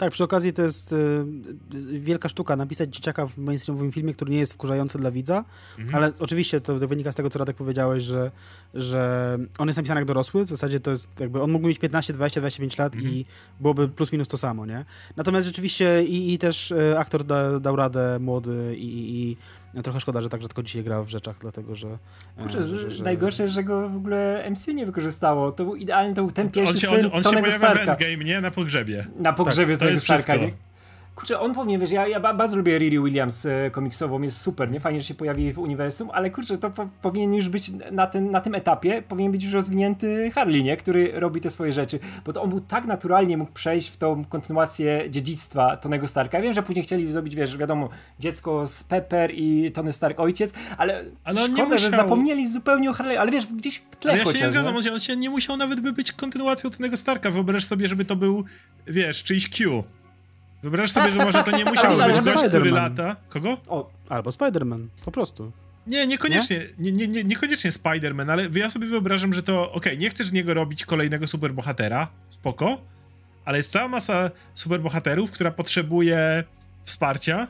[0.01, 1.25] Tak, przy okazji to jest y,
[1.99, 5.45] wielka sztuka napisać dzieciaka w mainstreamowym filmie, który nie jest wkurzający dla widza,
[5.79, 5.95] mhm.
[5.95, 8.31] ale oczywiście to wynika z tego, co Radek powiedziałeś, że,
[8.73, 12.13] że on jest napisany jak dorosły, w zasadzie to jest jakby, on mógł mieć 15,
[12.13, 13.13] 20, 25 lat mhm.
[13.13, 13.25] i
[13.59, 14.85] byłoby plus minus to samo, nie?
[15.17, 19.37] Natomiast rzeczywiście i, i też y, aktor da, dał radę młody i, i
[19.83, 21.87] Trochę szkoda, że tak rzadko dzisiaj gra w rzeczach, dlatego że...
[22.37, 25.51] E, Kurczę, że, że, najgorsze, że go w ogóle MCU nie wykorzystało.
[25.51, 27.95] To był idealny, to był ten pierwszy on się, syn on, on Tonego się Starka.
[27.95, 28.41] w Endgame, nie?
[28.41, 29.07] Na pogrzebie.
[29.19, 30.51] Na pogrzebie tak, Tonego Starka, nie?
[31.21, 34.79] Kurczę, on powinien, wiesz, ja, ja bardzo lubię Riri Williams e, komiksową, jest super, nie?
[34.79, 38.31] Fajnie, że się pojawi w uniwersum, ale kurczę, to po, powinien już być na, ten,
[38.31, 40.77] na tym etapie, powinien być już rozwinięty Harley, nie?
[40.77, 44.25] Który robi te swoje rzeczy, bo to on był tak naturalnie mógł przejść w tą
[44.25, 46.37] kontynuację dziedzictwa Tonego Starka.
[46.37, 50.53] Ja wiem, że później chcieli zrobić, wiesz, wiadomo, dziecko z Pepper i Tony Stark ojciec,
[50.77, 51.79] ale, ale szkoda, musiał...
[51.79, 54.51] że zapomnieli zupełnie o Harley, ale wiesz, gdzieś w tle ale ja chociaż, się nie
[54.51, 58.15] zgadzam, on się nie musiał nawet by być kontynuacją Tonego Starka, wyobraź sobie, żeby to
[58.15, 58.43] był,
[58.87, 59.83] wiesz, czyjś Q.
[60.63, 62.71] Wyobraź sobie, tak, że tak, może tak, to nie tak, musiał tak, być gość, który
[62.71, 63.15] lata.
[63.29, 63.57] Kogo?
[63.67, 65.51] O, albo Spider-Man, po prostu.
[65.87, 66.91] Nie, niekoniecznie, nie?
[66.91, 70.33] Nie, nie, niekoniecznie Spider-Man, ale ja sobie wyobrażam, że to, okej, okay, nie chcesz z
[70.33, 72.81] niego robić kolejnego superbohatera, spoko,
[73.45, 76.43] ale jest cała masa superbohaterów, która potrzebuje
[76.85, 77.47] wsparcia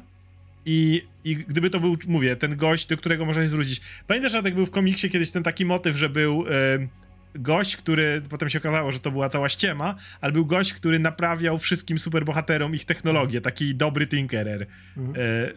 [0.65, 3.81] i, i gdyby to był, mówię, ten gość, do którego można się zwrócić.
[4.07, 6.45] Pamiętasz, że tak był w komiksie kiedyś ten taki motyw, że był...
[6.45, 6.89] Yy,
[7.35, 11.59] gość, który potem się okazało, że to była cała ściema, ale był gość, który naprawiał
[11.59, 14.67] wszystkim superbohaterom ich technologię, taki dobry tinkerer.
[14.97, 15.15] Mhm.
[15.15, 15.53] E, e,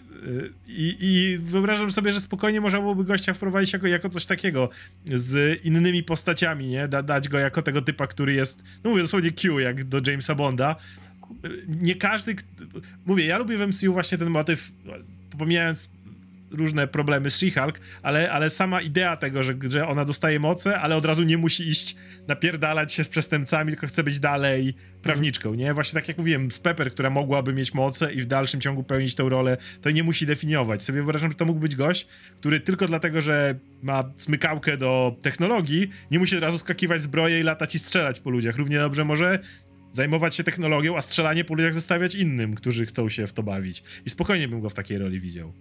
[0.67, 4.69] i, I wyobrażam sobie, że spokojnie można byłoby gościa wprowadzić jako, jako coś takiego
[5.07, 6.89] z innymi postaciami, nie?
[6.89, 10.35] Da, dać go jako tego typa, który jest, no mówię dosłownie Q, jak do Jamesa
[10.35, 10.77] Bonda.
[11.69, 12.37] Nie każdy,
[13.07, 14.73] mówię, ja lubię w MCU właśnie ten motyw,
[15.39, 15.89] pomijając
[16.55, 20.97] różne problemy z She-Hulk, ale, ale sama idea tego, że, że ona dostaje moce, ale
[20.97, 21.97] od razu nie musi iść
[22.29, 25.75] napierdalać się z przestępcami, tylko chce być dalej prawniczką, nie?
[25.75, 29.15] Właśnie tak jak mówiłem, z Pepper, która mogłaby mieć moce i w dalszym ciągu pełnić
[29.15, 30.83] tę rolę, to nie musi definiować.
[30.83, 32.07] Sobie wyobrażam, że to mógł być gość,
[32.41, 37.43] który tylko dlatego, że ma smykałkę do technologii, nie musi od razu skakiwać zbroję i
[37.43, 38.57] latać i strzelać po ludziach.
[38.57, 39.39] Równie dobrze może
[39.93, 43.83] zajmować się technologią, a strzelanie po ludziach zostawiać innym, którzy chcą się w to bawić.
[44.07, 45.53] I spokojnie bym go w takiej roli widział.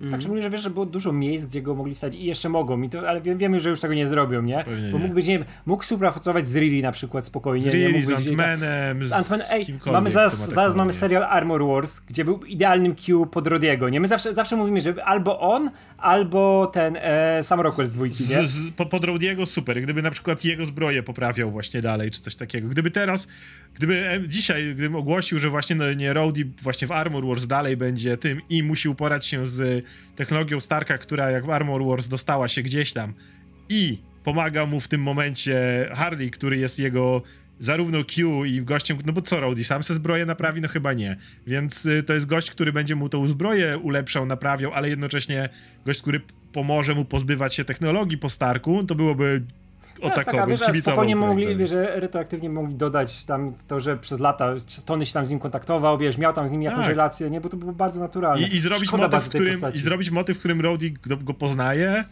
[0.00, 0.10] Mm.
[0.10, 2.82] Tak, szczególnie, że wiesz, że było dużo miejsc, gdzie go mogli wstać i jeszcze mogą,
[2.82, 4.64] i to, ale wiemy, że już tego nie zrobią, nie?
[4.64, 7.64] Pewnie Bo mógł być, nie wiem, mógł współpracować z Riri na przykład spokojnie.
[7.70, 12.24] Z Riri, z Ant-Manem, z, Ant Ej, mamy zaraz, zaraz mamy serial Armor Wars, gdzie
[12.24, 14.00] był idealnym Q pod Rodiego, nie?
[14.00, 18.46] My zawsze, zawsze mówimy, że albo on, albo ten e, Sam Rockwell z dwójki, nie?
[18.46, 22.34] Z, z, pod Rodiego super, gdyby na przykład jego zbroję poprawiał właśnie dalej, czy coś
[22.34, 22.68] takiego.
[22.68, 23.28] Gdyby teraz,
[23.78, 28.16] gdyby dzisiaj, gdybym ogłosił, że właśnie no, nie Rhodey właśnie w Armor Wars dalej będzie
[28.16, 32.62] tym i musi uporać się z technologią Starka, która jak w Armor Wars dostała się
[32.62, 33.14] gdzieś tam
[33.68, 37.22] i pomaga mu w tym momencie Harley, który jest jego
[37.58, 40.60] zarówno Q i gościem, no bo co Rowdy, sam se zbroję naprawi?
[40.60, 41.16] No chyba nie.
[41.46, 45.48] Więc y, to jest gość, który będzie mu tą zbroję ulepszał, naprawiał, ale jednocześnie
[45.86, 46.20] gość, który
[46.52, 49.42] pomoże mu pozbywać się technologii po Starku, to byłoby
[50.00, 54.54] o tak, tak, wiesz, spokojnie mogli, wiesz, retroaktywnie mogli dodać tam to, że przez lata
[54.84, 56.88] Tony się tam z nim kontaktował, wiesz, miał tam z nim jakąś tak.
[56.88, 58.46] relację, nie, bo to było bardzo naturalne.
[58.46, 62.04] I, i zrobić, motyw, w którym, I zrobić motyw, w którym Rowdy go, go poznaje,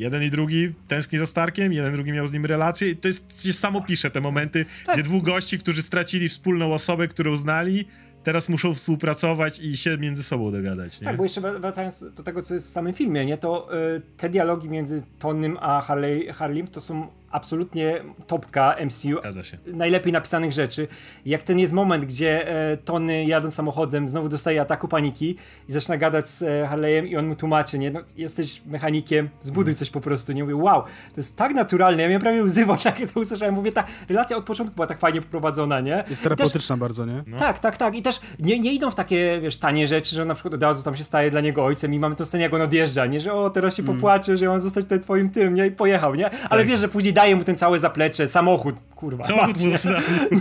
[0.00, 3.44] Jeden i drugi tęskni za Starkiem, jeden drugi miał z nim relację i to jest,
[3.44, 4.94] się samo pisze te momenty, tak.
[4.94, 7.84] gdzie dwóch gości, którzy stracili wspólną osobę, którą znali,
[8.22, 11.00] teraz muszą współpracować i się między sobą dogadać.
[11.00, 11.04] Nie?
[11.04, 14.28] Tak, bo jeszcze wracając do tego, co jest w samym filmie, nie, to y, te
[14.28, 19.20] dialogi między Tonym a Harley, to są absolutnie topka MCU.
[19.66, 20.88] Najlepiej napisanych rzeczy.
[21.26, 25.36] Jak ten jest moment, gdzie e, Tony jadąc samochodem znowu dostaje ataku paniki
[25.68, 29.74] i zaczyna gadać z e, Harley'em i on mu tłumaczy, nie, no, jesteś mechanikiem, zbuduj
[29.74, 30.32] coś po prostu.
[30.32, 32.02] Nie mówię, wow, to jest tak naturalne.
[32.02, 33.54] Ja miałem prawie łzy w oczach, kiedy to usłyszałem.
[33.54, 36.04] Mówię, ta relacja od początku była tak fajnie poprowadzona, nie?
[36.10, 37.24] Jest terapeutyczna też, bardzo, nie?
[37.26, 37.38] No.
[37.38, 37.96] Tak, tak, tak.
[37.96, 40.62] I też nie, nie idą w takie, wiesz, tanie rzeczy, że on na przykład od
[40.62, 43.20] razu tam się staje dla niego ojcem i mamy tę scenę, jak on odjeżdża, nie?
[43.20, 43.94] Że o, teraz się mm.
[43.94, 45.66] popłacze, że on zostać tutaj twoim tym, nie?
[45.66, 46.30] I pojechał, nie?
[46.30, 46.70] Ale tak.
[46.70, 49.24] wiesz, że później daje mu ten całe zaplecze, samochód, kurwa.
[49.24, 49.70] Samochód mu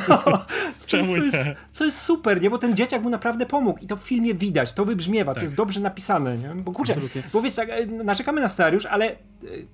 [0.10, 0.46] no,
[0.78, 1.38] co, jest,
[1.72, 2.50] co jest super, nie?
[2.50, 5.40] Bo ten dzieciak mu naprawdę pomógł i to w filmie widać, to wybrzmiewa, tak.
[5.40, 6.50] to jest dobrze napisane, nie?
[6.56, 7.24] Bo kurczę, Absolutnie.
[7.34, 9.16] bo wiesz, tak, e, narzekamy na scenariusz, ale e,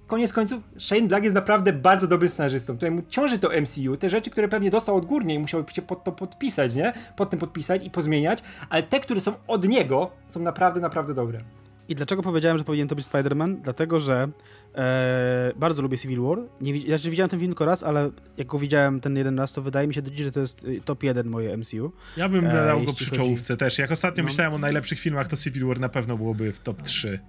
[0.07, 4.29] koniec końców Shane Black jest naprawdę bardzo dobrym scenarzystą, któremu ciąży to MCU, te rzeczy,
[4.29, 6.93] które pewnie dostał odgórnie i musiał się pod to podpisać, nie?
[7.15, 11.41] Pod tym podpisać i pozmieniać, ale te, które są od niego, są naprawdę, naprawdę dobre.
[11.89, 13.61] I dlaczego powiedziałem, że powinien to być Spider-Man?
[13.61, 14.27] Dlatego, że
[14.75, 16.37] e, bardzo lubię Civil War.
[16.61, 19.61] Nie, ja widziałem ten film tylko raz, ale jak go widziałem ten jeden raz, to
[19.61, 21.91] wydaje mi się do dziś, że to jest y, top jeden moje MCU.
[22.17, 23.59] Ja bym e, dał go przy czołówce chodzi...
[23.59, 23.77] też.
[23.77, 24.29] Jak ostatnio no.
[24.29, 27.19] myślałem o najlepszych filmach, to Civil War na pewno byłoby w top 3.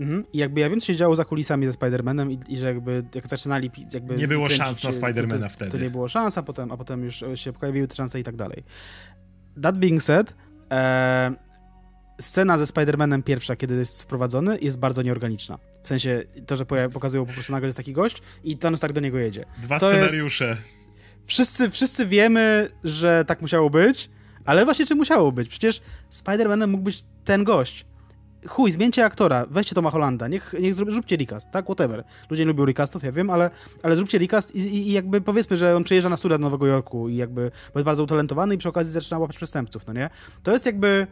[0.00, 0.24] Mhm.
[0.32, 3.04] I jakby ja wiem, co się działo za kulisami ze Spider-Manem i, i, że jakby
[3.14, 5.70] jak zaczynali jakby Nie było szans na Spider-Mana wtedy.
[5.70, 8.36] To nie było szans, a potem, a potem już się pojawiły te szanse i tak
[8.36, 8.64] dalej.
[9.62, 10.34] That being said,
[10.72, 11.32] e,
[12.22, 15.58] scena ze Spider-Manem pierwsza, kiedy jest wprowadzony, jest bardzo nieorganiczna.
[15.82, 19.00] W sensie to, że pokazują po prostu nagle jest taki gość i Thanos tak do
[19.00, 19.44] niego jedzie.
[19.58, 20.48] Dwa to scenariusze.
[20.48, 20.60] Jest...
[21.26, 24.10] Wszyscy, wszyscy wiemy, że tak musiało być,
[24.44, 25.48] ale właśnie czy musiało być?
[25.48, 27.86] Przecież Spider-Manem mógł być ten gość
[28.48, 31.64] chuj, zmieńcie aktora, weźcie Toma Hollanda, niech, niech zróbcie recast, tak?
[31.64, 32.04] Whatever.
[32.30, 33.50] Ludzie nie lubią recastów, ja wiem, ale,
[33.82, 36.66] ale zróbcie recast i, i, i jakby powiedzmy, że on przyjeżdża na studia do Nowego
[36.66, 40.10] Jorku i jakby bo jest bardzo utalentowany i przy okazji zaczyna łapać przestępców, no nie?
[40.42, 41.06] To jest jakby,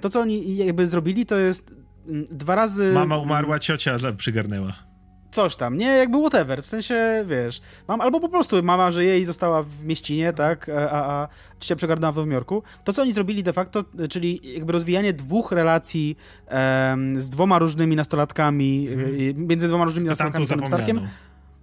[0.00, 1.74] to co oni jakby zrobili, to jest
[2.08, 2.92] mm, dwa razy...
[2.92, 4.86] Mama umarła, ciocia przygarnęła
[5.36, 5.86] coś tam, nie?
[5.86, 10.32] Jakby whatever, w sensie, wiesz, mam, albo po prostu mama żyje i została w mieścinie,
[10.32, 11.28] tak, a, a
[11.60, 12.62] ciocia przegarnęła w Nowym Jorku.
[12.84, 16.16] To, co oni zrobili de facto, czyli jakby rozwijanie dwóch relacji
[16.90, 19.46] um, z dwoma różnymi nastolatkami, mm.
[19.48, 21.00] między dwoma różnymi nastolatkami i Starkiem,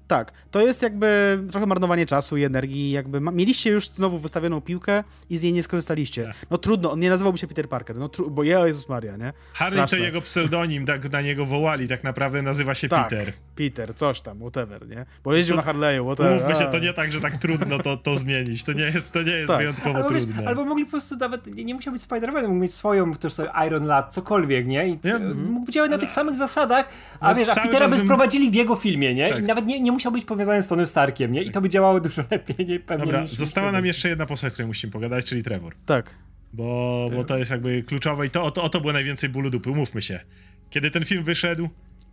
[0.08, 4.62] tak, to jest jakby trochę marnowanie czasu i energii, jakby ma, mieliście już znowu wystawioną
[4.62, 6.24] piłkę i z niej nie skorzystaliście.
[6.24, 6.36] Tak.
[6.52, 9.34] No trudno, on nie nazywałby się Peter Parker, no tru- bo ja Jezus Maria, nie?
[9.54, 9.98] Harry Straszne.
[9.98, 13.34] to jego pseudonim, tak na niego wołali, tak naprawdę nazywa się tak, Peter.
[13.56, 15.06] Peter, coś tam, whatever, nie?
[15.24, 16.40] Bo jeździł no na Harley'u, whatever.
[16.42, 19.22] Mówmy się, to nie tak, że tak trudno to, to zmienić, to nie jest, to
[19.22, 19.58] nie jest tak.
[19.58, 20.34] wyjątkowo albo trudne.
[20.38, 23.34] Wiesz, albo mogli po prostu nawet, nie, nie musiał być Spider-Manem, mógł mieć swoją, też
[23.68, 24.88] Iron Lad, cokolwiek, nie?
[24.88, 26.90] I ja, mógł działać na tych samych zasadach,
[27.20, 29.30] a no, wiesz, a Petera by wprowadzili w jego filmie, nie?
[29.30, 29.44] Tak.
[29.44, 31.42] I nawet nie, nie musiał być powiązany z Tony Starkiem, nie?
[31.44, 32.80] I to by działało dużo lepiej, nie?
[32.80, 35.76] Pewnie Dobra, została nam jeszcze jedna postać, o której musimy pogadać, czyli Trevor.
[35.86, 36.16] Tak.
[36.54, 39.50] Bo, bo to jest jakby kluczowe i to, o, to, o to było najwięcej bólu
[39.50, 40.20] dupy, umówmy się.
[40.70, 41.70] Kiedy ten film wyszedł,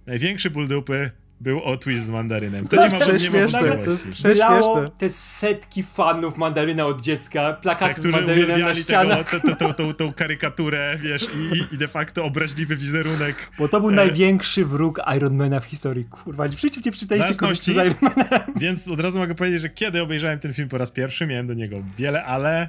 [0.06, 1.10] największy ból dupy
[1.40, 2.68] był o twist z mandarynem.
[2.68, 4.90] To, to nie ma, prześmieszne, nie ma to jest prześmieszne.
[4.98, 9.30] te setki fanów mandaryna od dziecka, plakaty tak, z mandarynem na ścianach.
[9.30, 13.50] Tego, to, to, to, tą karykaturę, wiesz, i, i de facto obraźliwy wizerunek.
[13.58, 13.92] Bo to był e...
[13.92, 16.04] największy wróg Ironmana w historii.
[16.04, 18.40] Kurwa, w życiu nie przeczytaliście komiksu z Ironmanem.
[18.56, 21.54] Więc od razu mogę powiedzieć, że kiedy obejrzałem ten film po raz pierwszy, miałem do
[21.54, 22.68] niego wiele ale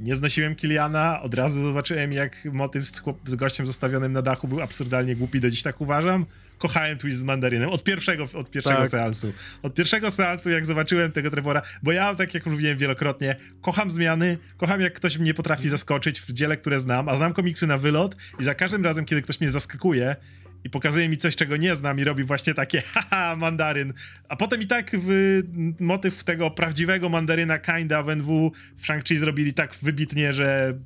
[0.00, 4.48] nie znosiłem Kiliana, od razu zobaczyłem, jak motyw z, chłop- z gościem zostawionym na dachu
[4.48, 6.26] był absurdalnie głupi, do dziś tak uważam.
[6.58, 8.88] Kochałem twist z mandarynem od pierwszego, od pierwszego tak.
[8.88, 9.32] seansu.
[9.62, 14.38] Od pierwszego seansu, jak zobaczyłem tego Trevora, bo ja, tak jak mówiłem wielokrotnie, kocham zmiany,
[14.56, 18.16] kocham jak ktoś mnie potrafi zaskoczyć w dziele, które znam, a znam komiksy na wylot
[18.40, 20.16] i za każdym razem, kiedy ktoś mnie zaskakuje,
[20.64, 23.92] i pokazuje mi coś, czego nie znam i robi właśnie takie haha, mandaryn.
[24.28, 25.40] A potem i tak w,
[25.80, 30.78] motyw tego prawdziwego mandaryna kinda w NW w Shang-Chi zrobili tak wybitnie, że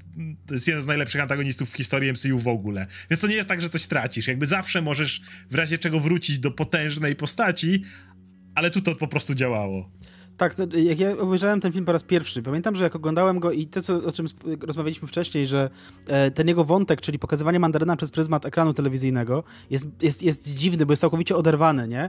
[0.46, 2.86] to jest jeden z najlepszych antagonistów w historii MCU w ogóle.
[3.10, 4.26] Więc to nie jest tak, że coś tracisz.
[4.26, 7.82] Jakby zawsze możesz w razie czego wrócić do potężnej postaci,
[8.54, 9.90] ale tu to po prostu działało.
[10.36, 13.66] Tak, jak ja obejrzałem ten film po raz pierwszy, pamiętam, że jak oglądałem go i
[13.66, 14.26] to, co, o czym
[14.60, 15.70] rozmawialiśmy wcześniej, że
[16.06, 20.86] e, ten jego wątek, czyli pokazywanie mandaryna przez pryzmat ekranu telewizyjnego jest, jest, jest dziwny,
[20.86, 22.08] bo jest całkowicie oderwany, nie?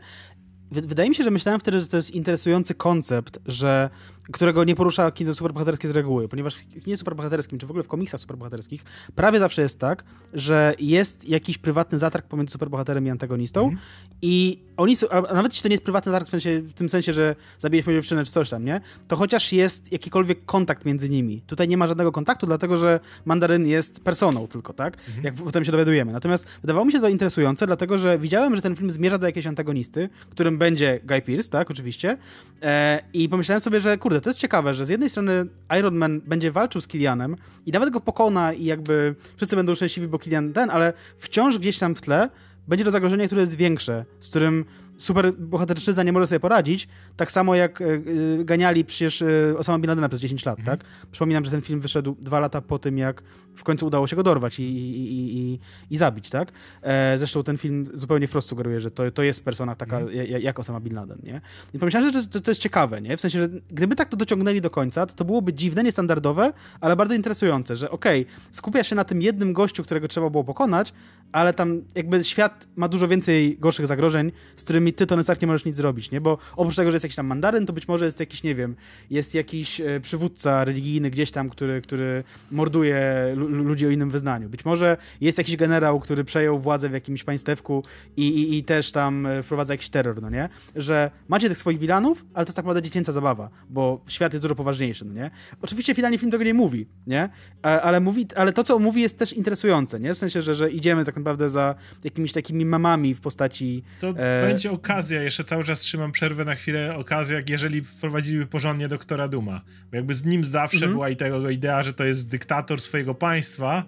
[0.72, 3.90] Wydaje mi się, że myślałem wtedy, że to jest interesujący koncept, że
[4.32, 7.88] którego nie porusza kino superbohaterskie z reguły, ponieważ w kinie superbohaterskim, czy w ogóle w
[7.88, 8.84] komiksach superbohaterskich,
[9.16, 10.04] prawie zawsze jest tak,
[10.34, 13.78] że jest jakiś prywatny zatarg pomiędzy superbohaterem i antagonistą mm.
[14.22, 16.90] i oni są, a nawet jeśli to nie jest prywatny zatarg w, sensie, w tym
[16.90, 18.82] sensie, że zabijesz moją dziewczynę czy coś tam, nie?
[19.08, 21.42] To chociaż jest jakikolwiek kontakt między nimi.
[21.42, 24.98] Tutaj nie ma żadnego kontaktu, dlatego że Mandaryn jest personą tylko, tak?
[25.10, 25.24] Mm.
[25.24, 26.12] Jak potem się dowiadujemy.
[26.12, 29.48] Natomiast wydawało mi się to interesujące, dlatego że widziałem, że ten film zmierza do jakiejś
[29.48, 31.72] antagonisty, którym będzie Guy Pearce, tak?
[31.72, 32.18] Oczywiście.
[32.62, 35.46] E, I pomyślałem sobie, że kurde, kurde, to jest ciekawe, że z jednej strony
[35.80, 37.36] Iron Man będzie walczył z Kilianem
[37.66, 41.78] i nawet go pokona i jakby wszyscy będą szczęśliwi, bo Kilian ten, ale wciąż gdzieś
[41.78, 42.30] tam w tle
[42.68, 44.66] będzie to zagrożenie, które jest większe, z którym
[44.98, 46.88] super bohaterczyzna nie może sobie poradzić,
[47.18, 50.78] tak samo jak y, ganiali przecież y, Osama Bin Ladena przez 10 lat, mhm.
[50.78, 50.88] tak?
[51.12, 53.24] Przypominam, że ten film wyszedł dwa lata po tym, jak
[53.56, 56.52] w końcu udało się go dorwać i, i, i, i zabić, tak?
[56.82, 60.28] E, zresztą ten film zupełnie wprost sugeruje, że to, to jest persona taka mhm.
[60.28, 61.42] jak, jak Osama Bin Laden, nie?
[61.74, 63.18] I pomyślałem, że to, to, jest ciekawe, nie?
[63.18, 66.96] W sensie, że gdyby tak to dociągnęli do końca, to to byłoby dziwne, niestandardowe, ale
[66.96, 70.94] bardzo interesujące, że okej, okay, skupia się na tym jednym gościu, którego trzeba było pokonać,
[71.32, 75.48] ale tam jakby świat ma dużo więcej gorszych zagrożeń, z którymi ty, Tony Stark, nie
[75.48, 76.22] możesz nic zrobić, nie?
[76.22, 78.76] Bo oprócz tego, że jest jakiś tam mandaryn, to być może jest jakiś, nie wiem,
[79.10, 84.50] jest jakiś e, przywódca religijny gdzieś tam, który, który morduje ludzi o innym wyznaniu.
[84.50, 87.84] Być może jest jakiś generał, który przejął władzę w jakimś państewku
[88.18, 90.50] i, i, i też tam e, wprowadza jakiś terror, no nie?
[90.76, 94.44] Że macie tych swoich wilanów, ale to jest tak naprawdę dziecięca zabawa, bo świat jest
[94.44, 95.32] dużo poważniejszy, no nie?
[95.62, 97.30] Oczywiście finalnie film tego nie mówi, nie?
[97.62, 100.14] Ale, mówi, ale to, co mówi, jest też interesujące, nie?
[100.14, 103.84] W sensie, że, że idziemy tak naprawdę za jakimiś takimi memami w postaci...
[104.00, 104.48] To e...
[104.48, 109.28] będzie okazja, jeszcze cały czas trzymam przerwę na chwilę, okazja, jak jeżeli wprowadziliby porządnie doktora
[109.28, 109.62] Duma.
[109.92, 110.92] Bo jakby z nim zawsze mhm.
[110.92, 113.86] była i tego idea, że to jest dyktator swojego państwa,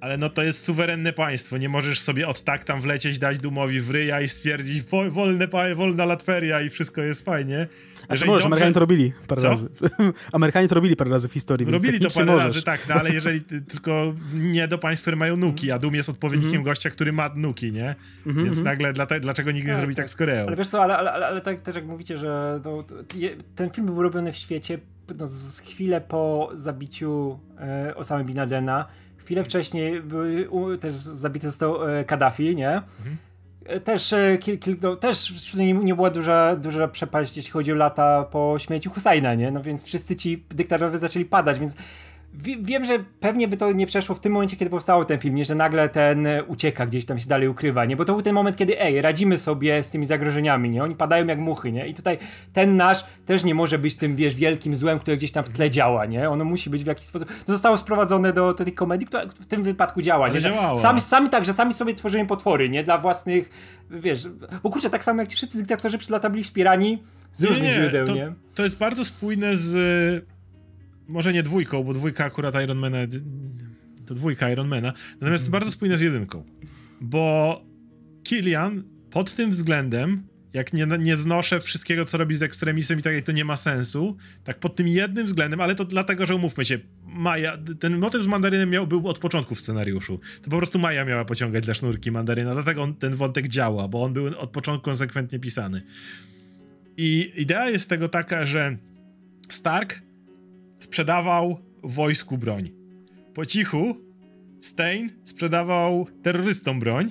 [0.00, 3.80] Ale no to jest suwerenne państwo, nie możesz sobie od tak tam wlecieć, dać Dumowi
[3.80, 7.66] w ryja i stwierdzić wolne, wolna latferia i wszystko jest fajnie.
[8.08, 8.46] A czy możesz, dobrze...
[8.46, 9.48] Amerykanie to robili parę Co?
[9.48, 9.68] razy.
[10.32, 12.44] Amerykanie to robili parę razy w historii, Robili to parę możesz.
[12.44, 16.08] razy, tak, no ale jeżeli tylko nie do państw, które mają nuki, a Dum jest
[16.08, 16.64] odpowiednikiem mm -hmm.
[16.64, 17.96] gościa, który ma nuki, nie?
[18.26, 18.44] Mm -hmm.
[18.44, 20.04] Więc nagle dlate, dlaczego nikt nie tak, zrobi tak.
[20.04, 20.46] tak z Koreą?
[20.46, 22.84] Ale wiesz co, ale, ale, ale, ale tak też jak mówicie, że to,
[23.54, 24.78] ten film był robiony w świecie
[25.18, 28.86] no, z chwilę po zabiciu e, Osama Bin Ladena,
[29.16, 32.70] chwilę wcześniej był, u, też zabity został e, Kaddafi, nie?
[32.70, 33.16] Mhm.
[33.84, 37.74] Też, e, kil, kil, no, też nie, nie była duża, duża przepaść, jeśli chodzi o
[37.74, 39.50] lata po śmierci Husajna, nie?
[39.50, 41.76] No więc wszyscy ci dyktatorzy zaczęli padać, więc
[42.60, 45.44] wiem, że pewnie by to nie przeszło w tym momencie, kiedy powstał ten film, nie?
[45.44, 47.96] że nagle ten ucieka gdzieś tam się dalej ukrywa, nie?
[47.96, 50.82] Bo to był ten moment, kiedy ej, radzimy sobie z tymi zagrożeniami, nie?
[50.82, 51.88] Oni padają jak muchy, nie?
[51.88, 52.18] I tutaj
[52.52, 55.70] ten nasz też nie może być tym, wiesz, wielkim złem, które gdzieś tam w tle
[55.70, 56.30] działa, nie?
[56.30, 57.28] Ono musi być w jakiś sposób...
[57.46, 60.40] To zostało sprowadzone do, do tej komedii, która w tym wypadku działa, nie?
[60.76, 62.84] Sami, sami tak, że sami sobie tworzymy potwory, nie?
[62.84, 63.50] Dla własnych,
[63.90, 64.28] wiesz...
[64.62, 67.02] Bo kurczę, tak samo jak ci wszyscy dyktatorzy przez lata byli wspierani
[67.32, 68.32] z różnych nie, źródeł, to, nie?
[68.54, 70.28] To jest bardzo spójne z
[71.08, 72.98] może nie dwójką, bo dwójka akurat Ironmana
[74.06, 75.52] to dwójka Ironmana, natomiast mm.
[75.52, 76.44] bardzo spójne z jedynką,
[77.00, 77.62] bo
[78.24, 83.22] Killian pod tym względem jak nie, nie znoszę wszystkiego, co robi z ekstremisem i tak,
[83.24, 84.16] to nie ma sensu.
[84.44, 88.26] Tak pod tym jednym względem, ale to dlatego, że umówmy się, Maja, ten motyw z
[88.26, 90.20] mandarynem miał, był od początku w scenariuszu.
[90.42, 94.02] To po prostu Maja miała pociągać dla sznurki mandaryna, dlatego on, ten wątek działa, bo
[94.02, 95.82] on był od początku konsekwentnie pisany.
[96.96, 98.76] I idea jest tego taka, że
[99.50, 100.02] Stark
[100.78, 102.70] sprzedawał wojsku broń.
[103.34, 103.96] Po cichu
[104.60, 107.10] Stein sprzedawał terrorystom broń.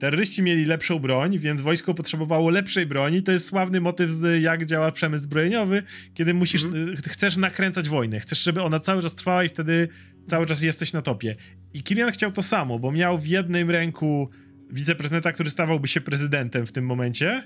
[0.00, 3.22] Terroryści mieli lepszą broń, więc wojsko potrzebowało lepszej broni.
[3.22, 5.82] To jest sławny motyw z jak działa przemysł zbrojeniowy,
[6.14, 6.96] kiedy musisz, mm.
[6.96, 9.88] chcesz nakręcać wojnę, chcesz, żeby ona cały czas trwała i wtedy
[10.26, 11.36] cały czas jesteś na topie.
[11.74, 14.30] I Kilian chciał to samo, bo miał w jednym ręku
[14.70, 17.42] wiceprezydenta, który stawałby się prezydentem w tym momencie,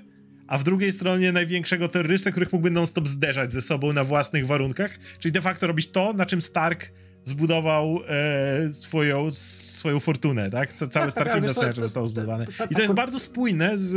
[0.47, 4.99] a w drugiej stronie największego terrorystę, których mógłby non-stop zderzać ze sobą na własnych warunkach,
[5.19, 6.91] czyli de facto robić to, na czym Stark
[7.23, 10.73] zbudował e, swoją, swoją fortunę, tak?
[10.73, 12.45] Cały tak, Stark tak, Industries został zbudowany.
[12.69, 13.95] I to jest bardzo spójne z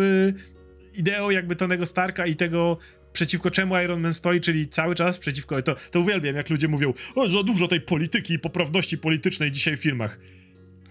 [0.94, 2.78] ideą jakby Tonego Starka i tego
[3.12, 6.92] przeciwko czemu Iron Man stoi, czyli cały czas przeciwko, to, to uwielbiam, jak ludzie mówią,
[7.14, 10.18] o, za dużo tej polityki i poprawności politycznej dzisiaj w filmach.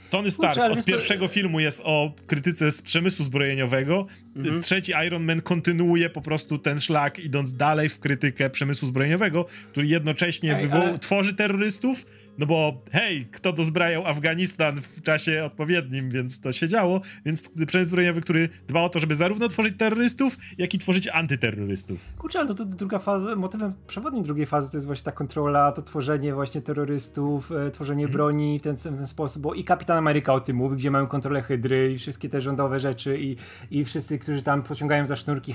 [0.10, 4.06] Tony Stark od pierwszego filmu jest o krytyce z przemysłu zbrojeniowego.
[4.36, 4.62] Mhm.
[4.62, 9.88] Trzeci Iron Man kontynuuje po prostu ten szlak, idąc dalej w krytykę przemysłu zbrojeniowego, który
[9.88, 11.00] jednocześnie Ej, ale...
[11.00, 12.06] tworzy terrorystów,
[12.38, 17.90] no bo hej, kto dozbrajał Afganistan w czasie odpowiednim, więc to się działo, więc przemysł
[17.90, 22.00] zbrojeniowy, który dba o to, żeby zarówno tworzyć terrorystów, jak i tworzyć antyterrorystów.
[22.18, 25.72] Kurczę, ale to, to druga faza, motywem przewodnim drugiej fazy to jest właśnie ta kontrola,
[25.72, 28.14] to tworzenie właśnie terrorystów, e, tworzenie hmm.
[28.14, 31.08] broni w ten, w ten sposób, bo i Kapitan Ameryka o tym mówi, gdzie mają
[31.08, 33.36] kontrolę Hydry i wszystkie te rządowe rzeczy i,
[33.72, 35.54] i wszyscy, którzy tam pociągają za sznurki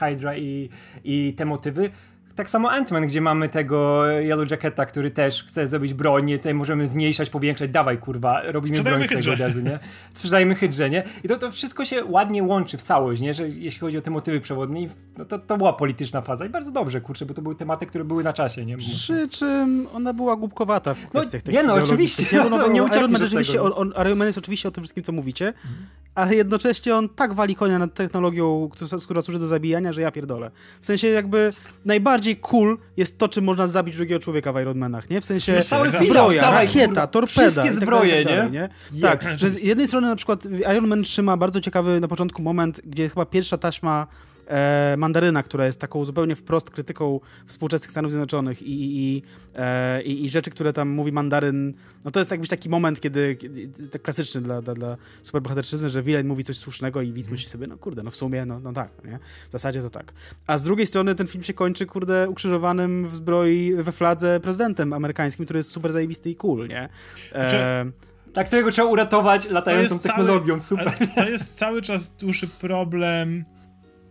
[0.00, 0.68] Hydra i,
[1.04, 1.90] i te motywy,
[2.34, 6.86] tak samo Ant-Man, gdzie mamy tego Yellow Jacketa, który też chce zrobić broń, tutaj możemy
[6.86, 9.78] zmniejszać, powiększać, dawaj kurwa, robimy broń z tego razu, nie?
[10.12, 11.02] Sprzedajmy hydrze, nie?
[11.24, 13.34] I to, to wszystko się ładnie łączy w całość, nie?
[13.34, 14.88] Że jeśli chodzi o te motywy przewodnie,
[15.18, 18.04] no to, to była polityczna faza i bardzo dobrze, kurczę, bo to były tematy, które
[18.04, 18.76] były na czasie, nie?
[18.76, 22.26] Przy czym ona była głupkowata w no, kwestiach no, Nie no, oczywiście.
[22.32, 25.04] Nie, no, no, nie Iron Man, rzeczywiście, on, Iron Man jest oczywiście o tym wszystkim,
[25.04, 25.86] co mówicie, mhm.
[26.14, 28.70] ale jednocześnie on tak wali konia nad technologią,
[29.02, 30.50] która służy do zabijania, że ja pierdolę.
[30.80, 31.50] W sensie jakby
[31.84, 35.20] najbardziej cool jest to, czym można zabić drugiego człowieka w Ironmanach, nie?
[35.20, 37.42] W sensie no, zbroja, dawaj, rakieta, torpeda.
[37.42, 38.68] Wszystkie tak zbroje, tak nie?
[38.92, 39.02] nie?
[39.02, 42.80] Tak, że z jednej strony na przykład Iron Man trzyma bardzo ciekawy na początku moment,
[42.84, 44.06] gdzie jest chyba pierwsza taśma
[44.50, 49.22] e, Mandaryna, która jest taką zupełnie wprost krytyką współczesnych Stanów Zjednoczonych i, i,
[49.54, 51.74] e, i, i rzeczy, które tam mówi Mandaryn,
[52.04, 56.02] no to jest jakiś taki moment, kiedy, kiedy tak klasyczny dla, dla, dla superbohaterczyzny, że
[56.02, 58.72] villain mówi coś słusznego i widz myśli sobie, no kurde, no w sumie, no, no
[58.72, 59.18] tak, nie?
[59.48, 60.12] W zasadzie to tak.
[60.46, 64.92] A z drugiej strony ten film się kończy, kurde, ukrzyżowanym w zbroi, we fladze prezydentem
[64.92, 66.88] amerykańskim, który jest super zajebisty i cool, nie?
[67.30, 67.92] Znaczy, e,
[68.32, 71.08] tak, którego trzeba uratować latającą technologią, cały, super.
[71.16, 73.44] To jest cały czas duży problem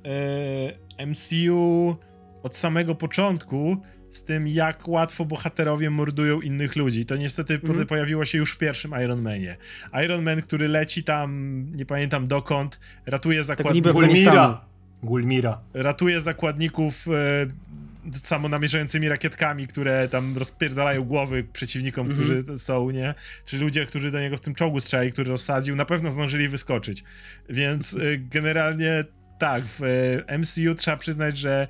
[0.05, 1.97] E, MCU
[2.43, 3.77] od samego początku
[4.11, 7.05] z tym, jak łatwo bohaterowie mordują innych ludzi.
[7.05, 7.87] To niestety mm.
[7.87, 9.57] pojawiło się już w pierwszym Iron Manie.
[10.05, 13.93] Iron Man, który leci tam, nie pamiętam dokąd, ratuje zakładników...
[13.93, 14.65] Gulmira.
[15.03, 15.61] Gulmira.
[15.73, 17.47] Ratuje zakładników e,
[18.13, 23.15] samonamierzającymi rakietkami, które tam rozpierdalają głowy przeciwnikom, mm którzy są, nie?
[23.45, 27.03] Czy ludzie, którzy do niego w tym czołgu strzeli, który rozsadził, na pewno zdążyli wyskoczyć.
[27.49, 29.05] Więc e, generalnie
[29.39, 29.83] tak, w
[30.27, 31.67] e, MCU trzeba przyznać, że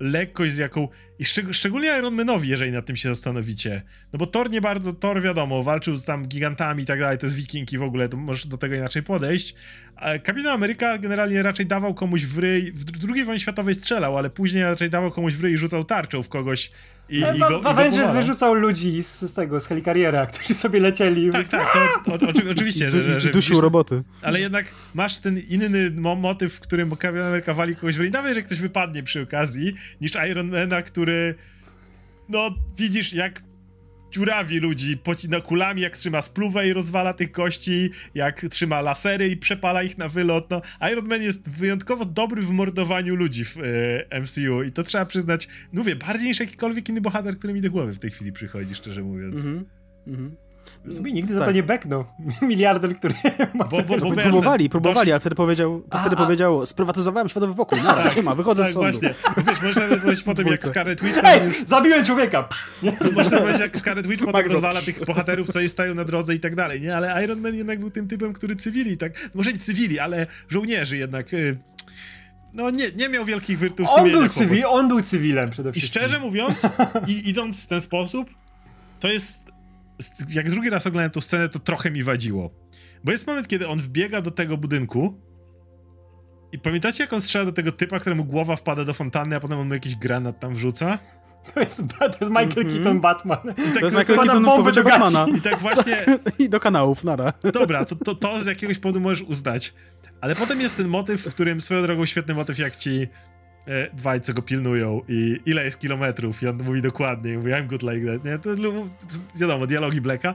[0.00, 0.88] lekkość, z jaką.
[1.18, 3.82] I szczeg szczególnie Iron Manowi, jeżeli nad tym się zastanowicie.
[4.12, 7.26] No bo Thor nie bardzo, Thor wiadomo, walczył z tam gigantami i tak dalej, to
[7.26, 9.54] jest wiking i w ogóle, to możesz do tego inaczej podejść.
[9.96, 14.30] A Kapitan Ameryka generalnie raczej dawał komuś w ryj, w II wojnie światowej strzelał, ale
[14.30, 16.70] później raczej dawał komuś w ryj i rzucał tarczą w kogoś.
[17.08, 20.80] I, no, i go, w Avengers wyrzucał ludzi z, z, tego, z helikariera, którzy sobie
[20.80, 21.30] lecieli.
[21.30, 21.72] Tak, tak,
[22.04, 22.92] to, o, o, oczywiście.
[22.92, 24.02] że, że, że dusił roboty.
[24.22, 28.10] Ale jednak masz ten inny mo motyw, w którym Kapitan Ameryka wali kogoś w ryj,
[28.10, 31.03] nawet że ktoś wypadnie przy okazji, niż Iron Mana, który
[32.28, 33.42] no widzisz jak
[34.14, 39.36] dziurawi ludzi, pocina kulami, jak trzyma spluwę i rozwala tych kości, jak trzyma lasery i
[39.36, 40.50] przepala ich na wylot.
[40.50, 40.62] No,
[40.92, 43.56] Iron Man jest wyjątkowo dobry w mordowaniu ludzi w
[44.10, 47.70] e, MCU i to trzeba przyznać, mówię, bardziej niż jakikolwiek inny bohater, który mi do
[47.70, 49.36] głowy w tej chwili przychodzi, szczerze mówiąc.
[49.36, 49.64] Mhm.
[50.06, 50.30] Mhm.
[50.30, 50.43] W
[50.92, 51.38] sumie nigdy tak.
[51.38, 52.04] za to nie beknął.
[52.42, 53.14] Miliarder, który
[53.54, 56.18] ma bo, bo, bo próbowali, próbowali, ale wtedy powiedział, a, wtedy a.
[56.18, 58.90] powiedział sprywatyzowałem światowy pokój, no, tak, ma, wychodzę tak, z sądu.
[58.90, 59.14] właśnie.
[59.46, 61.20] Wiesz, można powiedzieć potem jak Scarlet Witch...
[61.24, 62.48] Ej, zabiłem człowieka!
[63.14, 66.40] Można powiedzieć jak Scarlet Witch potem rozwala tych bohaterów, co jej stają na drodze i
[66.40, 66.96] tak dalej, nie?
[66.96, 69.12] Ale Iron Man jednak był tym typem, który cywili, tak?
[69.34, 71.34] Może nie cywili, ale żołnierzy jednak...
[71.34, 71.56] Y,
[72.54, 76.02] no nie, nie miał wielkich wyrtów on był, cywil, on był cywilem przede wszystkim.
[76.02, 76.62] I szczerze mówiąc,
[77.06, 78.30] i idąc w ten sposób,
[79.00, 79.43] to jest
[80.28, 82.50] jak drugi raz oglądałem tę scenę, to trochę mi wadziło.
[83.04, 85.20] Bo jest moment, kiedy on wbiega do tego budynku
[86.52, 89.58] i pamiętacie, jak on strzela do tego typa, któremu głowa wpada do fontanny, a potem
[89.58, 90.98] on mu jakiś granat tam wrzuca?
[91.54, 92.74] To jest, to jest Michael mm -hmm.
[92.74, 93.38] Keaton Batman.
[93.50, 95.26] I tak to jest Michael Keaton bombę do Batmana.
[95.38, 96.04] I tak właśnie...
[96.38, 97.32] I do kanałów, nara.
[97.52, 99.74] Dobra, to, to, to z jakiegoś powodu możesz uznać.
[100.20, 103.08] Ale potem jest ten motyw, w którym swoją drogą świetny motyw, jak ci
[103.92, 107.82] dwaj, co go pilnują i ile jest kilometrów i on mówi dokładnie, mówi I'm good
[107.82, 108.38] like that, nie?
[108.38, 108.50] To,
[109.36, 110.34] wiadomo, dialogi Blacka.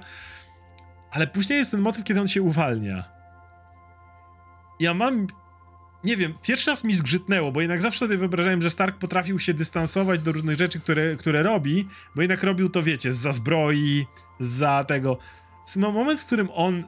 [1.12, 3.04] Ale później jest ten motyw, kiedy on się uwalnia.
[4.80, 5.28] Ja mam
[6.04, 9.54] nie wiem, pierwszy raz mi zgrzytnęło, bo jednak zawsze sobie wyobrażałem, że Stark potrafił się
[9.54, 14.06] dystansować do różnych rzeczy, które, które robi, bo jednak robił to, wiecie, za zbroi,
[14.40, 15.18] za tego.
[15.76, 16.84] No, moment, w którym on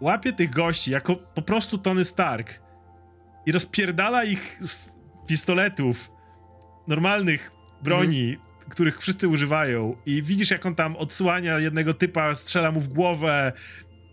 [0.00, 2.60] łapie tych gości jako po prostu Tony Stark
[3.46, 4.60] i rozpierdala ich
[5.26, 6.10] pistoletów,
[6.88, 7.50] normalnych
[7.82, 8.70] broni, mhm.
[8.70, 13.52] których wszyscy używają i widzisz, jak on tam odsłania jednego typa, strzela mu w głowę,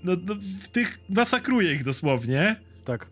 [0.03, 2.56] no, no w tych masakruje ich dosłownie.
[2.85, 3.10] Tak.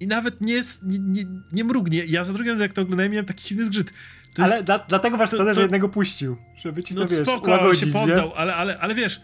[0.00, 2.04] I nawet nie, nie, nie, nie mrugnie.
[2.04, 3.92] Ja za drugim razem, jak to oglądałem, miałem taki dziwny zgrzyt.
[4.34, 7.18] To ale jest, dla, dlatego masz scenę, że jednego puścił, żeby ci to, no, wiesz,
[7.18, 9.20] spoko, łagodzić, się poddał, ale, ale, ale wiesz,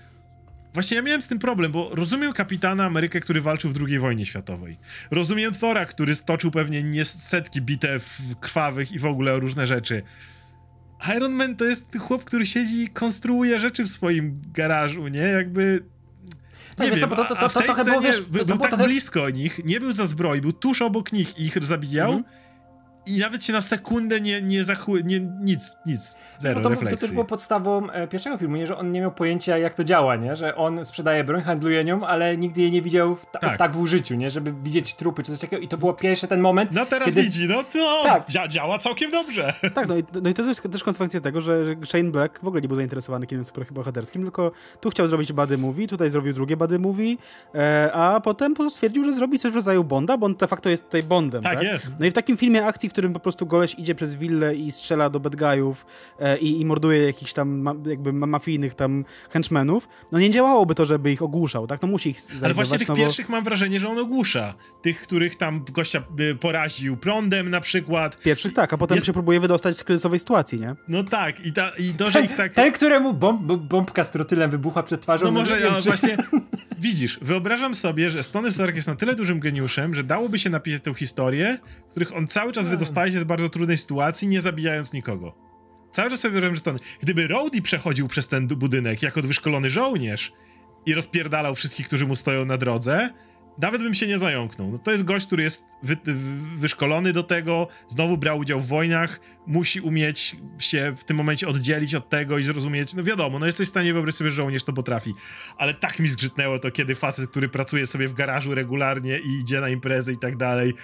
[0.74, 4.26] Właśnie ja miałem z tym problem, bo rozumiem kapitana Amerykę, który walczył w II wojnie
[4.26, 4.78] światowej.
[5.10, 10.02] Rozumiem Thora, który stoczył pewnie nie setki bitew krwawych i w ogóle różne rzeczy.
[11.16, 15.20] Iron Man to jest chłop, który siedzi i konstruuje rzeczy w swoim garażu, nie?
[15.20, 15.84] Jakby
[16.78, 18.84] nie wiem, to, to, to, to, to, wiesz, był tak trochę...
[18.84, 22.12] blisko nich, nie był za zbroi, był tuż obok nich i ich zabijał.
[22.12, 22.41] -hmm
[23.06, 26.98] i nawet się na sekundę nie, nie zachły, nie, nic, nic, zero no to, refleksji.
[26.98, 28.66] To też było podstawą e, pierwszego filmu, nie?
[28.66, 30.36] że on nie miał pojęcia jak to działa, nie?
[30.36, 33.58] że on sprzedaje broń, handluje nią, ale nigdy jej nie widział ta, tak.
[33.58, 34.30] tak w użyciu, nie?
[34.30, 36.70] żeby widzieć trupy czy coś takiego i to było pierwszy ten moment.
[36.72, 37.22] No teraz kiedy...
[37.22, 38.48] widzi, no to tak.
[38.48, 39.52] działa całkiem dobrze.
[39.74, 42.62] Tak, no i, no i to jest też konsekwencja tego, że Shane Black w ogóle
[42.62, 46.78] nie był zainteresowany kinem superbohaterskim, tylko tu chciał zrobić bady movie, tutaj zrobił drugie bady
[46.78, 47.16] movie,
[47.54, 50.84] e, a potem stwierdził, że zrobi coś w rodzaju Bonda, bo on de facto jest
[50.84, 51.42] tutaj Bondem.
[51.42, 51.62] Tak, tak?
[51.62, 51.90] jest.
[52.00, 54.72] No i w takim filmie akcji, w którym po prostu goleś idzie przez willę i
[54.72, 55.86] strzela do bad guyów
[56.18, 60.86] e, i, i, morduje jakichś tam ma, jakby mafijnych tam henchmenów, no nie działałoby to,
[60.86, 61.82] żeby ich ogłuszał, tak?
[61.82, 63.00] No musi ich Ale właśnie tych no bo...
[63.00, 64.54] pierwszych mam wrażenie, że on ogłusza.
[64.82, 66.02] Tych, których tam gościa
[66.40, 68.18] poraził prądem na przykład.
[68.18, 69.06] Pierwszych tak, a potem Jest...
[69.06, 70.74] się próbuje wydostać z kryzysowej sytuacji, nie?
[70.88, 72.54] No tak, i, ta, i to, że ich tak...
[72.54, 75.24] Ten, któremu bomb, bombka z trotylem wybucha przed twarzą.
[75.24, 75.88] No, no może, ja, czy...
[75.88, 76.16] właśnie,
[76.78, 80.82] widzisz, wyobrażam sobie, że Stony Stark jest na tyle dużym geniuszem, że dałoby się napisać
[80.82, 81.58] tę historię,
[81.88, 85.34] w których on cały czas wydostaje się z bardzo trudnej sytuacji, nie zabijając nikogo.
[85.90, 90.32] Cały czas sobie wyobrażam, że to gdyby Rowdy przechodził przez ten budynek jako wyszkolony żołnierz
[90.86, 93.10] i rozpierdalał wszystkich, którzy mu stoją na drodze,
[93.58, 94.70] nawet bym się nie zająknął.
[94.70, 95.96] No to jest gość, który jest wy,
[96.56, 101.94] wyszkolony do tego, znowu brał udział w wojnach, musi umieć się w tym momencie oddzielić
[101.94, 102.94] od tego i zrozumieć.
[102.94, 105.14] No wiadomo, no jesteś w stanie wyobrazić sobie, że żołnierz to potrafi.
[105.56, 109.60] Ale tak mi zgrzytnęło to, kiedy facet, który pracuje sobie w garażu regularnie i idzie
[109.60, 110.74] na imprezę i tak dalej,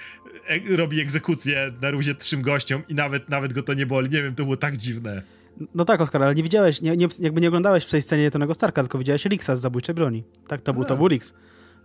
[0.49, 4.11] e robi egzekucję na ruzie trzym gościom i nawet, nawet go to nie boli.
[4.11, 5.23] Nie wiem, to było tak dziwne.
[5.75, 8.55] No tak, Oskar, ale nie widziałeś, nie, nie, jakby nie oglądałeś w tej scenie Tonego
[8.55, 10.25] Starka, tylko widziałeś Rixa z Zabójczej Broni.
[10.49, 11.35] Tak, to był, to był Rix.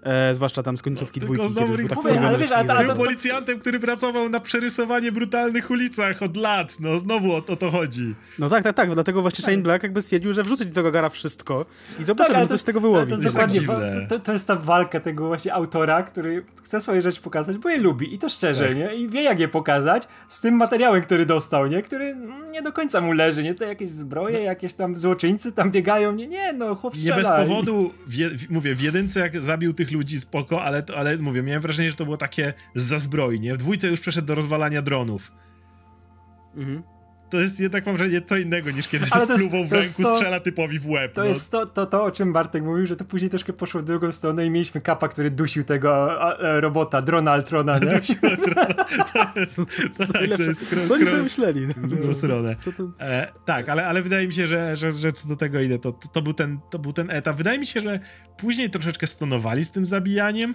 [0.04, 2.52] E, zwłaszcza tam z końcówki Tylko dwójki, znowu kiedy tak Ale wiesz,
[2.88, 6.78] Był policjantem, który pracował na przerysowanie brutalnych ulicach od lat.
[6.80, 8.16] No znowu o, o to chodzi.
[8.40, 11.10] No tak, tak, tak, dlatego właśnie Shane Black jakby stwierdził, że wrzuci do tego gara
[11.10, 11.66] wszystko
[12.00, 13.06] i zobaczymy, ale co to- z tego To, wyłowi.
[13.06, 13.62] to, jest jest dokładnie,
[14.00, 17.70] tak to, to jest ta walka tego właśnie autora, który chce swoje rzeczy pokazać, bo
[17.70, 18.78] je lubi i to szczerze, Tak.
[18.78, 18.96] nie?
[18.96, 21.82] I wie jak je pokazać z tym materiałem, który dostał, nie?
[21.82, 22.16] Który
[22.52, 23.56] nie do końca mu leży, nie?
[23.56, 26.28] To jakieś zbroje, jakieś tam złoczyńcy tam biegają, nie?
[26.28, 30.20] Nie, no chłop Nie bez powodu, wie, w- mówię, w jedynce jak zabił tych ludzi
[30.20, 33.54] spoko, ale, ale mówię, miałem wrażenie, że to było takie za zbroi, nie?
[33.54, 35.32] W dwójce już przeszedł do rozwalania dronów.
[36.56, 36.93] Mhm.
[37.34, 39.70] To jest jednak, mam wrażenie, co innego niż kiedy Ale ze to jest- spluwą w
[39.70, 41.14] to ręku to- strzela typowi w łeb.
[41.14, 41.28] To no.
[41.28, 44.12] jest to, to, to, o czym Bartek mówił, że to później troszkę poszło w drugą
[44.12, 47.86] stronę i mieliśmy kapa, który dusił tego a, a, robota, drona Altrona, nie?
[49.98, 51.68] to tak, to Co oni sobie myśleli?
[52.02, 52.56] co stronę.
[52.60, 52.92] Co to...
[53.00, 55.92] E, tak, ale, ale wydaje mi się, że, że, że co do tego idę, to,
[55.92, 57.36] to, to, był ten, to był ten etap.
[57.38, 58.00] Wydaje mi się, że
[58.38, 60.54] później troszeczkę stonowali z tym zabijaniem,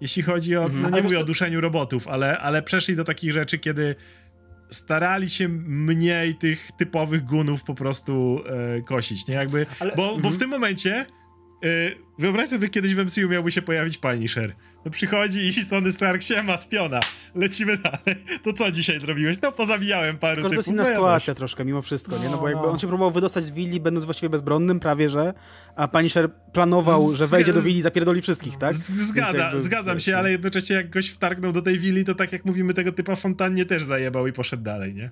[0.00, 3.04] jeśli chodzi o, no nie mówię wiesz, o to- duszeniu robotów, ale, ale przeszli do
[3.04, 3.94] takich rzeczy, kiedy
[4.70, 8.40] starali się mniej tych typowych gunów po prostu
[8.76, 9.34] e, kosić, nie?
[9.34, 11.06] Jakby, Ale- bo, bo w tym momencie
[11.64, 14.54] e, wyobraź sobie, kiedyś w MCU miałby się pojawić Punisher.
[14.86, 17.00] No przychodzi i Tony Stark, siema, spiona,
[17.34, 18.22] lecimy dalej.
[18.42, 19.36] To co dzisiaj zrobiłeś?
[19.42, 20.74] No pozabijałem paru Tylko, że to jest typów.
[20.74, 22.24] inna no ja sytuacja troszkę, mimo wszystko, nie?
[22.24, 22.72] No No, bo jakby no.
[22.72, 25.34] on się próbował wydostać z willi, będąc właściwie bezbronnym, prawie że,
[25.76, 28.74] a Punisher planował, że wejdzie do willi i zapierdoli wszystkich, tak?
[28.74, 30.18] Z- Więc Zgada, jakby, zgadzam wiesz, się, no.
[30.18, 33.64] ale jednocześnie jak goś wtargnął do tej willi, to tak jak mówimy, tego typa fontannie
[33.64, 35.10] też zajebał i poszedł dalej, nie?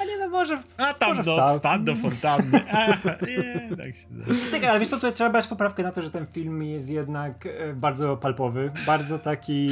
[0.00, 0.58] A nie, no może...
[0.76, 1.58] A tam może no, wstał.
[1.58, 2.60] wpadł do fontanny.
[2.72, 2.86] A,
[3.26, 4.24] nie, tak się da.
[4.50, 7.46] Tak, ale wiesz co, tutaj trzeba brać poprawkę na to, że ten film jest jednak
[7.46, 9.68] e, bardzo palpowy, bardzo taki...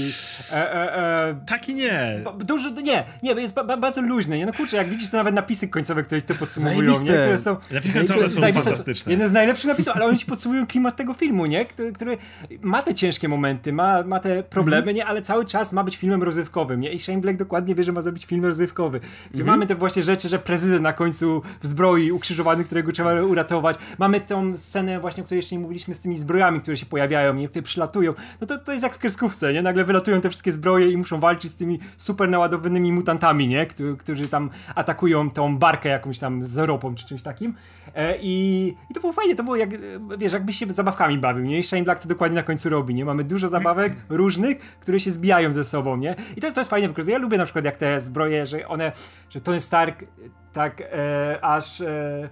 [0.53, 0.97] E, e,
[1.29, 2.23] e, Tak i nie.
[2.39, 4.47] Dużo, nie, nie, jest ba, ba, bardzo luźny, nie?
[4.47, 6.97] No kurczę, jak widzisz, to nawet napisy końcowe, które ci to podsumowują, nie?
[6.97, 7.57] Które są...
[7.71, 8.65] Napisy całe są Zajebiste.
[8.65, 9.13] fantastyczne.
[9.13, 11.65] Jeden z najlepszych napisów, ale oni ci podsumują klimat tego filmu, nie?
[11.67, 12.17] Który, który
[12.61, 14.97] ma te ciężkie momenty, ma, ma te problemy, Mhm.
[14.97, 15.07] nie?
[15.07, 16.93] Ale cały czas ma być filmem rozrywkowym, nie?
[16.93, 19.01] I Shane Black dokładnie wie, że ma zrobić film rozrywkowy.
[19.01, 19.47] Gdzie Mhm.
[19.47, 23.77] mamy te właśnie rzeczy, że prezydent na końcu w zbroi ukrzyżowany, którego trzeba uratować.
[23.99, 27.35] Mamy tą scenę właśnie, o której jeszcze nie mówiliśmy, z tymi zbrojami, które się pojawiają,
[27.35, 27.49] nie?
[27.49, 28.15] Które przylatują.
[28.41, 28.99] No to, to jest jak w
[29.53, 29.62] nie?
[29.62, 33.66] Nagle wylatują te wszystkie zbroje i muszą walczyć z tymi super naładowanymi mutantami, nie?
[33.99, 37.55] Którzy, tam atakują tą barkę jakąś tam z ropą czy czymś takim.
[37.95, 39.78] E, i, I to było fajnie, to było jak, e,
[40.19, 41.59] wiesz, jakbyś się zabawkami bawił, nie?
[41.59, 43.05] I Shane Black to dokładnie na końcu robi, nie?
[43.05, 46.16] Mamy dużo zabawek różnych, które się zbijają ze sobą, nie?
[46.36, 47.12] I to, to jest fajnie wykorzystane.
[47.12, 48.93] Ja lubię na przykład jak te zbroje, że one,
[49.31, 50.05] że Tony Stark
[50.53, 51.81] tak e, aż...
[51.81, 52.28] E,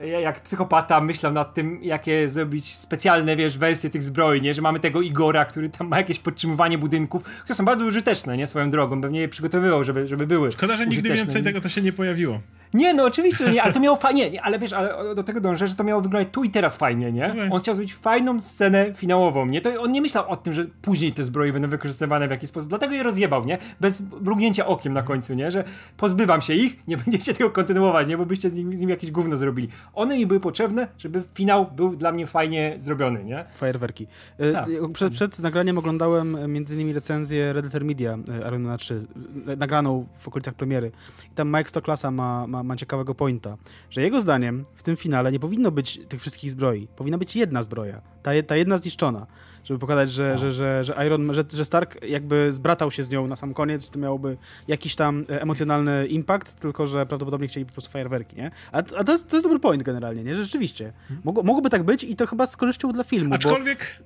[0.00, 4.54] jak psychopata myślał nad tym, jakie zrobić specjalne, wiesz, wersje tych zbroi, nie?
[4.54, 8.46] Że mamy tego Igora, który tam ma jakieś podtrzymywanie budynków, które są bardzo użyteczne, nie?
[8.46, 9.00] Swoją drogą.
[9.00, 12.40] Pewnie je przygotowywał, żeby, żeby były Szkoda, że nigdy więcej tego to się nie pojawiło.
[12.74, 15.40] Nie, no oczywiście, że nie, ale to miało fajnie, nie, ale wiesz, ale do tego
[15.40, 17.30] dążę, że to miało wyglądać tu i teraz fajnie, nie?
[17.32, 17.48] Okej.
[17.52, 19.60] On chciał zrobić fajną scenę finałową, nie?
[19.60, 22.68] To on nie myślał o tym, że później te zbroje będą wykorzystywane w jakiś sposób,
[22.68, 23.58] dlatego je rozjebał, nie?
[23.80, 25.50] Bez mrugnięcia okiem na końcu, nie?
[25.50, 25.64] Że
[25.96, 28.18] pozbywam się ich, nie będziecie tego kontynuować, nie?
[28.18, 29.68] Bo byście z nim, z nim jakieś gówno zrobili.
[29.94, 33.44] One mi były potrzebne, żeby finał był dla mnie fajnie zrobiony, nie?
[33.56, 34.06] Fajerwerki.
[34.38, 34.68] E, Tak.
[34.92, 39.06] Przed, przed nagraniem oglądałem e, między innymi recenzję Red Letter Media e, Man 3,
[39.48, 40.92] e, nagraną w okolicach premiery.
[41.32, 43.56] I tam Mike Stocklasa ma, ma, ma ciekawego pointa,
[43.90, 46.88] że jego zdaniem w tym finale nie powinno być tych wszystkich zbroi.
[46.96, 49.26] Powinna być jedna zbroja, ta, ta jedna zniszczona.
[49.64, 53.26] Żeby pokazać, że, że, że, że Iron że, że Stark jakby zbratał się z nią
[53.26, 54.36] na sam koniec, to miałoby
[54.68, 58.50] jakiś tam e, emocjonalny impact, tylko że prawdopodobnie chcieli po prostu fajerwerki, nie?
[58.72, 60.34] A, a to, jest, to jest dobry point generalnie, nie?
[60.34, 60.92] Że rzeczywiście.
[61.24, 63.34] Mogło, mogłoby tak być i to chyba z korzyścią dla filmu, bo...
[63.34, 64.02] Aczkolwiek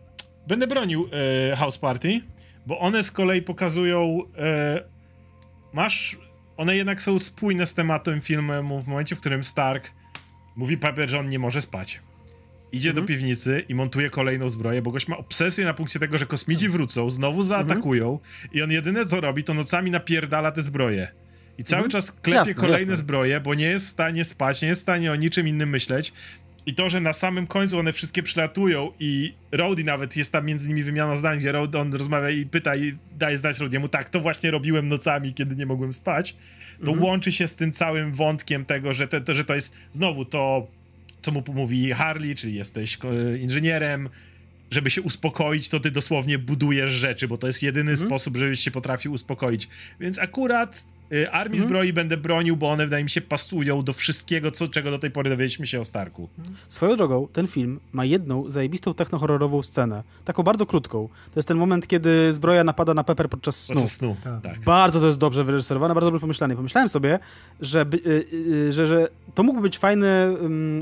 [0.47, 1.09] będę bronił
[1.53, 2.21] e, House Party,
[2.67, 4.19] bo one z kolei pokazują.
[4.39, 4.85] E,
[5.73, 6.28] masz.
[6.59, 9.91] One jednak są spójne z tematem filmu w momencie, w którym Stark
[10.57, 12.01] mówi Pepper, że on nie może spać.
[12.73, 16.27] Idzie do piwnicy i montuje kolejną zbroję, bo gość ma obsesję na punkcie tego, że
[16.27, 18.19] kosmici wrócą, znowu zaatakują
[18.53, 21.09] i on jedyne co robi, to nocami napierdala te zbroje.
[21.59, 22.97] I cały czas klepie Jasne, kolejne jasne.
[22.97, 26.13] zbroje, bo nie jest w stanie spać, nie jest w stanie o niczym innym myśleć.
[26.69, 30.69] I to, że na samym końcu one wszystkie przylatują i Rowdy nawet jest tam między
[30.69, 34.21] nimi wymiana zdań, gdzie Rowdy on rozmawia i pyta i daje znać Rowdiemu, tak, to
[34.21, 36.37] właśnie robiłem nocami, kiedy nie mogłem spać.
[36.85, 40.25] To łączy się z tym całym wątkiem tego, że, te, to, że to jest znowu
[40.25, 40.67] to,
[41.23, 44.09] co mu mówi Harley, czyli jesteś ko- inżynierem,
[44.71, 48.71] żeby się uspokoić, to ty dosłownie budujesz rzeczy, bo to jest jedyny sposób, żebyś się
[48.71, 49.69] potrafił uspokoić.
[50.01, 54.51] Więc akurat y, armii zbroi będę bronił, bo one wydaje mi się pasują do wszystkiego,
[54.51, 56.29] co, czego do tej pory dowiedzieliśmy się o Starku.
[56.69, 60.03] Swoją drogą, ten film ma jedną zajebistą technohorrorową scenę.
[60.25, 61.09] Taką bardzo krótką.
[61.35, 63.75] To jest ten moment, kiedy zbroja napada na Pepper podczas snu.
[63.75, 64.17] Podczas snu.
[64.25, 64.43] Tak.
[64.43, 64.61] Tak.
[64.61, 66.57] Bardzo to jest dobrze wyreżyserowane, bardzo dobrze pomyślane.
[66.57, 67.19] Pomyślałem sobie,
[67.61, 70.09] że, y, y, że, że to mógłby być fajny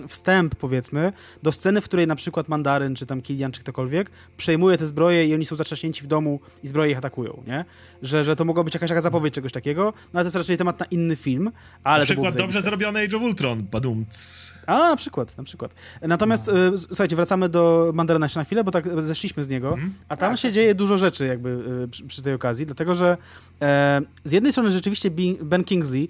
[0.08, 1.12] wstęp, powiedzmy,
[1.42, 5.26] do sceny, w której na przykład Mandaryn, czy tam Kilian, czy ktokolwiek przejmuje te zbroje
[5.26, 7.64] i oni są zatrzaśnięci w domu i zbroje ich atakują, nie?
[8.02, 10.56] Że, że to mogła być jakaś taka zapowiedź czegoś takiego, no ale to jest raczej
[10.56, 11.50] temat na inny film,
[11.84, 14.54] ale Na przykład dobrze zrobiony Age of Ultron, badumc.
[14.66, 15.74] A, na przykład, na przykład.
[16.02, 16.74] Natomiast, no.
[16.74, 19.94] y, słuchajcie, wracamy do Mandaryna jeszcze na chwilę, bo tak zeszliśmy z niego, mm.
[20.08, 20.40] a tam tak.
[20.40, 21.48] się dzieje dużo rzeczy jakby
[21.84, 23.16] y, przy, przy, tej okazji, dlatego że
[23.62, 25.10] e, z jednej strony rzeczywiście
[25.42, 26.08] Ben Kingsley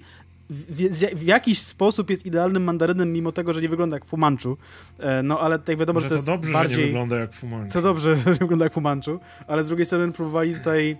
[0.49, 4.57] w, w, jakiś sposób jest idealnym mandarynem, mimo tego, że nie wygląda jak Fumanchu.
[4.99, 6.75] E, no ale tak wiadomo, że to, to jest dobrze, bardziej...
[6.75, 7.73] że nie wygląda jak Fumanchu.
[7.73, 10.97] To dobrze, że nie wygląda jak Fumanchu, ale z drugiej strony próbowali tutaj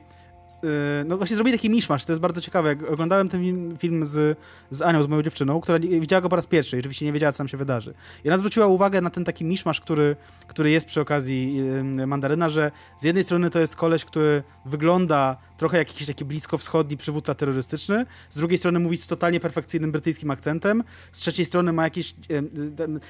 [1.05, 2.69] no właśnie zrobili taki miszmasz, to jest bardzo ciekawe.
[2.69, 4.37] Jak oglądałem ten film z,
[4.71, 7.31] z Anią, z moją dziewczyną, która widziała go po raz pierwszy i oczywiście nie wiedziała,
[7.31, 7.93] co tam się wydarzy.
[8.23, 10.15] I ona zwróciła uwagę na ten taki miszmasz, który,
[10.47, 11.59] który jest przy okazji
[12.01, 16.25] y, Mandaryna, że z jednej strony to jest koleś, który wygląda trochę jak jakiś taki
[16.25, 21.73] bliskowschodni przywódca terrorystyczny, z drugiej strony mówi z totalnie perfekcyjnym brytyjskim akcentem, z trzeciej strony
[21.73, 22.43] ma jakiś y,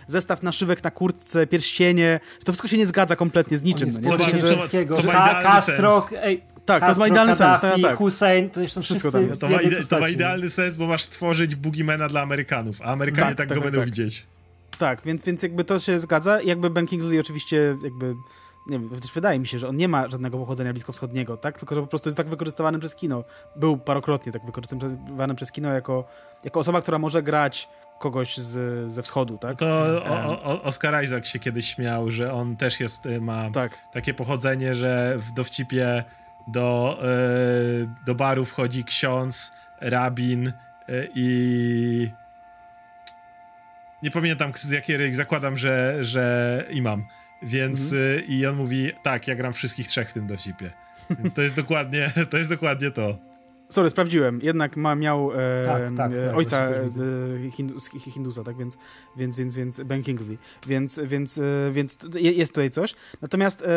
[0.08, 3.90] zestaw naszywek na kurtce, pierścienie, to wszystko się nie zgadza kompletnie z niczym.
[3.94, 4.18] No, nie?
[4.18, 5.12] Co, co, co, co,
[5.44, 7.74] Castro, ej, tak, Castro, to ma idealny Kaddafi, sens.
[7.74, 7.98] Tak, tak.
[7.98, 9.42] Hussein, to jeszcze wszystko tam jest.
[9.42, 13.36] To ma, ide- to ma idealny sens, bo masz tworzyć Boogiemana dla Amerykanów, a Amerykanie
[13.36, 13.86] tak, tak, tak go będą tak.
[13.86, 14.26] widzieć.
[14.80, 16.42] Tak, więc, więc jakby to się zgadza.
[16.42, 18.16] Jakby Ben Kingsley oczywiście jakby
[18.68, 21.60] nie wiem, też wydaje mi się, że on nie ma żadnego pochodzenia bliskowschodniego, tak?
[21.60, 23.24] Tylko, że po prostu jest tak wykorzystywany przez kino.
[23.56, 26.08] Był parokrotnie tak wykorzystywany przez kino jako,
[26.44, 27.70] jako osoba, która może grać
[28.00, 29.58] kogoś z, ze wschodu, tak?
[29.58, 29.66] To
[30.06, 33.78] o, o, Oscar Isaac się kiedyś śmiał, że on też jest, ma tak.
[33.94, 36.04] takie pochodzenie, że w dowcipie
[36.48, 37.08] do, e,
[38.06, 39.52] do baru wchodzi ksiądz,
[39.82, 40.54] rabin e,
[41.16, 42.10] i
[44.04, 47.04] nie pamiętam z jakiej zakładam, że, że imam.
[47.42, 48.18] Więc mhm.
[48.18, 50.72] E, i on mówi, tak, ja gram wszystkich trzech w tym dowcipie.
[51.10, 53.18] Więc to jest dokładnie, to jest dokładnie to.
[53.70, 54.40] Sorry, sprawdziłem.
[54.44, 58.78] Jednak ma, miał e, tak, tak, tak, ojca e, Hindus, Hindusa, tak więc,
[59.18, 60.38] więc, więc, więc Ben Kingsley.
[60.68, 61.40] Więc, więc,
[61.72, 62.96] więc jest tutaj coś.
[63.22, 63.68] Natomiast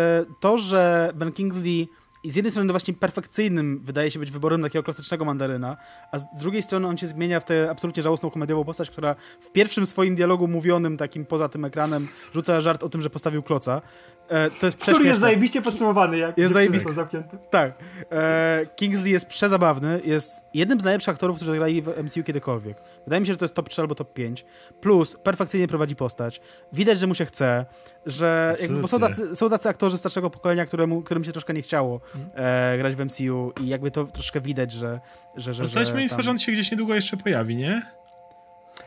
[0.41, 1.89] to, że Ben Kingsley
[2.25, 5.77] z jednej strony właśnie perfekcyjnym wydaje się być wyborem takiego klasycznego mandaryna,
[6.13, 9.53] a z drugiej strony on się zmienia w tę absolutnie żałosną komediową postać, która w
[9.53, 13.83] pierwszym swoim dialogu mówionym, takim poza tym ekranem, rzuca żart o tym, że postawił kloca.
[14.29, 16.93] E, to jest Który jest zajebiście podsumowany, jak jest zajebisty.
[16.93, 17.39] zamknięte.
[17.51, 17.79] Tak.
[18.13, 22.77] E, Kingsley jest przezabawny, jest jednym z najlepszych aktorów, którzy grali w MCU kiedykolwiek.
[23.05, 24.45] Wydaje mi się, że to jest top 3 albo top 5.
[24.81, 26.41] Plus perfekcyjnie prowadzi postać.
[26.73, 27.67] Widać, że mu się chce,
[28.07, 31.63] że jakby, bo są tacy, są tacy aktorzy starszego pokolenia, któremu, którym się troszkę nie
[31.63, 32.01] chciało
[32.35, 35.01] e, grać w MCU i jakby to troszkę widać, że...
[35.37, 37.83] że, że Dostaliśmy info, że on się gdzieś niedługo jeszcze pojawi, nie?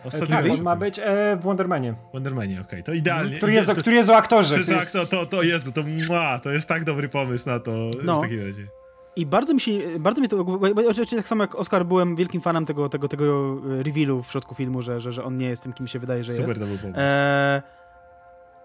[0.03, 1.95] Ostatnio tak, on ma być e, w Wondermanie.
[2.13, 2.83] Wondermanie, okej, okay.
[2.83, 3.37] to idealnie.
[3.37, 4.65] Który jest, to, który jest o aktorze.
[4.65, 4.93] To, jest...
[4.93, 7.71] to, to, to jest, to, mua, to jest tak dobry pomysł na to
[8.03, 8.19] no.
[8.19, 8.67] w takim razie.
[9.15, 10.59] I bardzo mi się, bardzo mi to, bo,
[10.89, 14.81] oczywiście tak samo jak Oscar byłem wielkim fanem tego, tego, tego revealu w środku filmu,
[14.81, 16.53] że, że, że on nie jest tym, kim się wydaje, że Super jest.
[16.53, 16.99] Super to był pomysł.
[16.99, 17.61] E,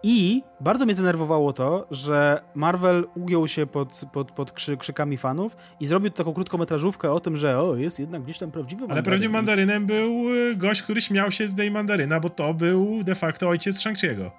[0.02, 5.56] I bardzo mnie zdenerwowało to, że Marvel ugiął się pod, pod, pod krzy, krzykami fanów
[5.80, 8.98] i zrobił taką krótkometrażówkę o tym, że o, jest jednak gdzieś tam prawdziwy mandaryn.
[8.98, 13.02] Ale prawdziwym mandarynem był y, gość, który śmiał się z tej mandaryna, bo to był
[13.04, 14.30] de facto ojciec Shang-Chi'ego.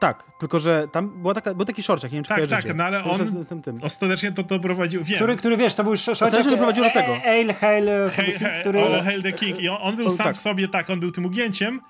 [0.00, 2.84] Tak, tylko że tam była taka, był taki szorciak, nie wiem czy Tak, tak, no
[2.84, 3.78] ale on z, tym, tym.
[3.82, 5.16] ostatecznie to, to prowadził, wiem.
[5.16, 6.28] Który, który wiesz, to był szorciak...
[6.28, 7.20] Ostatecznie doprowadził do tego.
[7.24, 9.02] Hail, hail, hail, który...
[9.02, 9.60] hail the King.
[9.60, 10.36] I on, on był o, sam tak.
[10.36, 11.80] w sobie, tak, on był tym ugięciem,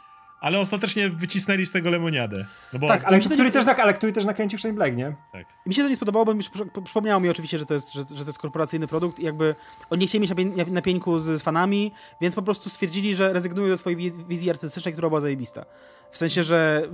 [0.40, 2.46] ale ostatecznie wycisnęli z tego lemoniadę.
[2.72, 2.88] No bo...
[2.88, 3.50] Tak, ale, który, nie...
[3.50, 5.16] też, ale który też nakręcił Shane Black, nie?
[5.32, 5.46] Tak.
[5.66, 6.42] I mi się to nie spodobało, bo mi
[6.84, 9.54] przypomniało mi oczywiście, że to jest, że, że to jest korporacyjny produkt i jakby
[9.90, 10.32] oni nie chcieli mieć
[10.70, 14.92] na pieńku z, z fanami, więc po prostu stwierdzili, że rezygnują ze swojej wizji artystycznej,
[14.92, 15.64] która była zajebista.
[16.10, 16.88] W sensie, że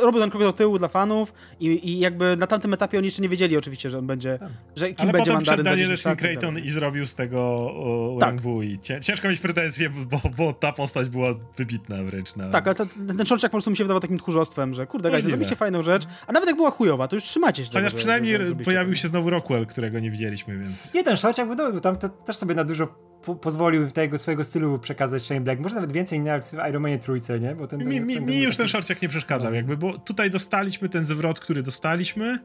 [0.00, 3.22] robią ten krok do tyłu dla fanów i, i jakby na tamtym etapie oni jeszcze
[3.22, 4.48] nie wiedzieli oczywiście, że on będzie, tak.
[4.76, 6.64] że kim Ale będzie potem Mandaryn Daniel Leszyn Creighton tak.
[6.64, 8.34] i zrobił z tego o, tak.
[8.62, 12.36] i ciężko mieć pretensje, bo, bo, ta postać była wybitna wręcz.
[12.36, 12.50] Na...
[12.50, 15.56] Tak, ale ten, ten po prostu mi się wydawał takim tchórzostwem, że kurde, guys, zrobicie
[15.56, 18.54] fajną rzecz, a nawet jak była chujowa, to już trzymacie się Chociaż przynajmniej że, że
[18.54, 20.94] pojawił się znowu Rockwell, którego nie widzieliśmy, więc...
[20.94, 24.78] Nie, ten Szociak był tam to, też sobie na dużo po pozwolił tego swojego stylu
[24.78, 25.60] przekazać Shane Black.
[25.60, 27.54] Może nawet więcej nawet w Iron Manie trójce, nie?
[27.54, 29.56] Bo ten, mi, mi, ten, mi już ten szorciak nie przeszkadzał, no.
[29.56, 32.38] jakby, bo tutaj dostaliśmy ten zwrot, który dostaliśmy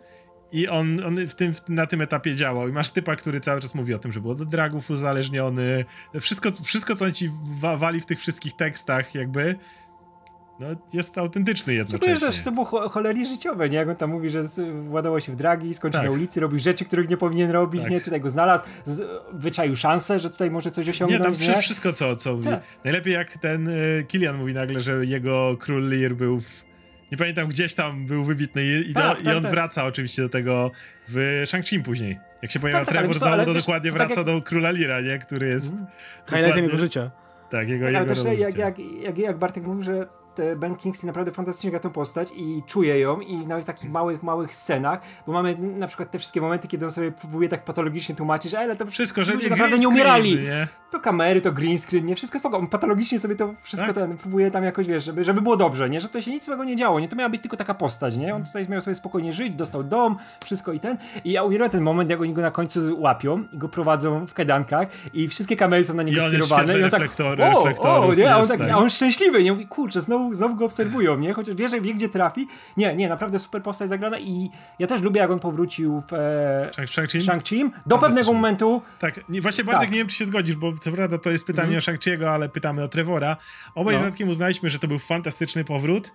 [0.51, 2.69] i on, on w tym, na tym etapie działał.
[2.69, 5.85] I masz typa, który cały czas mówi o tym, że był od dragów uzależniony.
[6.19, 7.31] Wszystko, wszystko co on ci
[7.77, 9.55] wali w tych wszystkich tekstach, jakby
[10.63, 12.15] no, jest autentyczny jednocześnie.
[12.15, 13.77] Czujesz też, to było cholernie życiowe, nie?
[13.77, 16.09] Jak on tam mówi, że władało się w dragi, skończył tak.
[16.09, 17.91] na ulicy, robił rzeczy, których nie powinien robić, tak.
[17.91, 18.01] nie?
[18.01, 21.61] Tutaj go znalazł, z, wyczaił szansę, że tutaj może coś osiągnąć, Nie, tam nie?
[21.61, 22.49] wszystko, co, co mówi.
[22.49, 22.63] Tak.
[22.83, 26.65] Najlepiej jak ten y, Kilian mówi nagle, że jego król Lear był w,
[27.11, 29.51] nie pamiętam, gdzieś tam był wybitny i, i, tak, i tak, on tak.
[29.51, 30.71] wraca oczywiście do tego
[31.07, 32.19] w Shang-Chi później.
[32.41, 34.25] Jak się pojawia tak, tak Trevor znowu, to dokładnie to wraca jak...
[34.25, 35.19] do króla Lira, nie?
[35.19, 35.73] Który jest...
[36.29, 37.11] Highlightem jego życia.
[37.49, 40.07] Tak, jego, Tak, ale jego też rolą jak, jak, jak, jak Bartek mówił, że
[40.55, 44.23] Ben Kingsley naprawdę fantastycznie gra tą postać i czuje ją i nawet w takich małych,
[44.23, 48.15] małych scenach, bo mamy na przykład te wszystkie momenty, kiedy on sobie próbuje tak patologicznie
[48.15, 50.39] tłumaczyć, ale to Wszystko, że ludzie nie naprawdę nie umierali.
[50.39, 50.67] Nie?
[50.93, 52.15] To kamery, to green screen, nie?
[52.15, 52.57] Wszystko spoko.
[52.57, 53.95] On patologicznie sobie to wszystko Tak.
[53.95, 56.01] ten próbuje tam jakoś, wiesz, żeby, żeby było dobrze, nie?
[56.01, 57.07] Że to się nic złego nie działo, nie?
[57.07, 58.35] To miała być tylko taka postać, nie?
[58.35, 60.97] On tutaj miał sobie spokojnie żyć, dostał dom, wszystko i ten.
[61.23, 64.33] I ja uwielbiam ten moment, jak oni go na końcu łapią i go prowadzą w
[64.33, 66.79] kajdankach i wszystkie kamery są na niego I skierowane.
[66.79, 67.01] I on tak,
[67.79, 68.33] o, o, nie?
[68.33, 68.71] A on, tak, tak.
[68.71, 69.51] a on szczęśliwy, nie?
[69.51, 71.33] Mówi, kurczę, znowu, znowu go obserwują, nie?
[71.33, 72.47] Chociaż wie, że wie, gdzie trafi.
[72.77, 74.49] Nie, nie, naprawdę super postać zagrana i
[74.79, 77.21] ja też lubię, jak on powrócił w e, Shang- Shang-Chi?
[77.21, 77.69] Shang-Chi.
[77.85, 79.91] Do pewnego momentu Tak, nie, właśnie Bartek, Tak.
[79.91, 82.83] nie wiem, czy się zgodzisz, bo co prawda to jest pytanie o Shang-Chi'ego, ale pytamy
[82.83, 83.37] o Trevora.
[83.75, 83.99] Obaj No.
[84.01, 86.11] z Radkiem uznaliśmy, że to był fantastyczny powrót.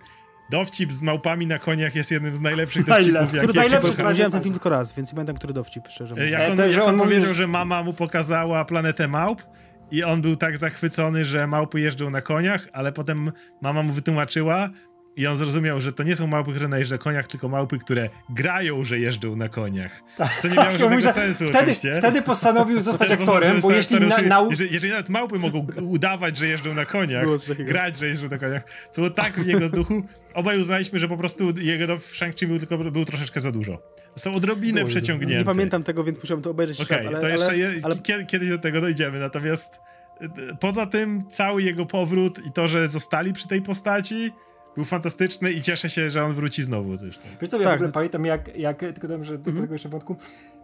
[0.51, 4.31] Dowcip z małpami na koniach jest jednym z najlepszych dowcipów, Najlepszy, jakie który najlepszy, Widziałem
[4.31, 6.31] ten film tylko raz, więc nie pamiętam, który dowcip, szczerze E, mówiąc.
[6.31, 9.43] Jak E, on, jak on, on mówi- powiedział, że mama mu pokazała planetę małp
[9.91, 13.31] i on był tak zachwycony, że małpy jeżdżą na koniach, ale potem
[13.61, 14.69] mama mu wytłumaczyła
[15.15, 18.09] i on zrozumiał, że to nie są małpy, które najeżdżą na koniach, tylko małpy, które
[18.29, 20.01] grają, że jeżdżą na koniach.
[20.41, 21.95] Co nie miało Tak, żadnego że sensu wtedy, oczywiście.
[21.97, 24.49] wtedy postanowił zostać aktorem, bo jeśli aktorem, na, nau...
[24.49, 27.25] jeżeli, jeżeli nawet małpy mogą udawać, że jeżdżą na koniach,
[27.59, 30.03] grać, że jeżdżą na koniach, co było tak w jego duchu,
[30.33, 33.81] obaj uznaliśmy, że po prostu jego w Shang-Chi był tylko był troszeczkę za dużo.
[34.15, 35.35] Został odrobinę Było, przeciągnięty.
[35.35, 37.97] Nie pamiętam tego, więc musiałem to obejrzeć Okej, raz, ale, to jeszcze ale, je, ale
[37.97, 39.79] kiedy, kiedyś do tego dojdziemy, natomiast
[40.21, 40.27] y,
[40.59, 44.31] poza tym cały jego powrót i to, że zostali przy tej postaci
[44.75, 47.23] był fantastyczny i cieszę się, że on wróci znowu zresztą.
[47.41, 49.89] Wiesz co, ja Tak, w ogóle pamiętam jak, jak tylko tam, że do tego jeszcze
[49.89, 50.15] wątku,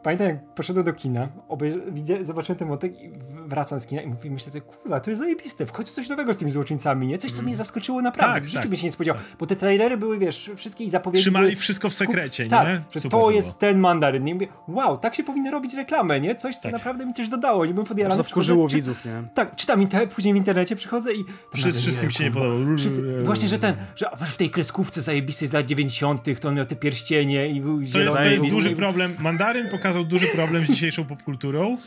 [0.04, 3.12] pamiętam jak poszedłem do kina, obejrz- widzia- zobaczyłem ten wątek i
[3.46, 6.34] wracam z kina i mówię, myślę sobie, kurwa, to jest zajebiste, w końcu coś nowego
[6.34, 7.18] z tymi złoczyńcami, nie?
[7.18, 9.56] Coś, co mnie zaskoczyło naprawdę, Tak, w życiu tak, bym się nie spodziewał, bo te
[9.56, 12.74] trailery były, wiesz, wszystkie i zapowiedzi Trzymali były wszystko w skup- sekrecie, tak, nie?
[12.76, 13.32] że Super to było.
[13.32, 14.34] jest ten mandaryn, nie?
[14.34, 16.36] Mówię, wow, tak się powinno robić reklamę, nie?
[16.36, 16.72] Coś, co Tak.
[16.72, 18.18] naprawdę mi coś dodało, nie bym podjarany.
[18.18, 19.24] to wkurzyło widzów, nie?
[19.34, 21.26] Tak, czytam inter- później w internecie, przychodzę i...
[21.54, 22.60] Wszyscy, wszystkim się nie podobało.
[22.78, 26.40] Wszyscy, właśnie, że ten, że w tej kreskówce zajebistej z lat 90.
[26.40, 29.16] to on miał te pierścienie i był To jest, to jest duży problem.
[29.20, 31.78] Mandaryn pokazał duży problem z dzisiejszą popkulturą.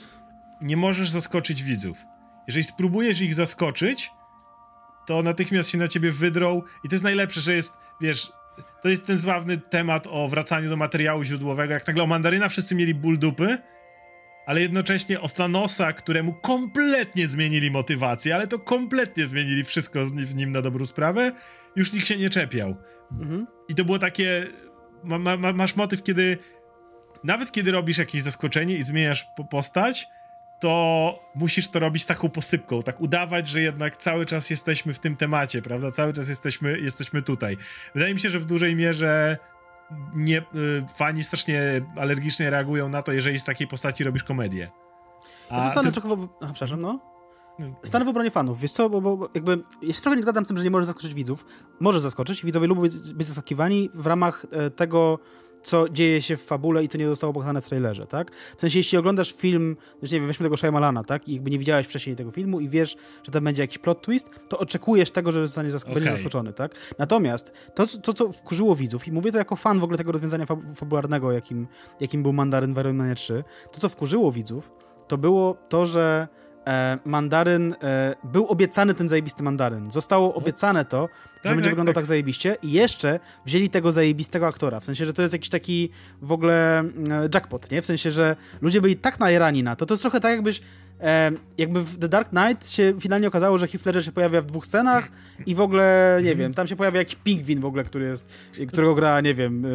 [0.61, 1.99] Nie możesz zaskoczyć widzów.
[2.47, 4.11] Jeżeli spróbujesz ich zaskoczyć,
[5.07, 8.33] to natychmiast się na ciebie wydrą i to jest najlepsze, że jest, wiesz,
[8.83, 12.75] to jest ten sławny temat o wracaniu do materiału źródłowego, jak nagle o Mandaryna wszyscy
[12.75, 13.59] mieli ból dupy,
[14.49, 20.53] ale jednocześnie o Thanosa, któremu kompletnie zmienili motywację, ale to kompletnie zmienili wszystko w nim
[20.53, 21.33] na dobrą sprawę,
[21.77, 22.77] już nikt się nie czepiał.
[23.13, 23.47] Mhm.
[23.69, 24.47] I to było takie.
[25.05, 26.39] Ma, ma, ma, masz motyw, kiedy.
[27.25, 30.07] Nawet kiedy robisz jakieś zaskoczenie i zmieniasz po- postać,
[30.61, 35.17] to musisz to robić taką posypką, tak udawać, że jednak cały czas jesteśmy w tym
[35.17, 35.91] temacie, prawda?
[35.91, 37.57] Cały czas jesteśmy, jesteśmy tutaj.
[37.95, 39.39] Wydaje mi się, że w dużej mierze
[40.15, 40.45] nie, y,
[40.95, 41.63] fani strasznie
[41.97, 44.71] alergicznie reagują na to, jeżeli z takiej postaci robisz komedię.
[45.51, 46.29] Ja tu stanę ty- trochę w...
[46.41, 47.01] Aha, przepraszam, no.
[47.59, 50.45] no, Stanę w obronie fanów, wiesz co, bo, bo jakby ja się trochę nie zgadzam
[50.45, 51.47] z tym, że nie może zaskoczyć widzów.
[51.81, 55.19] Może zaskoczyć widzowie lubią być, być zaskakiwani w ramach e, tego,
[55.69, 58.31] co dzieje się w fabule i co nie zostało pokazane w trailerze, tak?
[58.57, 61.29] W sensie, jeśli oglądasz film, znaczy nie wiem, weźmy tego Shyamalana, tak?
[61.29, 64.31] I jakby nie widziałeś wcześniej tego filmu i wiesz, że tam będzie jakiś plot twist,
[64.49, 66.75] to oczekujesz tego, że zostanie zask- będziesz zaskoczony, tak?
[66.99, 70.13] Natomiast to, co- to, co wkurzyło widzów, i mówię to jako fan w ogóle tego
[70.13, 71.67] rozwiązania fab- fabularnego, jakim,
[72.01, 74.71] jakim był Mandaryn w Iron Manie 3, to, co wkurzyło widzów,
[75.09, 76.29] to było to, że
[77.05, 79.91] mandaryn, e, był obiecany ten zajebisty mandaryn.
[79.91, 82.03] Zostało obiecane to, że Tak, będzie tak, wyglądał tak.
[82.03, 82.07] tak.
[82.07, 84.81] zajebiście i jeszcze wzięli tego zajebistego aktora.
[84.81, 85.91] W sensie, że to jest jakiś taki
[86.23, 87.05] w ogóle mm,
[87.35, 87.83] jackpot, nie?
[87.83, 89.87] W sensie, że ludzie byli tak najerani na to.
[89.87, 90.63] To jest trochę tak jakbyś e,
[91.59, 94.67] jakby w The Dark Knight się finalnie okazało, że Heath Ledger się pojawia w dwóch
[94.67, 95.09] scenach
[95.47, 96.39] i w ogóle, nie Mhm.
[96.39, 98.29] wiem, tam się pojawia jakiś pingwin w ogóle, który jest,
[98.69, 99.69] którego gra, nie wiem, e,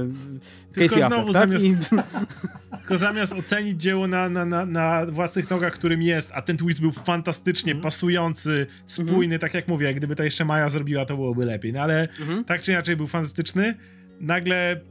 [0.74, 1.50] Tylko Casey znowu Affleck, tak?
[1.50, 6.42] zamiast- I, Tylko zamiast ocenić dzieło na, na, na, na własnych nogach, którym jest, a
[6.42, 7.84] ten twist był fantastycznie Mhm.
[7.84, 11.74] pasujący, spójny, tak jak mówię, jak gdyby to jeszcze Maja zrobiła, to byłoby lepiej.
[11.74, 12.44] No ale Mhm.
[12.46, 13.76] tak czy inaczej był fantastyczny.
[14.20, 14.82] Nagle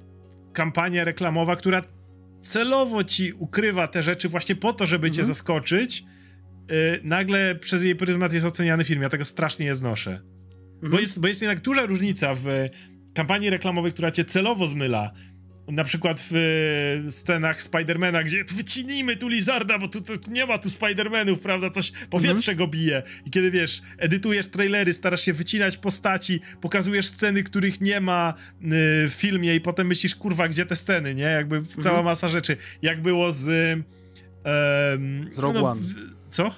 [0.52, 1.82] kampania reklamowa, która
[2.40, 5.34] celowo ci ukrywa te rzeczy właśnie po to, żeby cię Mhm.
[5.34, 6.04] zaskoczyć,
[6.72, 9.02] yy, nagle przez jej pryzmat jest oceniany film.
[9.02, 10.20] Ja tego strasznie nie znoszę.
[10.80, 11.02] Bo, Mhm.
[11.02, 12.44] jest, bo jest jednak duża różnica w
[13.14, 15.10] kampanii reklamowej, która cię celowo zmyla.
[15.68, 16.32] Na przykład w
[17.06, 21.70] e, scenach Spidermana, gdzie wycinimy tu Lizarda, bo tu, tu nie ma tu Spidermanów, prawda?
[21.70, 23.02] Coś powietrze go bije.
[23.26, 28.64] I kiedy wiesz, edytujesz trailery, starasz się wycinać postaci, pokazujesz sceny, których nie ma y,
[29.08, 31.22] w filmie, i potem myślisz, kurwa, gdzie te sceny, nie?
[31.22, 32.56] Jakby cała masa rzeczy.
[32.82, 33.48] Jak było z.
[34.44, 35.80] em, Z Rogue One.
[35.80, 36.54] w- Co?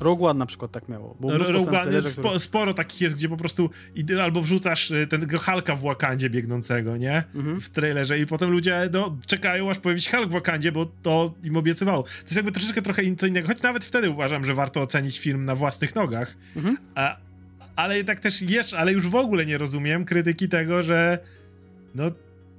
[0.00, 1.16] Rogue One na przykład tak miało.
[1.20, 3.70] Rogue One, spo, sporo takich jest, gdzie po prostu
[4.22, 7.24] albo wrzucasz y, tego Hulka w Wakandzie biegnącego, nie?
[7.34, 7.60] Mhm.
[7.60, 11.34] W trailerze i potem ludzie no, czekają, aż pojawi się Hulk w Wakandzie, bo to
[11.42, 12.02] im obiecywało.
[12.02, 15.54] To jest jakby troszeczkę trochę innego, choć nawet wtedy uważam, że warto ocenić film na
[15.54, 16.36] własnych nogach.
[16.56, 16.76] Mhm.
[16.94, 17.16] A,
[17.76, 21.18] ale jednak też jeszcze, ale już w ogóle nie rozumiem krytyki tego, że
[21.94, 22.10] no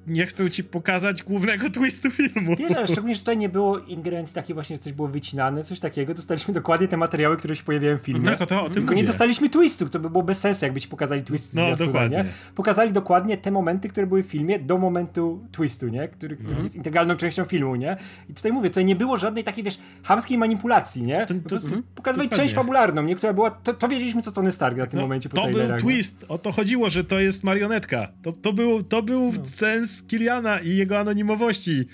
[0.08, 2.56] nie chcą ci pokazać głównego twistu filmu.
[2.56, 5.80] Wiesz, ale szczególnie, że tutaj nie było ingerencji takiej właśnie, że coś było wycinane, coś
[5.80, 6.14] takiego.
[6.14, 8.26] Dostaliśmy dokładnie te materiały, które się pojawiają w filmie.
[8.26, 9.02] Tak, o to, o tym Tylko mówię.
[9.02, 12.18] nie dostaliśmy twistu, to by było bez sensu, jakby ci pokazali twist no, z dokładnie.
[12.18, 12.26] Nie?
[12.56, 16.08] Pokazali dokładnie te momenty, które były w filmie do momentu twistu, nie?
[16.08, 16.64] Który, który mhm.
[16.64, 17.98] jest integralną częścią filmu, nie?
[18.30, 21.26] I tutaj mówię, tutaj nie było żadnej takiej, wiesz, hamskiej manipulacji, nie?
[21.26, 23.16] To, to, to, pokazywali część fabularną, nie?
[23.16, 25.78] Która była, to, to wiedzieliśmy, co Tony Stark na tym no, momencie po To był
[25.80, 28.08] twist, o to chodziło, że to jest marionetka.
[28.24, 29.46] To, to był, to był no.
[29.46, 31.88] sens Kiliana i jego anonimowości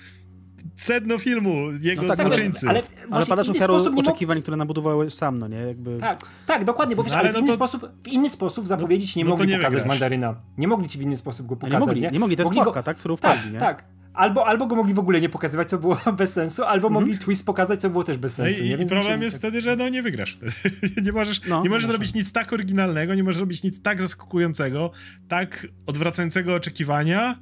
[0.76, 2.70] sedno filmu, jego no tak, złoczyńcy.
[2.70, 5.58] Ale, ale, ale padasz ofiarą oczekiwań, które nabudowałeś sam, no nie?
[5.58, 5.98] Jakby...
[5.98, 7.54] Tak, tak, dokładnie, bo wiesz, no, ale, ale w, inny to...
[7.54, 9.90] sposób, w inny sposób zapowiedzieć nie no, mogli nie pokazać wygrasz.
[9.90, 10.36] mandaryna.
[10.58, 12.12] Nie mogli ci w inny sposób go pokazać, nie mogli, nie?
[12.12, 12.84] nie mogli, to jest mogli go...
[12.84, 13.60] tak, którą wpadli, tak, nie?
[13.60, 13.84] Tak,
[14.16, 17.02] Albo, albo go mogli w ogóle nie pokazywać, co było bez sensu, albo mm -hmm.
[17.02, 18.60] mogli twist pokazać, co było też bez sensu.
[18.60, 19.40] No i, i problem jest tak...
[19.40, 20.52] wtedy, że no nie wygrasz wtedy.
[21.06, 24.92] nie możesz, no, nie możesz zrobić nic tak oryginalnego, nie możesz zrobić nic tak zaskakującego,
[25.28, 27.40] tak odwracającego oczekiwania,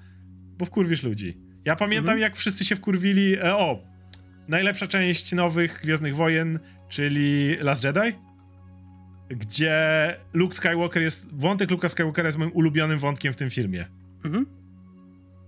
[0.58, 1.38] bo wkurwisz ludzi.
[1.66, 2.20] Ja pamiętam, mhm.
[2.20, 3.36] jak wszyscy się wkurwili.
[3.36, 3.84] E, o,
[4.48, 6.60] najlepsza część nowych Gwiezdnych Wojen,
[6.90, 8.18] czyli Last Jedi,
[9.30, 9.78] gdzie
[10.34, 11.28] Luke Skywalker jest.
[11.34, 13.86] Wątek Luke'a Skywalkera jest moim ulubionym wątkiem w tym filmie.
[14.26, 14.46] Mhm.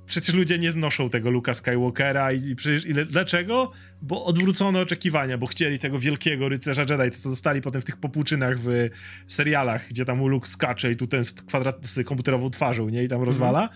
[0.06, 3.72] Przecież ludzie nie znoszą tego Luka Skywalkera i, i przecież ile, dlaczego?
[4.02, 7.98] Bo odwrócono oczekiwania, bo chcieli tego wielkiego rycerza Jedi, to co zostali potem w tych
[7.98, 8.90] popłuczynach w
[9.27, 13.03] serialach, gdzie tam Luke skacze i tu ten z kwadrat z komputerową twarzą, nie?
[13.03, 13.69] I tam rozwala.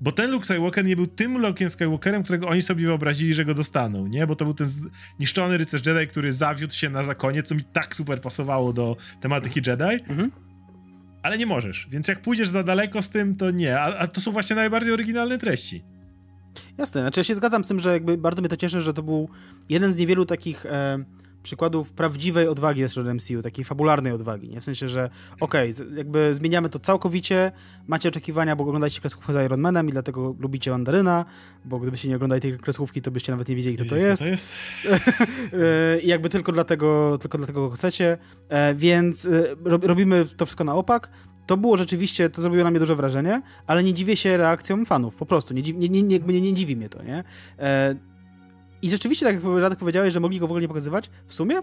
[0.00, 3.54] Bo ten Luke Skywalker nie był tym Luke'em Skywalkerem, którego oni sobie wyobrazili, że go
[3.54, 4.26] dostaną, nie?
[4.26, 4.68] Bo to był ten
[5.18, 9.60] zniszczony rycerz Jedi, który zawiódł się na zakonie, co mi tak super pasowało do tematyki
[9.66, 10.04] Jedi.
[10.08, 10.30] Mhm.
[11.22, 13.80] Ale nie możesz, więc jak pójdziesz za daleko z tym, to nie.
[13.80, 15.84] A, a to są właśnie najbardziej oryginalne treści.
[16.78, 19.02] Jasne, znaczy ja się zgadzam z tym, że jakby bardzo mnie to cieszy, że to
[19.02, 19.28] był
[19.68, 21.04] jeden z niewielu takich e,
[21.42, 24.60] przykładów prawdziwej odwagi ze strony MCU, takiej fabularnej odwagi, nie?
[24.60, 25.10] W sensie, że
[25.40, 27.52] okej, okay, jakby zmieniamy to całkowicie,
[27.88, 31.24] macie oczekiwania, bo oglądacie kreskówkę z Iron Manem i dlatego lubicie Mandaryna,
[31.64, 34.22] bo gdybyście nie oglądali tej kreskówki, to byście nawet nie wiedzieli, kto to jest.
[34.22, 34.54] Jest.
[36.02, 38.18] I jakby tylko dlatego, tylko dlatego go chcecie,
[38.48, 41.10] e, więc e, robimy to wszystko na opak.
[41.46, 45.16] To było rzeczywiście, to zrobiło na mnie duże wrażenie, ale nie dziwię się reakcjom fanów,
[45.16, 47.24] po prostu, nie, nie, nie, nie, nie dziwi mnie to, nie?
[48.82, 51.60] I rzeczywiście, tak jak Radek powiedziałeś, że mogli go w ogóle nie pokazywać, w sumie?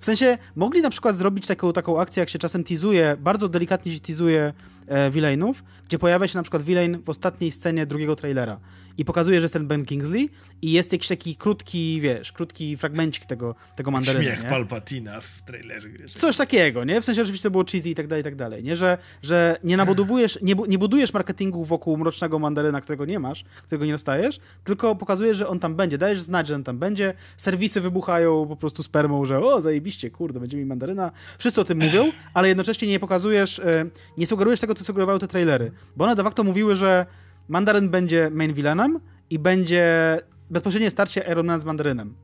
[0.00, 3.92] W sensie, mogli na przykład zrobić taką, taką akcję, jak się czasem teasuje, bardzo delikatnie
[3.92, 4.52] się teasuje
[4.88, 8.60] e, villainów, gdzie pojawia się na przykład villain w ostatniej scenie drugiego trailera
[8.98, 10.30] i pokazuje, że jest ten Ben Kingsley
[10.62, 14.24] i jest jakiś taki krótki, wiesz, krótki fragmencik tego, tego mandaryna.
[14.24, 14.50] Śmiech nie?
[14.50, 15.88] Palpatina w trailerze.
[15.88, 16.12] Wiesz.
[16.12, 17.00] Coś takiego, nie?
[17.00, 18.76] W sensie oczywiście to było cheesy i tak dalej, i tak dalej, nie?
[18.76, 23.84] Że, że nie nabudowujesz, nie, nie budujesz marketingu wokół mrocznego mandaryna, którego nie masz, którego
[23.84, 27.80] nie dostajesz, tylko pokazujesz, że on tam będzie, dajesz znać, że on tam będzie, serwisy
[27.80, 31.10] wybuchają po prostu spermą, że o, zajebiście, kurde, będzie mi mandaryna.
[31.38, 33.84] Wszyscy o tym mówią, ale jednocześnie nie pokazujesz, e,
[34.16, 37.06] nie sugerujesz tego, co sugerowały te trailery, bo one de facto mówiły, że
[37.48, 39.00] Mandaryn będzie main villainem
[39.30, 40.18] i będzie
[40.50, 42.14] bezpośrednie starcie Iron z Mandarynem.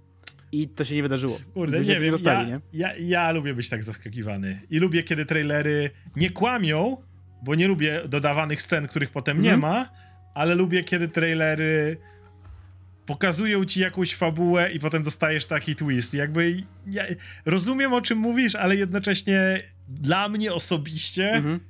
[0.52, 1.36] I to się nie wydarzyło.
[1.54, 2.60] Kurde, nie wiem, dostali, ja, nie?
[2.72, 4.60] Ja, ja lubię być tak zaskakiwany.
[4.70, 6.96] I lubię, kiedy trailery nie kłamią,
[7.42, 9.60] bo nie lubię dodawanych scen, których potem nie mhm.
[9.60, 9.90] ma,
[10.34, 11.96] ale lubię, kiedy trailery
[13.06, 16.14] pokazują ci jakąś fabułę i potem dostajesz taki twist.
[16.14, 16.56] Jakby
[16.86, 17.04] ja
[17.44, 21.60] rozumiem o czym mówisz, ale jednocześnie dla mnie osobiście mhm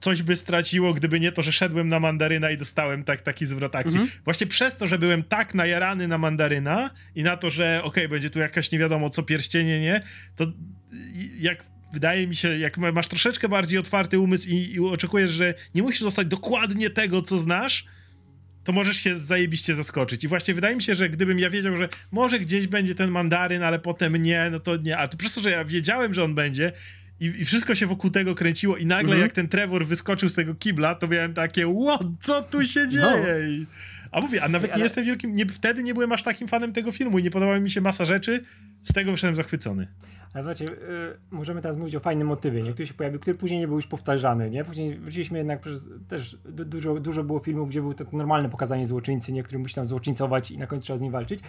[0.00, 3.76] coś by straciło, gdyby nie to, że szedłem na mandaryna i dostałem tak, taki zwrot
[3.76, 4.00] akcji.
[4.00, 4.20] Mhm.
[4.24, 8.08] Właśnie przez to, że byłem tak najarany na mandaryna i na to, że okej, okay,
[8.08, 10.02] będzie tu jakaś nie wiadomo co pierścienie, nie,
[10.36, 10.46] to
[11.40, 15.82] jak wydaje mi się, jak masz troszeczkę bardziej otwarty umysł i, i oczekujesz, że nie
[15.82, 17.84] musisz dostać dokładnie tego, co znasz,
[18.64, 20.24] to możesz się zajebiście zaskoczyć.
[20.24, 23.62] I właśnie wydaje mi się, że gdybym ja wiedział, że może gdzieś będzie ten mandaryn,
[23.62, 24.98] ale potem nie, no to nie.
[24.98, 26.72] A to przez to, że ja wiedziałem, że on będzie,
[27.22, 30.54] i, I, wszystko się wokół tego kręciło i nagle jak ten Trevor wyskoczył z tego
[30.54, 32.90] kibla, to miałem takie, what, co tu się no.
[32.90, 33.58] dzieje?
[33.58, 33.66] No.
[34.12, 34.78] A mówię, a nawet Ej, ale...
[34.78, 37.60] nie jestem wielkim, nie, wtedy nie byłem aż takim fanem tego filmu i nie podobała
[37.60, 38.44] mi się masa rzeczy,
[38.84, 39.86] z tego wyszedłem zachwycony.
[40.34, 40.76] Ale wiecie, y,
[41.30, 42.72] możemy teraz mówić o fajnym motywie, nie?
[42.72, 44.64] który się pojawił, który później nie był już powtarzany, nie?
[44.64, 49.32] Później wróciliśmy jednak przez, też dużo, dużo było filmów, gdzie było to normalne pokazanie złoczyńcy,
[49.32, 49.42] nie?
[49.42, 51.40] który musi tam złoczyńcować i na końcu trzeba z nim walczyć.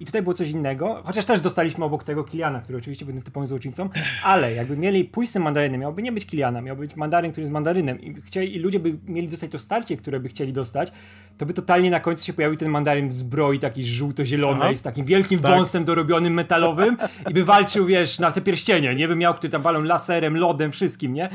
[0.00, 3.46] I tutaj było coś innego, chociaż też dostaliśmy obok tego Kiliana, który oczywiście był typowym
[3.46, 3.88] złoczyńcą,
[4.24, 7.42] ale jakby mieli pójść z tym mandarynem, miałby nie być Kiliana, miał być mandaryn, który
[7.42, 10.92] jest mandarynem i chcieli, i ludzie by mieli dostać to starcie, które by chcieli dostać,
[11.38, 15.04] to by totalnie na końcu się pojawił ten mandaryn w zbroi takiej żółto-zielonej, z takim
[15.04, 15.50] wielkim tak.
[15.50, 16.96] wąsem dorobionym metalowym
[17.30, 19.08] i by walczył, wiesz, na te pierścienie, nie?
[19.08, 21.28] By miał, który tam balą laserem, lodem, wszystkim, nie?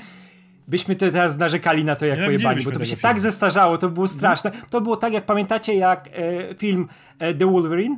[0.67, 3.01] byśmy to teraz narzekali na to jak pojebani, bo to by się filmu.
[3.01, 4.51] tak zestarzało, to było straszne.
[4.69, 6.87] To było tak, jak pamiętacie, jak e, film
[7.19, 7.97] e, The Wolverine,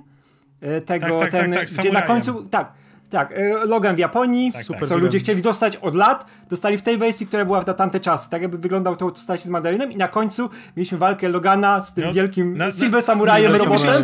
[0.62, 2.74] e, tego, tak, tak, ten, tak, tak, gdzie na końcu, tak,
[3.10, 6.82] tak, e, Logan w Japonii, tak, super, co ludzie chcieli dostać od lat, dostali w
[6.82, 9.98] tej wersji, która była na tamte czasy, tak jakby wyglądał to stać z mandarynem i
[9.98, 14.04] na końcu mieliśmy walkę Logana z tym no, wielkim na, Silver Samurajem robotem,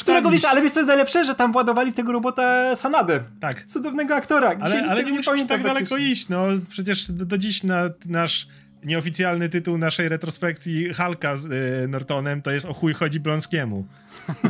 [0.00, 3.20] którego wiesz, ale wiesz co jest najlepsze, że tam władowali w tego robota Sanadę.
[3.40, 3.64] Tak.
[3.66, 4.54] Cudownego aktora.
[4.60, 6.44] ale, ale nie musisz tak daleko iść, no.
[6.68, 8.48] Przecież do, do dziś na, nasz
[8.84, 11.44] nieoficjalny tytuł naszej retrospekcji Halka z
[11.84, 13.86] y, Nortonem to jest O chuj chodzi Blonskiemu.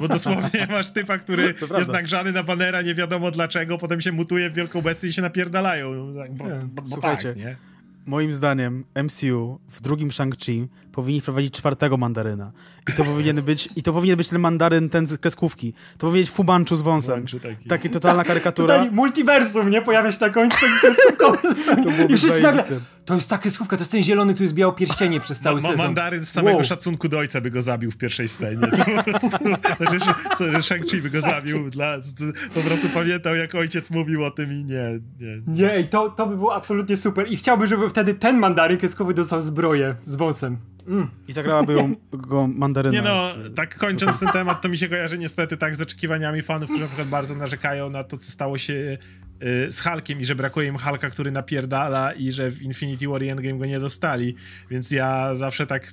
[0.00, 4.50] Bo dosłownie masz typa, który jest nagrzany na banera, nie wiadomo dlaczego, potem się mutuje
[4.50, 6.12] w wielką bestię i się napierdalają.
[6.30, 7.56] Bo, bo, bo tak, nie?
[8.08, 12.52] moim zdaniem MCU w drugim Shang-Chi powinni wprowadzić czwartego mandaryna.
[12.88, 15.72] I to powinien być, i to powinien być ten mandaryn ten z kreskówki.
[15.72, 17.26] To powinien być Fumanchu z wąsem.
[17.42, 17.68] taki.
[17.68, 18.78] taki totalna karykatura.
[18.78, 19.82] Tutaj multiversum, nie?
[19.82, 21.38] Pojawia się na końcu ten kreskówkowy.
[22.08, 22.64] I wszyscy nagle,
[23.04, 25.68] to jest ta kreskówka, to jest ten zielony, który zbiał pierścienie przez cały ma, ma,
[25.68, 25.86] sezon.
[25.86, 26.66] Mandaryn z samego wow.
[26.66, 28.66] szacunku do ojca by go zabił w pierwszej scenie.
[28.78, 31.70] To po prostu, znaczy, Shang-Chi by go zabił.
[31.70, 31.96] Dla,
[32.54, 35.00] po prostu pamiętał, jak ojciec mówił o tym i nie.
[35.20, 37.32] Nie, nie to, to by było absolutnie super.
[37.32, 40.56] I chciałbym, żeby wtedy ten mandaryn kreskowy dostał zbroję z wąsem.
[40.88, 41.08] Mm.
[41.28, 42.46] I zagrałaby ją go
[42.82, 43.02] mandaryna.
[43.02, 46.68] Nie no, tak kończąc ten temat, to mi się kojarzy niestety tak z oczekiwaniami fanów,
[46.68, 48.98] którzy na przykład bardzo narzekają na to, co stało się
[49.42, 53.22] y, z Hulkiem i że brakuje im Hulka, który napierdala i że w Infinity War
[53.22, 54.34] i Endgame go nie dostali,
[54.70, 55.92] więc ja zawsze tak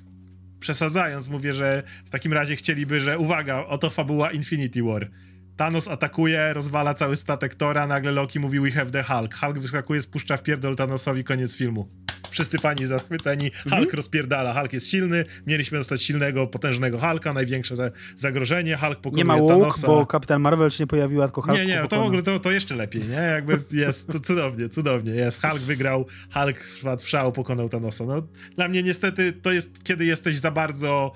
[0.60, 5.10] przesadzając mówię, że w takim razie chcieliby, że uwaga, oto fabuła Infinity War.
[5.56, 9.34] Thanos atakuje, rozwala cały statek Tora, nagle Loki mówi we have the Hulk.
[9.34, 13.96] Hulk wyskakuje, spuszcza w pierdol Thanosowi, koniec filmu wszyscy fani zachwyceni, Hulk mhm.
[13.96, 19.24] rozpierdala, Hulk jest silny, mieliśmy dostać silnego, potężnego Hulka, największe za zagrożenie, Hulk pokonuje Nie
[19.24, 19.86] ma łuk, Thanosa.
[19.86, 22.50] bo Kapitan Marvel się nie pojawiła, tylko Hulk Nie, nie, to w ogóle to, to
[22.50, 23.14] jeszcze lepiej, nie?
[23.14, 28.22] Jakby jest, to cudownie, cudownie, jest, Hulk wygrał, Hulk wpadł w szał, pokonał Thanosa, no
[28.56, 31.12] dla mnie niestety to jest, kiedy jesteś za bardzo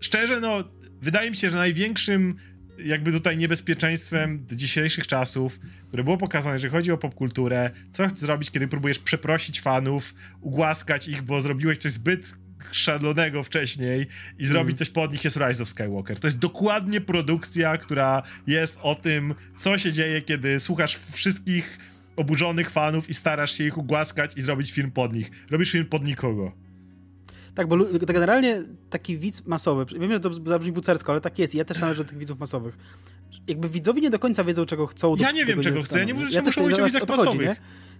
[0.00, 0.64] szczerze, no
[1.02, 2.36] wydaje mi się, że największym
[2.84, 8.50] jakby tutaj niebezpieczeństwem dzisiejszych czasów, które było pokazane, że chodzi o popkulturę, co chcesz zrobić,
[8.50, 12.34] kiedy próbujesz przeprosić fanów, ugłaskać ich, bo zrobiłeś coś zbyt
[12.72, 14.06] szalonego wcześniej
[14.38, 14.78] i zrobić mm.
[14.78, 16.20] coś pod nich jest Rise of Skywalker.
[16.20, 21.78] To jest dokładnie produkcja, która jest o tym, co się dzieje, kiedy słuchasz wszystkich
[22.16, 25.30] oburzonych fanów i starasz się ich ugłaskać i zrobić film pod nich.
[25.50, 26.69] Robisz film pod nikogo.
[27.54, 31.54] Tak, bo to generalnie taki widz masowy, wiem, że to zabrzmi bucersko, ale tak jest.
[31.54, 32.78] Ja też należę do tych widzów masowych.
[33.48, 35.16] Jakby widzowie nie do końca wiedzą, czego chcą.
[35.16, 35.98] Ja nie wiem, czego chcę.
[35.98, 37.48] Ja nie mówię, że ja muszą być o widzach masowych.
[37.48, 37.56] Nie?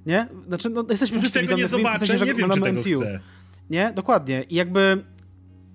[0.07, 0.27] nie?
[0.47, 2.83] Znaczy, no, jesteśmy wszyscy widzami, nie zobaczę, w sensie, że nie wiem, czy tego.
[2.83, 3.21] Chcę.
[3.71, 3.93] Nie?
[3.95, 4.43] Dokładnie.
[4.43, 5.05] I jakby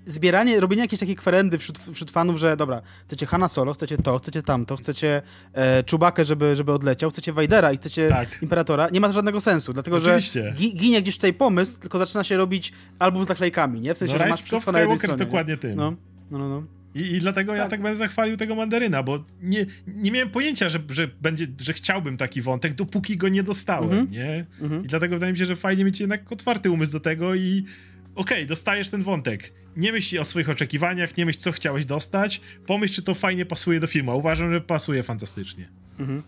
[0.07, 4.17] zbieranie, robienie jakiejś takiej kwerendy wśród, wśród fanów, że dobra, chcecie Hanna Solo, chcecie to,
[4.17, 5.21] chcecie tamto, chcecie
[5.53, 8.41] e, Czubakę, żeby, żeby odleciał, chcecie Wajdera i chcecie tak.
[8.41, 10.43] Imperatora, nie ma żadnego sensu, dlatego Oczywiście.
[10.43, 13.93] że gi, ginie gdzieś tutaj pomysł, tylko zaczyna się robić album z naklejkami, nie?
[13.93, 15.17] W sensie, no, że masz wszystko na jednej stronie.
[15.17, 15.75] dokładnie tym.
[15.75, 15.95] No,
[16.31, 16.49] no, no.
[16.49, 16.63] no.
[16.95, 17.59] I, I, dlatego tak.
[17.59, 21.73] ja tak będę zachwalił tego mandaryna, bo nie, nie miałem pojęcia, że, że, będzie, że
[21.73, 24.11] chciałbym taki wątek, dopóki go nie dostałem, mm -hmm.
[24.11, 24.45] nie?
[24.61, 24.85] Mm -hmm.
[24.85, 27.65] I dlatego wydaje mi się, że fajnie mieć jednak otwarty umysł do tego i
[28.15, 29.53] okej, okay, dostajesz ten wątek.
[29.75, 32.41] Nie myśl o swoich oczekiwaniach, nie myśl, co chciałeś dostać.
[32.67, 34.17] Pomyśl, czy to fajnie pasuje do filmu.
[34.17, 35.69] Uważam, że pasuje fantastycznie.
[35.99, 36.23] Mhm.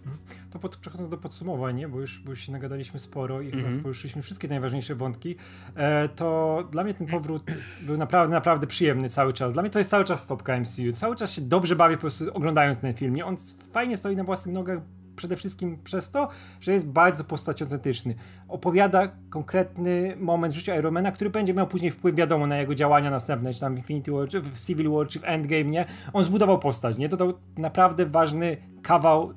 [0.52, 1.86] To pod, przechodząc do podsumowań?
[1.88, 3.66] Bo, już, bo już się nagadaliśmy sporo i mhm.
[3.66, 5.36] chyba poruszyliśmy wszystkie najważniejsze wątki,
[5.76, 7.44] e, to dla mnie ten powrót
[7.88, 9.54] był naprawdę, naprawdę przyjemny cały czas.
[9.54, 10.92] Dla mnie to jest cały czas stopka MCU.
[10.94, 13.16] Cały czas się dobrze bawię po prostu oglądając ten film.
[13.16, 13.26] Nie?
[13.26, 13.38] On
[13.74, 14.80] fajnie stoi na własnych nogach,
[15.18, 16.30] przede wszystkim przez to,
[16.62, 18.16] że jest bardzo postaciocentryczny.
[18.48, 23.10] Opowiada konkretny moment w życiu Ironmana, który będzie miał później wpływ, wiadomo, na jego działania
[23.10, 25.86] następne, czy tam w Infinity War, czy w Civil War, czy w Endgame, nie?
[26.14, 27.10] On zbudował postać, nie?
[27.10, 29.34] Dodał naprawdę ważny kawał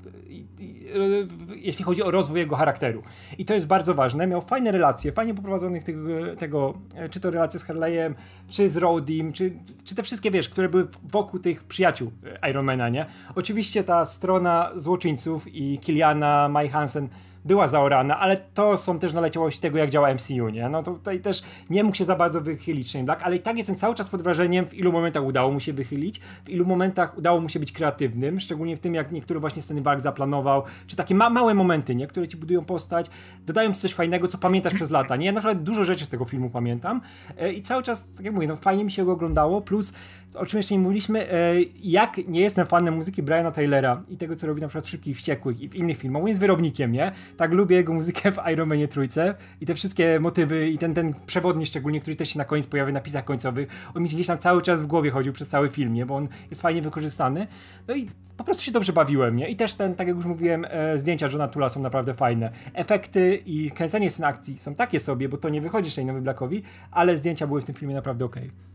[1.56, 3.02] jeśli chodzi o rozwój jego charakteru.
[3.38, 4.26] I to jest bardzo ważne.
[4.26, 6.74] Miał fajne relacje, fajnie poprowadzonych tego, tego
[7.10, 8.14] czy to relacje z Harley'em,
[8.48, 9.52] czy z Rodim, czy,
[9.84, 12.10] czy te wszystkie, wiesz, które były wokół tych przyjaciół
[12.50, 13.06] Ironmana, nie?
[13.34, 17.08] Oczywiście ta strona złoczyńców i Kiliana, Mai Hansen
[17.44, 20.68] była zaorana, ale to są też naleciałości tego, jak działa MCU, nie?
[20.68, 23.56] No to tutaj też nie mógł się za bardzo wychylić Shane Black, ale i tak
[23.56, 27.18] jestem cały czas pod wrażeniem, w ilu momentach udało mu się wychylić, w ilu momentach
[27.18, 30.96] udało mu się być kreatywnym, szczególnie w tym, jak niektóre właśnie sceny walk zaplanował, czy
[30.96, 32.06] takie ma małe momenty, nie?
[32.06, 33.06] Które ci budują postać,
[33.46, 35.26] dodają ci coś fajnego, co pamiętasz przez lata, nie?
[35.26, 37.00] Ja na przykład dużo rzeczy z tego filmu pamiętam
[37.38, 39.92] e, i cały czas, tak jak mówię, no fajnie mi się go oglądało, plus
[40.34, 44.36] o czym jeszcze nie mówiliśmy, e, jak nie jestem fanem muzyki Briana Taylora i tego,
[44.36, 47.12] co robi na przykład w Szybkich Wściekłych i w innych filmach, on jest wyrobnikiem, nie?
[47.36, 51.14] tak lubię jego muzykę w Iron Manie trójce i te wszystkie motywy i ten, ten
[51.26, 54.38] przewodni szczególnie, który też się na koniec pojawia w napisach końcowych, on mi gdzieś tam
[54.38, 56.06] cały czas w głowie chodził przez cały film, nie?
[56.06, 57.46] bo on jest fajnie wykorzystany.
[57.88, 59.48] No i po prostu się dobrze bawiłem, nie?
[59.48, 62.50] I też ten, tak jak już mówiłem, e, zdjęcia Johna Tula są naprawdę fajne.
[62.74, 67.16] Efekty i kręcenie scen akcji są takie sobie, bo to nie wychodzi Shane'owi Blackowi, ale
[67.16, 68.42] zdjęcia były w tym filmie naprawdę okej.
[68.42, 68.69] Okay.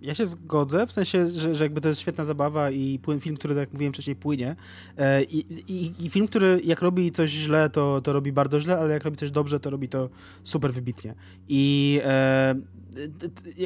[0.00, 3.54] Ja się zgodzę, w sensie, że, że jakby to jest świetna zabawa i film, który,
[3.54, 4.56] tak jak mówiłem wcześniej, płynie.
[4.96, 5.38] E, I,
[5.72, 9.04] i, I, film, który jak robi coś źle, to, to robi bardzo źle, ale jak
[9.04, 10.08] robi coś dobrze, to robi to
[10.42, 11.14] super wybitnie.
[11.48, 12.54] I e,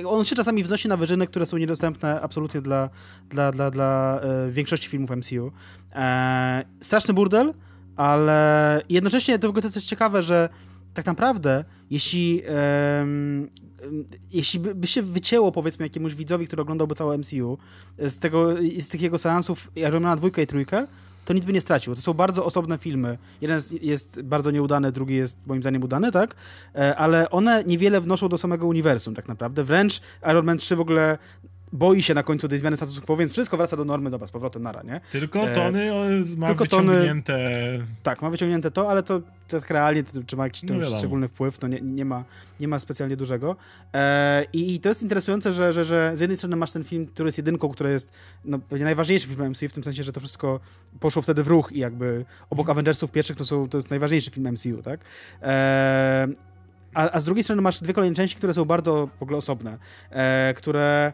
[0.06, 2.90] on się czasami wznosi na wyżyny, które są niedostępne absolutnie dla,
[3.28, 5.52] dla, dla, dla e, większości filmów MCU.
[5.92, 7.54] E, straszny burdel,
[7.96, 10.48] ale jednocześnie to w ogóle to jest ciekawe, że
[10.94, 12.42] tak naprawdę, jeśli,
[12.98, 13.48] um,
[14.32, 17.58] jeśli by, by, się wycięło, powiedzmy, jakiemuś widzowi, który oglądałby całe MCU,
[17.98, 18.48] z, tego,
[18.78, 20.86] z tych jego seansów Iron Mana dwójkę i trójkę,
[21.24, 21.94] to nic by nie stracił.
[21.94, 23.18] To są bardzo osobne filmy.
[23.40, 26.34] Jeden jest bardzo nieudany, drugi jest moim zdaniem udany, tak?
[26.74, 29.64] E, ale one niewiele wnoszą do samego uniwersum tak naprawdę.
[29.64, 30.00] Wręcz
[30.30, 31.18] Iron Man 3 w ogóle
[31.72, 34.30] boi się na końcu tej zmiany statusu quo, więc wszystko wraca do normy, dobra, z
[34.30, 35.00] powrotem nara, nie?
[35.12, 37.32] Tylko e, Tony e, ma tylko wyciągnięte...
[37.32, 41.28] Tony, tak, ma wyciągnięte to, ale to, to realnie, to, czy ma jakiś no szczególny
[41.28, 42.24] wpływ, to nie, nie, ma,
[42.60, 43.56] nie ma specjalnie dużego.
[43.94, 47.06] E, i, i, to jest interesujące, że, że, że z jednej strony masz ten film,
[47.06, 48.12] który jest jedynką, który jest
[48.44, 50.60] no, pewnie najważniejszy film MCU, w tym sensie, że to wszystko
[51.00, 52.70] poszło wtedy w ruch i jakby obok mm.
[52.70, 55.00] Avengersów pierwszych to, są, to jest najważniejszy film MCU, tak?
[55.42, 56.28] E,
[56.94, 59.78] a, a z drugiej strony masz dwie kolejne części, które są bardzo w ogóle osobne,
[60.10, 61.12] e, które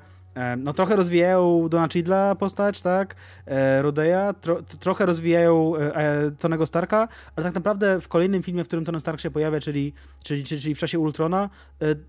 [0.59, 3.15] no trochę rozwijają Dona Chidla postać, tak,
[3.47, 8.65] e, Rodeya, tro, trochę rozwijają e, e, Tonego Starka, ale tak naprawdę w kolejnym filmie,
[8.65, 9.93] w którym Tony Stark się pojawia, czyli,
[10.23, 11.51] czyli, czyli w czasie Ultrona,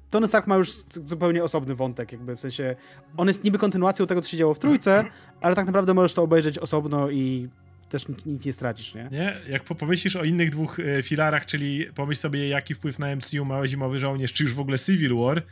[0.09, 0.71] Tony Stark ma już
[1.05, 2.75] zupełnie osobny wątek, jakby w sensie,
[3.17, 5.05] on jest niby kontynuacją tego, co się działo w Trójce,
[5.41, 7.49] ale tak naprawdę możesz to obejrzeć osobno i
[7.89, 9.09] też nic nie stracisz, nie?
[9.11, 9.35] Nie?
[9.49, 13.99] Jak pomyślisz o innych dwóch filarach, czyli pomyśl sobie, jaki wpływ na MCU ma Zimowy
[13.99, 15.43] Żołnierz, czy już w ogóle Civil War,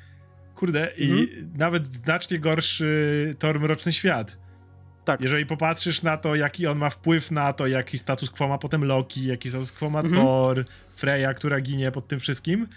[0.58, 1.54] Kurde, i mhm.
[1.58, 4.38] nawet znacznie gorszy Thor Mroczny Świat.
[5.06, 5.22] Tak.
[5.22, 8.86] Jeżeli popatrzysz na to, jaki on ma wpływ na to, jaki status quo ma potem
[8.86, 10.16] Loki, jaki status quo ma mhm.
[10.16, 10.66] Thor,
[10.96, 12.68] Freya, która ginie pod tym wszystkim,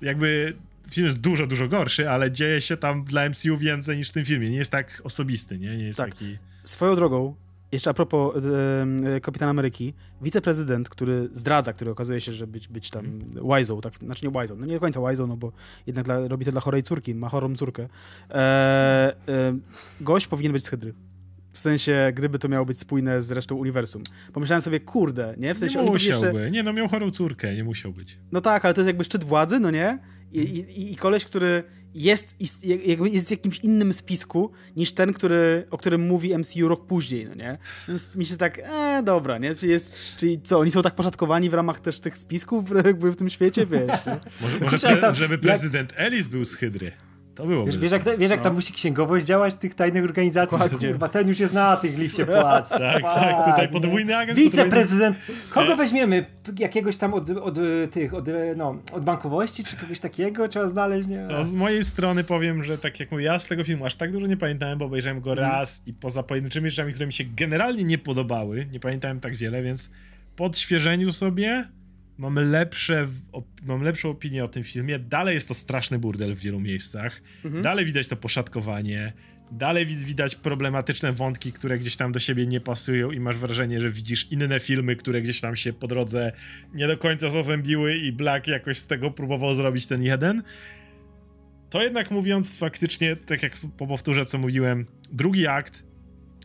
[0.00, 0.56] jakby
[0.90, 4.24] film jest dużo, dużo gorszy, ale dzieje się tam dla MCU więcej niż w tym
[4.24, 4.50] filmie.
[4.50, 5.76] Nie jest tak osobisty, nie?
[5.76, 6.10] Nie jest tak.
[6.10, 6.38] taki...
[6.64, 7.34] Swoją drogą,
[7.74, 12.90] jeszcze a propos e, Kapitana Ameryki, wiceprezydent, który zdradza, który okazuje się, że być, być
[12.90, 13.20] tam
[13.56, 15.52] Wizą, tak, znaczy nie Wizą, no nie do końca Wizą, no bo
[15.86, 17.88] jednak dla, robi to dla chorej córki, ma chorą córkę.
[18.30, 18.34] E,
[19.28, 19.58] e,
[20.00, 20.94] gość powinien być z Hydry.
[21.52, 24.02] W sensie, gdyby to miało być spójne z resztą uniwersum.
[24.32, 25.54] Pomyślałem sobie, kurde, nie?
[25.54, 26.26] W sensie, nie musiałby.
[26.26, 26.50] Jeszcze...
[26.50, 28.18] Nie, no miał chorą córkę, nie musiał być.
[28.32, 29.98] No tak, ale to jest jakby szczyt władzy, no nie?
[30.32, 31.64] I, i, i koleś, który
[31.94, 32.64] jest, jest,
[33.12, 37.34] jest w jakimś innym spisku niż ten, który, o którym mówi MCU rok później, no
[37.34, 37.58] nie?
[37.88, 39.54] Więc mi się tak, e, dobra, nie?
[39.54, 43.16] Czyli, jest, czyli co, oni są tak poszatkowani w ramach też tych spisków jakby w
[43.16, 44.00] tym świecie, wiesz?
[44.40, 46.00] może, może żeby prezydent jak...
[46.00, 46.92] Ellis był z Hydry.
[47.34, 47.64] To było.
[47.66, 48.44] Wiesz, wiesz, jak, wiesz jak no.
[48.44, 50.58] tam musi księgowość działać tych tajnych organizacji?
[50.80, 52.68] Chyba ten już jest na tych liście płac.
[52.68, 54.38] tak, tak, tutaj podwójny agent.
[54.38, 55.16] Wiceprezydent.
[55.50, 56.26] Kogo weźmiemy?
[56.58, 57.58] Jakiegoś tam od, od
[57.90, 61.08] tych, od, no, od bankowości, czy kogoś takiego trzeba znaleźć?
[61.08, 61.28] Nie?
[61.30, 64.12] No, z mojej strony powiem, że tak jak mówię, ja z tego filmu aż tak
[64.12, 65.44] dużo nie pamiętałem, bo obejrzałem go mm.
[65.44, 69.62] raz i poza pojedynczymi rzeczami, które mi się generalnie nie podobały, nie pamiętałem tak wiele,
[69.62, 69.90] więc
[70.36, 71.68] po odświeżeniu sobie
[72.18, 73.08] mamy lepsze,
[73.62, 74.98] mam lepszą opinię o tym filmie.
[74.98, 77.22] Dalej jest to straszny burdel w wielu miejscach.
[77.44, 77.62] Mhm.
[77.62, 79.12] Dalej widać to poszatkowanie.
[79.52, 83.90] Dalej widać problematyczne wątki, które gdzieś tam do siebie nie pasują i masz wrażenie, że
[83.90, 86.32] widzisz inne filmy, które gdzieś tam się po drodze
[86.74, 90.42] nie do końca zazębiły i Black jakoś z tego próbował zrobić ten jeden.
[91.70, 93.56] To jednak mówiąc faktycznie, tak jak
[93.88, 95.82] powtórzę co mówiłem, drugi akt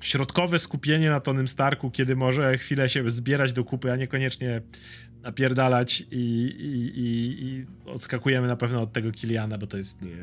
[0.01, 4.61] środkowe skupienie na Tonym Starku, kiedy może chwilę się zbierać do kupy, a niekoniecznie
[5.23, 6.15] napierdalać i,
[6.59, 10.15] i, i, i odskakujemy na pewno od tego Kiliana, bo to jest nie,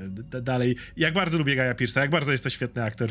[0.43, 0.77] dalej.
[0.97, 3.11] Jak bardzo lubię Gaja Pierce'a, jak bardzo jest to świetny aktor.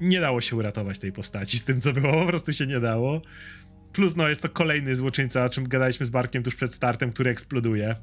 [0.00, 3.22] Nie dało się uratować tej postaci z tym, co było, po prostu się nie dało.
[3.92, 7.30] Plus, no, jest to kolejny złoczyńca, o czym gadaliśmy z Barkiem tuż przed startem, który
[7.30, 7.96] eksploduje.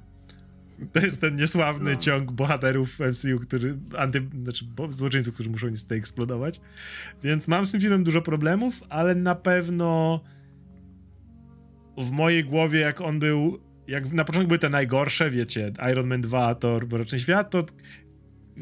[0.93, 1.99] To jest ten niesławny no.
[1.99, 6.61] ciąg bohaterów MCU, który, anty, znaczy złoczyńców, którzy muszą niestety eksplodować.
[7.23, 10.21] Więc mam z tym filmem dużo problemów, ale na pewno
[11.97, 16.21] w mojej głowie, jak on był, jak na początku były te najgorsze, wiecie, Iron Man
[16.21, 17.65] 2, to Mroczny Świat, to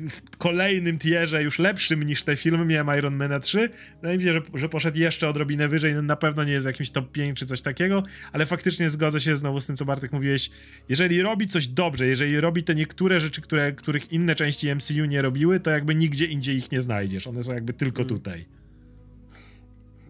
[0.10, 3.70] w kolejnym tierze, już lepszym niż te filmy, miałem Iron Man 3.
[3.96, 5.94] Wydaje mi się, że, że poszedł jeszcze odrobinę wyżej.
[5.94, 9.38] No, na pewno nie jest jakimś top 5 czy coś takiego, ale faktycznie zgodzę się
[9.38, 10.50] znowu z tym, co Bartek mówiłeś.
[10.90, 15.22] Jeżeli robi coś dobrze, jeżeli robi te niektóre rzeczy, które, których inne części MCU nie
[15.22, 17.28] robiły, to jakby nigdzie indziej ich nie znajdziesz.
[17.28, 18.10] One są jakby tylko mm.
[18.10, 18.46] tutaj.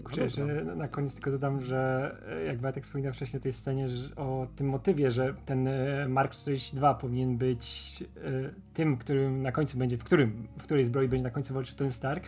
[0.09, 0.45] Kurczę, że
[0.75, 4.47] na koniec tylko dodam, że e, jak Bartek wspominał wcześniej o tej scenie że, o
[4.55, 9.97] tym motywie, że ten e, Mark 42 powinien być e, tym, którym na końcu będzie,
[9.97, 12.23] w którym, w której zbroi będzie na końcu walczył ten Stark.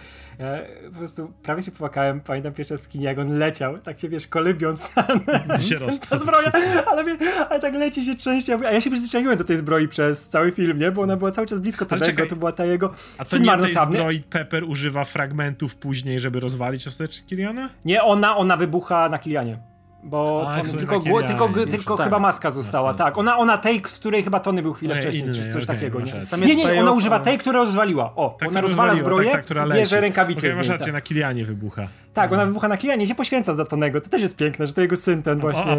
[0.92, 4.94] Po prostu prawie się popłakałem, pamiętam w kinie, jak on leciał, tak się wiesz, kolybiąc
[5.70, 5.76] się
[6.10, 6.52] ta zbroja,
[6.86, 7.04] ale,
[7.50, 10.80] ale tak leci się częściej, a ja się przyzwyczaiłem do tej zbroi przez cały film,
[10.80, 10.92] nie?
[10.92, 13.74] Bo ona była cały czas blisko tego, to była ta jego A to nie tej
[13.74, 17.70] zbroi Pepper używa fragmentów później, żeby rozwalić ostatecznie Kiliana?
[17.86, 19.58] Nie, ona, ona wybucha na Kilianie.
[20.04, 22.06] Bo A, tylko, tylko, tylko tak.
[22.06, 23.18] chyba maska została, tak.
[23.18, 26.00] Ona, ona tej, w której chyba Tony był chwilę wcześniej, inny, czy coś okay, takiego.
[26.46, 28.16] Nie, nie, nie, ona używa tej, która rozwaliła.
[28.16, 30.94] O, tak, ona rozwala zbroję, tak, tak, bierze rękawice okay, masz rację, tak.
[30.94, 31.88] na Kilianie wybucha.
[32.14, 34.02] Tak, ona wybucha na Kilianie się poświęca za Tonego.
[34.02, 35.72] To też jest piękne, że to jego syn ten właśnie.
[35.72, 35.78] O,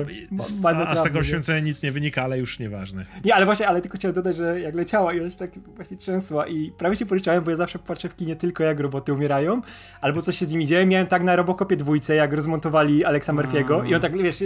[0.65, 3.05] a, a z tego poświęcenia nic nie wynika, ale już nieważne.
[3.25, 5.97] Nie, ale właśnie, ale tylko chciałem dodać, że jak leciała i ona się tak właśnie
[5.97, 9.63] trzęsła i prawie się poryczałem, bo ja zawsze patrzę w kinie tylko jak roboty umierają,
[10.01, 10.87] albo coś się z nimi dzieje.
[10.87, 14.45] Miałem tak na Robocopie dwójce, jak rozmontowali Alexa Murphy'ego i on tak, wiesz,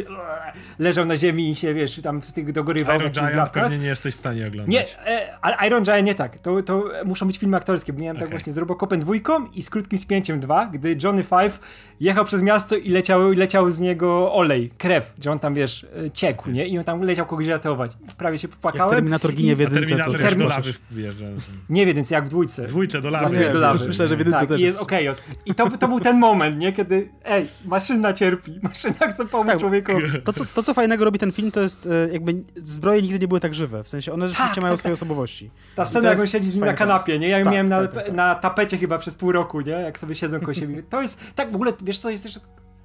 [0.78, 3.00] leżał na ziemi i się, wiesz, tam w tych dogorywał.
[3.00, 4.74] Iron Giant pewnie nie jesteś w stanie oglądać.
[4.74, 6.38] Nie, e, ale Iron Giant nie tak.
[6.38, 8.26] To, to muszą być filmy aktorskie, bo miałem okay.
[8.26, 11.58] tak właśnie z Robocopem dwójką i z krótkim spięciem dwa, gdy Johnny Five
[12.00, 16.10] jechał przez miasto i leciał, leciał z niego olej, krew, gdzie on tam, wiesz, e,
[16.10, 16.66] ciekł, nie?
[16.66, 17.92] I on tam leciał kogoś ratować.
[18.18, 18.88] Prawie się popłakałem.
[18.88, 21.26] Jak Terminator ginie w jedynce, Terminator to też do lawy wjeżdża.
[21.68, 22.66] Nie w jedynce, jak w dwójce.
[22.66, 23.38] W dwójce do lawy.
[23.38, 23.86] Nie, do lawy.
[23.88, 25.08] Myślę, że w jedynce tak, też i jest okej.
[25.08, 26.72] Okay, I to, to był ten moment, nie?
[26.72, 30.22] Kiedy, ej, maszyna cierpi, maszyna chce pomóc tak, człowiekowi.
[30.24, 33.28] To co, to, co fajnego robi ten film, to jest e, jakby zbroje nigdy nie
[33.28, 33.84] były tak żywe.
[33.84, 35.02] W sensie one rzeczywiście tak, mają tak, swoje tak.
[35.02, 35.50] osobowości.
[35.74, 37.28] Ta scena, jak on siedzi z nim na kanapie, nie?
[37.28, 39.72] Ja ją tak, miałem na, tak, na tapecie chyba przez pół roku, nie?
[39.72, 40.82] Jak sobie siedzą koło siebie.
[40.82, 42.40] To jest, tak w ogóle, wiesz co, jest jeszcze,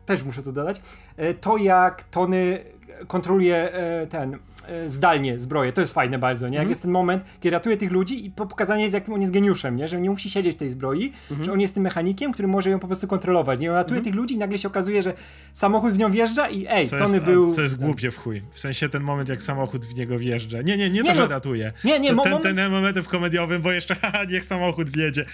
[0.05, 0.81] też muszę to dodać,
[1.17, 2.59] e, to jak Tony
[3.07, 5.73] kontroluje e, ten E, zdalnie zbroję.
[5.73, 6.55] To jest fajne bardzo, nie?
[6.55, 6.69] Jak mm.
[6.69, 9.87] jest ten moment, kiedy ratuje tych ludzi i pokazanie jest, jakim on jest geniuszem, nie?
[9.87, 11.45] Że nie musi siedzieć w tej zbroi, mm -hmm.
[11.45, 13.69] że on jest tym mechanikiem, który może ją po prostu kontrolować, nie?
[13.69, 14.05] On ratuje mm -hmm.
[14.05, 15.13] tych ludzi i nagle się okazuje, że
[15.53, 17.55] samochód w nią wjeżdża i ej, co Tony jest, był...
[17.55, 18.43] Co jest głupie w chuj.
[18.51, 20.61] W sensie ten moment, jak samochód w niego wjeżdża.
[20.61, 21.73] Nie, nie, nie, to, nie, że no, ratuje.
[21.83, 25.25] Nie, nie, to, ten, ten moment w komediowym, bo jeszcze haha, niech samochód wjedzie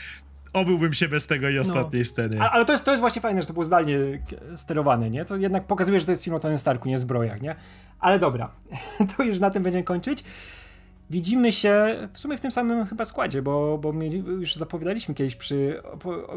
[0.57, 1.61] obyłbym się bez tego i no.
[1.61, 2.09] ostatniej no.
[2.09, 2.41] sceny.
[2.41, 3.97] ale to jest, to jest właśnie fajne, że to było zdalnie
[4.55, 5.25] sterowane, nie?
[5.25, 7.55] To jednak pokazuje, że to jest film o Tony Starku, nie zbrojach, nie?
[7.99, 8.51] Ale dobra,
[9.17, 10.23] to już na tym będziemy kończyć.
[11.09, 15.35] Widzimy się w sumie w tym samym chyba składzie, bo, bo mieli, już zapowiadaliśmy kiedyś
[15.35, 15.81] przy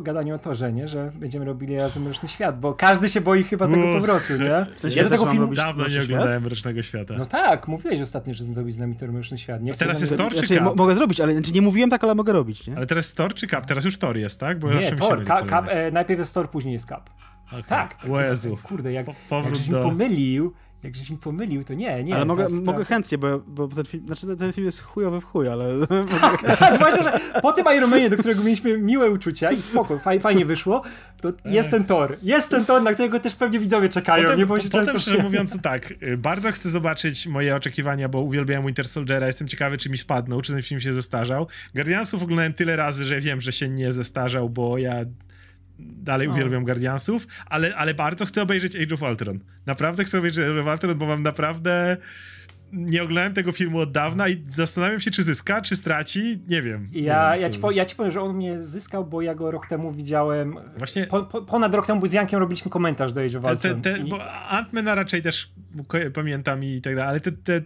[0.03, 0.89] gadaniu o torze, nie?
[0.89, 4.67] że będziemy robili razem Mroczny Świat, bo każdy się boi chyba tego powrotu, nie?
[4.77, 7.15] W sensie ja do tego filmu dawno nie oglądałem Mrocznego Świata.
[7.19, 9.63] No tak, mówiłeś ostatnio, że zrobić z nami to Mroczny Świat.
[9.63, 12.15] Nie A teraz jest Tor czy znaczy, Mogę zrobić, ale znaczy nie mówiłem tak, ale
[12.15, 12.77] mogę robić, nie?
[12.77, 13.67] Ale teraz jest Tor czy Cap?
[13.67, 14.59] Teraz już Tor jest, tak?
[14.59, 17.11] Bo nie, Tor, Cap, e, najpierw jest Tor, później jest Cap.
[17.49, 17.63] Okay.
[17.63, 17.95] Tak.
[17.95, 18.11] tak.
[18.11, 18.59] O Jezu.
[18.63, 19.83] Kurde, jak, po, jak do...
[19.83, 20.53] pomylił,
[20.83, 22.15] jak żeś mi pomylił, to nie, nie.
[22.15, 25.49] Ale mogę, mogę chętnie, bo, bo ten film, znaczy ten film jest chujowy w chuj,
[25.49, 25.65] ale...
[26.21, 30.21] Tak, tak, właśnie, że po tym Ironmanie, do którego mieliśmy miłe uczucia i spoko, faj,
[30.21, 30.83] fajnie wyszło,
[31.21, 32.17] to jest ten tor.
[32.23, 35.23] Jest ten tor, na którego też pewnie widzowie czekają, potem, nie bądź po, Potem, szczerze
[35.23, 39.91] mówiąc, tak, y, bardzo chcę zobaczyć moje oczekiwania, bo uwielbiałem Winter Soldiera, jestem ciekawy, czy
[39.91, 41.47] mi spadną, czy ten film się zestarzał.
[41.75, 45.05] Guardiansów oglądałem tyle razy, że wiem, że się nie zestarzał, bo ja
[45.81, 46.35] dalej no.
[46.35, 49.41] uwielbiam Guardiansów, ale, ale bardzo chcę obejrzeć Age of Ultron.
[49.67, 51.97] Naprawdę chcę obejrzeć Age of Ultron, bo mam naprawdę
[52.73, 56.43] nie oglądałem tego filmu od dawna i zastanawiam się, czy zyska, czy straci.
[56.49, 56.87] Nie wiem.
[56.93, 59.67] Ja, ja, ci, po, ja ci powiem, że on mnie zyskał, bo ja go rok
[59.67, 60.57] temu widziałem.
[60.77, 61.07] Właśnie.
[61.07, 63.83] Po, po, ponad rok temu z Jankiem robiliśmy komentarz do Age of Ultron.
[63.83, 64.11] Te, te, i...
[64.11, 64.19] Bo
[64.51, 65.53] Ant-Mana raczej też
[66.15, 67.63] pamiętam i tak dalej, ale te, te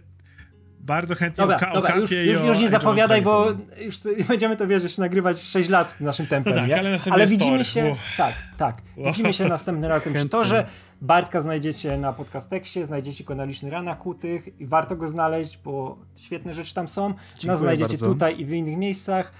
[0.85, 3.47] bardzo chętnie dobra, o, dobra, już, już, już nie zapowiadaj, bo
[3.85, 3.97] już
[4.27, 6.79] będziemy to wierzyć nagrywać 6 lat z naszym tempem, no tak, nie?
[6.79, 7.97] Ale, ale widzimy się, Uch.
[8.17, 10.65] tak, tak, widzimy się następnym razem przy torze.
[11.01, 15.97] Bartka znajdziecie na podcastekście, znajdziecie go na licznych ranach kutych i warto go znaleźć, bo
[16.15, 17.13] świetne rzeczy tam są.
[17.33, 18.05] Dziękuję Nas znajdziecie bardzo.
[18.07, 19.33] tutaj i w innych miejscach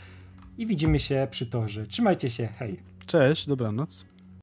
[0.58, 1.88] i widzimy się przy torze.
[1.88, 2.80] Trzymajcie się, hej.
[3.06, 4.06] Cześć, dobranoc.